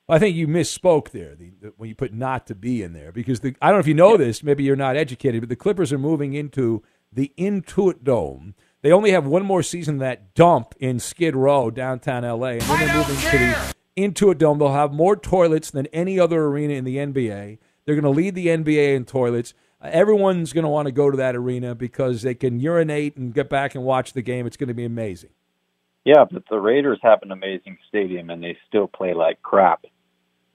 I 0.10 0.20
think 0.20 0.36
you 0.36 0.48
misspoke 0.48 1.12
there 1.12 1.36
the, 1.36 1.52
the, 1.62 1.74
when 1.78 1.90
you 1.90 1.96
put 1.96 2.12
"not 2.12 2.48
to 2.48 2.56
be" 2.56 2.82
in 2.82 2.94
there 2.94 3.12
because 3.12 3.42
the, 3.42 3.56
I 3.62 3.68
don't 3.68 3.76
know 3.76 3.82
if 3.82 3.88
you 3.88 3.94
know 3.94 4.18
this. 4.18 4.42
Maybe 4.42 4.64
you're 4.64 4.76
not 4.76 4.98
educated, 4.98 5.42
but 5.42 5.50
the 5.50 5.56
Clippers 5.56 5.94
are 5.94 6.00
moving 6.00 6.34
into 6.34 6.84
the 7.12 7.32
Intuit 7.38 8.04
Dome. 8.04 8.56
They 8.84 8.92
only 8.92 9.12
have 9.12 9.26
one 9.26 9.46
more 9.46 9.64
season 9.64 9.96
of 9.96 10.00
that 10.02 10.36
dump 10.36 10.76
in 10.78 11.00
Skid 11.00 11.38
Row, 11.38 11.72
downtown 11.72 12.24
LA, 12.24 12.48
and 12.48 12.62
then 12.62 12.88
they're 12.88 12.98
moving 12.98 13.16
to 13.16 13.38
the 13.38 13.74
Intuit 13.96 14.38
Dome. 14.38 14.60
They'll 14.60 14.74
have 14.74 14.92
more 14.92 15.16
toilets 15.16 15.72
than 15.72 15.86
any 15.88 16.20
other 16.20 16.44
arena 16.44 16.74
in 16.74 16.84
the 16.84 16.98
NBA. 16.98 17.60
They're 17.86 17.96
going 17.96 18.04
to 18.04 18.10
lead 18.10 18.36
the 18.36 18.48
NBA 18.48 18.94
in 18.94 19.06
toilets. 19.06 19.54
Uh, 19.82 19.90
everyone's 19.90 20.52
going 20.52 20.66
to 20.66 20.70
want 20.70 20.88
to 20.88 20.92
go 20.92 21.10
to 21.10 21.16
that 21.16 21.34
arena 21.34 21.76
because 21.76 22.24
they 22.24 22.36
can 22.36 22.60
urinate 22.60 23.16
and 23.16 23.34
get 23.34 23.50
back 23.50 23.74
and 23.74 23.86
watch 23.86 24.12
the 24.12 24.22
game. 24.22 24.46
It's 24.46 24.58
going 24.58 24.68
to 24.68 24.74
be 24.74 24.86
amazing. 24.86 25.30
Yeah, 26.04 26.26
but 26.30 26.44
the 26.50 26.60
Raiders 26.60 27.00
have 27.04 27.22
an 27.24 27.32
amazing 27.32 27.78
stadium 27.88 28.30
and 28.30 28.44
they 28.44 28.58
still 28.68 28.90
play 28.90 29.14
like 29.14 29.42
crap. 29.42 29.86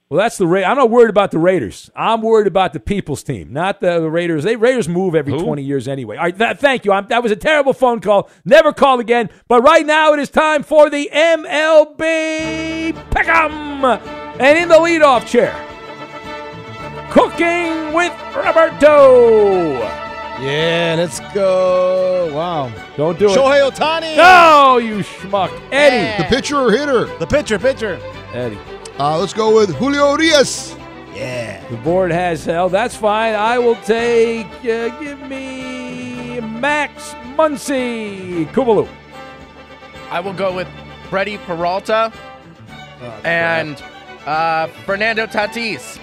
Well, 0.09 0.17
that's 0.17 0.39
the 0.39 0.47
Ra- 0.47 0.63
I'm 0.63 0.75
not 0.75 0.89
worried 0.89 1.11
about 1.11 1.29
the 1.29 1.37
Raiders. 1.37 1.91
I'm 1.95 2.23
worried 2.23 2.47
about 2.47 2.73
the 2.73 2.79
people's 2.79 3.21
team, 3.21 3.53
not 3.53 3.79
the, 3.79 3.99
the 3.99 4.09
Raiders. 4.09 4.43
They 4.43 4.55
Raiders 4.55 4.89
move 4.89 5.13
every 5.13 5.37
20 5.37 5.61
years 5.61 5.87
anyway. 5.87 6.17
All 6.17 6.23
right, 6.23 6.37
that, 6.39 6.57
thank 6.59 6.83
you. 6.83 6.91
I'm, 6.91 7.05
that 7.09 7.21
was 7.21 7.31
a 7.31 7.35
terrible 7.35 7.73
phone 7.73 7.99
call. 7.99 8.27
Never 8.43 8.73
call 8.73 8.99
again. 8.99 9.29
But 9.47 9.61
right 9.61 9.85
now 9.85 10.13
it 10.13 10.19
is 10.19 10.31
time 10.31 10.63
for 10.63 10.89
the 10.89 11.11
MLB 11.13 12.93
Pick'em, 13.11 14.01
and 14.39 14.57
in 14.57 14.67
the 14.67 14.75
leadoff 14.75 15.27
chair, 15.27 15.53
cooking 17.11 17.93
with 17.93 18.11
Roberto. 18.35 19.73
Yeah, 20.41 20.95
let's 20.97 21.19
go. 21.35 22.33
Wow. 22.33 22.71
Don't 22.97 23.19
do 23.19 23.27
it. 23.29 23.37
Shohei 23.37 23.69
Ohtani. 23.69 24.17
No, 24.17 24.77
you 24.79 25.03
schmuck, 25.03 25.51
Eddie. 25.71 26.23
The 26.23 26.29
pitcher 26.29 26.57
or 26.57 26.71
hitter? 26.71 27.05
The 27.19 27.27
pitcher, 27.27 27.59
pitcher. 27.59 27.99
Eddie. 28.33 28.57
Uh, 28.99 29.17
let's 29.17 29.31
go 29.33 29.55
with 29.55 29.73
Julio 29.75 30.11
Urias. 30.11 30.75
Yeah. 31.13 31.65
The 31.69 31.77
board 31.77 32.11
has 32.11 32.43
held. 32.43 32.73
That's 32.73 32.95
fine. 32.95 33.33
I 33.33 33.57
will 33.57 33.77
take. 33.77 34.45
Uh, 34.59 34.89
give 34.99 35.21
me 35.21 36.41
Max 36.41 37.13
Muncy. 37.37 38.45
Kubalu. 38.51 38.89
I 40.11 40.19
will 40.19 40.33
go 40.33 40.53
with 40.53 40.67
Freddie 41.09 41.37
Peralta 41.37 42.11
and 43.23 43.81
uh, 44.25 44.67
Fernando 44.85 45.25
Tatis. 45.27 45.97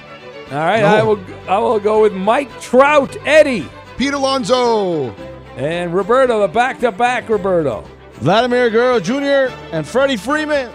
All 0.50 0.58
right, 0.58 0.82
I 0.82 1.02
will. 1.02 1.20
I 1.48 1.58
will 1.58 1.80
go 1.80 2.02
with 2.02 2.14
Mike 2.14 2.60
Trout, 2.60 3.14
Eddie, 3.26 3.68
Pete 3.98 4.14
Alonso, 4.14 5.10
and 5.56 5.92
Roberto. 5.92 6.40
The 6.40 6.48
back-to-back 6.48 7.28
Roberto. 7.28 7.84
Vladimir 8.14 8.70
Guerrero 8.70 9.00
Jr. 9.00 9.52
and 9.72 9.86
Freddie 9.86 10.16
Freeman. 10.16 10.72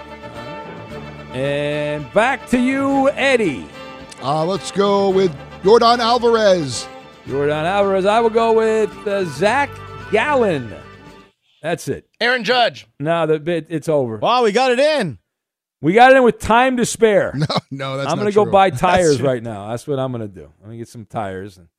And 1.34 2.12
back 2.14 2.48
to 2.50 2.60
you, 2.60 3.10
Eddie. 3.12 3.66
Uh, 4.22 4.46
let's 4.46 4.70
go 4.72 5.10
with 5.10 5.34
Jordan 5.64 6.02
Alvarez. 6.02 6.88
Jordan 7.28 7.66
Alvarez. 7.66 8.06
I 8.06 8.20
will 8.20 8.30
go 8.30 8.52
with 8.54 8.92
uh, 9.08 9.24
Zach 9.26 9.70
Gallen. 10.12 10.74
That's 11.62 11.88
it. 11.88 12.10
Aaron 12.20 12.44
Judge. 12.44 12.86
No, 13.00 13.26
the 13.28 13.40
bit 13.40 13.68
it's 13.70 13.88
over. 13.88 14.18
Wow, 14.18 14.44
we 14.44 14.52
got 14.52 14.72
it 14.72 14.80
in. 14.80 15.20
We 15.82 15.94
got 15.94 16.12
it 16.12 16.18
in 16.18 16.24
with 16.24 16.40
time 16.40 16.78
to 16.78 16.86
spare. 16.86 17.34
No, 17.38 17.48
no, 17.72 17.98
that's 17.98 18.12
I'm 18.12 18.18
gonna 18.18 18.32
go 18.32 18.46
buy 18.46 18.70
tires 18.72 19.22
right 19.22 19.42
now. 19.42 19.70
That's 19.70 19.88
what 19.88 20.00
I'm 20.00 20.12
gonna 20.12 20.28
do. 20.28 20.52
I'm 20.60 20.66
gonna 20.66 20.78
get 20.78 20.90
some 20.90 21.06
tires 21.06 21.58
and 21.58 21.70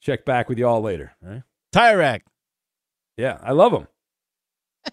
check 0.00 0.24
back 0.24 0.48
with 0.48 0.58
you 0.58 0.66
all 0.66 0.80
later. 0.80 1.12
All 1.22 1.30
right? 1.30 1.42
Tire 1.72 1.98
rack. 1.98 2.24
Yeah, 3.18 3.38
I 3.42 3.52
love 3.52 3.72
them. 3.72 3.86